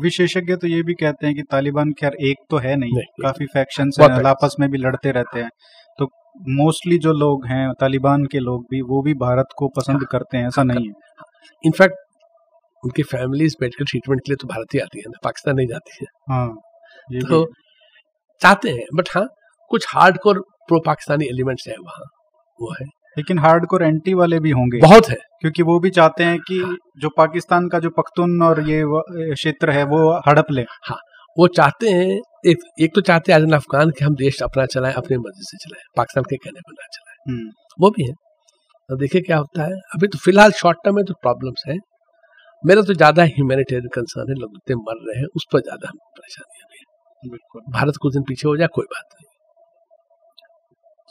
विशेषज्ञ 0.00 0.56
तो 0.56 0.66
ये 0.66 0.82
भी 0.82 0.94
कहते 0.94 1.26
हैं 1.26 1.36
कि 1.36 1.42
तालिबान 1.42 1.92
खैर 1.92 2.12
एक 2.20 2.36
तो 2.50 2.56
है 2.56 2.76
नहीं, 2.76 2.90
नहीं, 2.92 3.22
काफ़ी 3.22 3.46
फैक्शन 3.46 3.82
हैं। 3.82 3.90
factions 3.90 4.26
आपस 4.26 4.56
में 4.60 4.70
भी 4.70 4.78
लड़ते 4.78 5.10
रहते 5.10 5.40
हैं। 5.40 5.50
तो 5.98 6.04
मोस्टली 6.48 6.98
जो 6.98 7.12
लोग 7.12 7.46
हैं 7.46 7.72
तालिबान 7.72 8.24
के 8.24 8.38
लोग 8.38 8.64
भी 8.70 8.80
वो 8.82 9.02
भी 9.02 9.14
भारत 9.14 9.46
को 9.56 9.68
पसंद 9.68 10.06
करते 10.06 10.38
हैं 10.38 10.46
ऐसा 10.46 10.62
नहीं 10.62 10.88
है। 10.88 10.92
इनफैक्ट 11.64 11.96
उनकी 12.84 13.02
फैमिलीज़ 13.02 13.56
मेडिकल 13.62 13.84
ट्रीटमेंट 13.84 14.20
के 14.20 14.32
लिए 14.32 14.36
तो 14.36 14.48
भारत 14.48 14.74
ही 14.74 14.78
आती 14.78 14.98
है 14.98 15.04
ना 15.08 15.18
पाकिस्तान 15.24 15.56
नहीं 15.56 15.66
जाती 15.66 15.98
है। 16.02 16.06
हाँ 16.30 16.48
तो 17.30 17.44
चाहते 18.40 18.70
हैं 18.70 18.86
बट 18.94 19.08
हाँ 19.16 19.26
कुछ 19.70 19.86
hard 19.88 20.18
core 20.18 20.40
pro 20.68 20.78
Pakistani 20.86 21.26
elements 21.26 21.68
है 21.68 21.74
वहाँ। 21.78 22.04
वो 22.60 22.72
है। 22.80 22.86
लेकिन 23.16 23.38
हार्डकोर 23.38 23.82
एंटी 23.84 24.14
वाले 24.14 24.38
भी 24.40 24.50
होंगे। 24.50 24.78
बहुत 24.80 25.08
है। 25.08 25.16
क्योंकि 25.40 25.62
वो 25.62 25.78
भी 25.80 25.90
चाहते 25.90 26.24
हैं 26.24 26.38
कि 26.40 26.58
हाँ। 26.60 26.76
जो 26.98 27.08
पाकिस्तान 27.16 27.68
का 27.68 27.78
जो 27.78 27.90
पख्तून 27.90 28.42
और 28.42 28.60
ये 28.70 28.82
क्षेत्र 29.34 29.70
है 29.70 29.82
वो 29.86 29.98
हड़प 30.28 30.50
ले। 30.52 30.62
हाँ 30.84 30.98
वो 31.36 31.46
चाहते 31.50 31.88
हैं 31.90 32.18
एक 32.46 32.58
एक 32.80 32.94
तो 32.94 33.00
चाहते 33.02 33.32
हैं 33.32 33.38
एज 33.38 33.44
एन 33.44 33.52
अफगान 33.52 33.90
कि 33.90 34.04
हम 34.04 34.14
देश 34.16 34.40
अपना 34.42 34.64
चलाएँ 34.66 34.94
अपनी 34.94 35.16
मर्ज़ी 35.18 35.44
से 35.44 35.56
चलाएँ 35.58 35.84
पाकिस्तान 35.96 36.24
के 36.24 36.36
कहने 36.36 36.60
पर 36.60 36.72
ना 36.74 36.86
चलाएँ। 36.88 37.18
हम्म, 37.28 37.50
वो 37.78 37.90
भी 37.90 38.06
है। 38.08 38.12
तो 38.88 38.96
देखिए 38.96 39.20
क्या 39.22 39.36
होता 39.38 39.64
है। 39.64 39.72
अभी 39.94 40.06
तो 40.08 40.18
फ़िलहाल 40.18 40.52
शॉर्ट 40.54 40.78
टर्म 40.84 40.96
में 40.96 41.04
तो 41.04 41.14
प्रॉब्लम्स 41.22 41.62
है। 41.68 41.76
मेरा 42.64 42.82
तो 42.82 42.94
ज़्यादा 42.94 43.24
ह्यूमैनिटेरियन 43.26 43.88
कंसर्न 43.94 44.30
है 44.30 44.36
लोग 44.40 44.52
इतने 44.56 44.76
मर 44.78 45.04
रहे 45.06 45.18
हैं 45.20 45.26
उस 45.36 45.46
पर 45.52 45.60
ज़्यादा 45.60 45.88
हम 45.88 45.98
परेशानी 46.16 46.62
अभी 46.62 46.78
है। 46.78 47.30
बिल्कुल। 47.30 47.62
भारत 47.72 47.96
कुछ 48.02 48.14
दिन 48.14 48.22
पीछे 48.28 48.48
हो 48.48 48.56
जाए 48.56 48.68
कोई 48.74 48.86
बात 48.86 49.04
नहीं। 49.14 49.27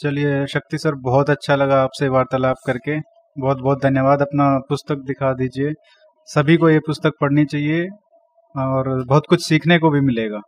चलिए 0.03 0.45
शक्ति 0.47 0.77
सर 0.77 0.95
बहुत 0.95 1.29
अच्छा 1.29 1.55
लगा 1.55 1.81
आपसे 1.81 2.07
वार्तालाप 2.07 2.55
करके। 2.67 2.99
बहुत 3.37 3.57
बहुत 3.57 3.83
धन्यवाद 3.83 4.21
अपना 4.21 4.59
पुस्तक 4.59 4.95
दिखा 4.95 5.33
दीजिए। 5.33 5.73
सभी 6.25 6.57
को 6.57 6.69
ये 6.69 6.79
पुस्तक 6.79 7.11
पढ़नी 7.21 7.45
चाहिए 7.45 7.87
और 8.55 9.05
बहुत 9.05 9.23
कुछ 9.29 9.47
सीखने 9.47 9.79
को 9.79 9.89
भी 9.89 10.01
मिलेगा। 10.01 10.41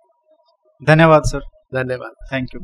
धन्यवाद 0.83 1.23
सर। 1.23 1.39
धन्यवाद। 1.75 2.11
Thank 2.33 2.47
you 2.55 2.61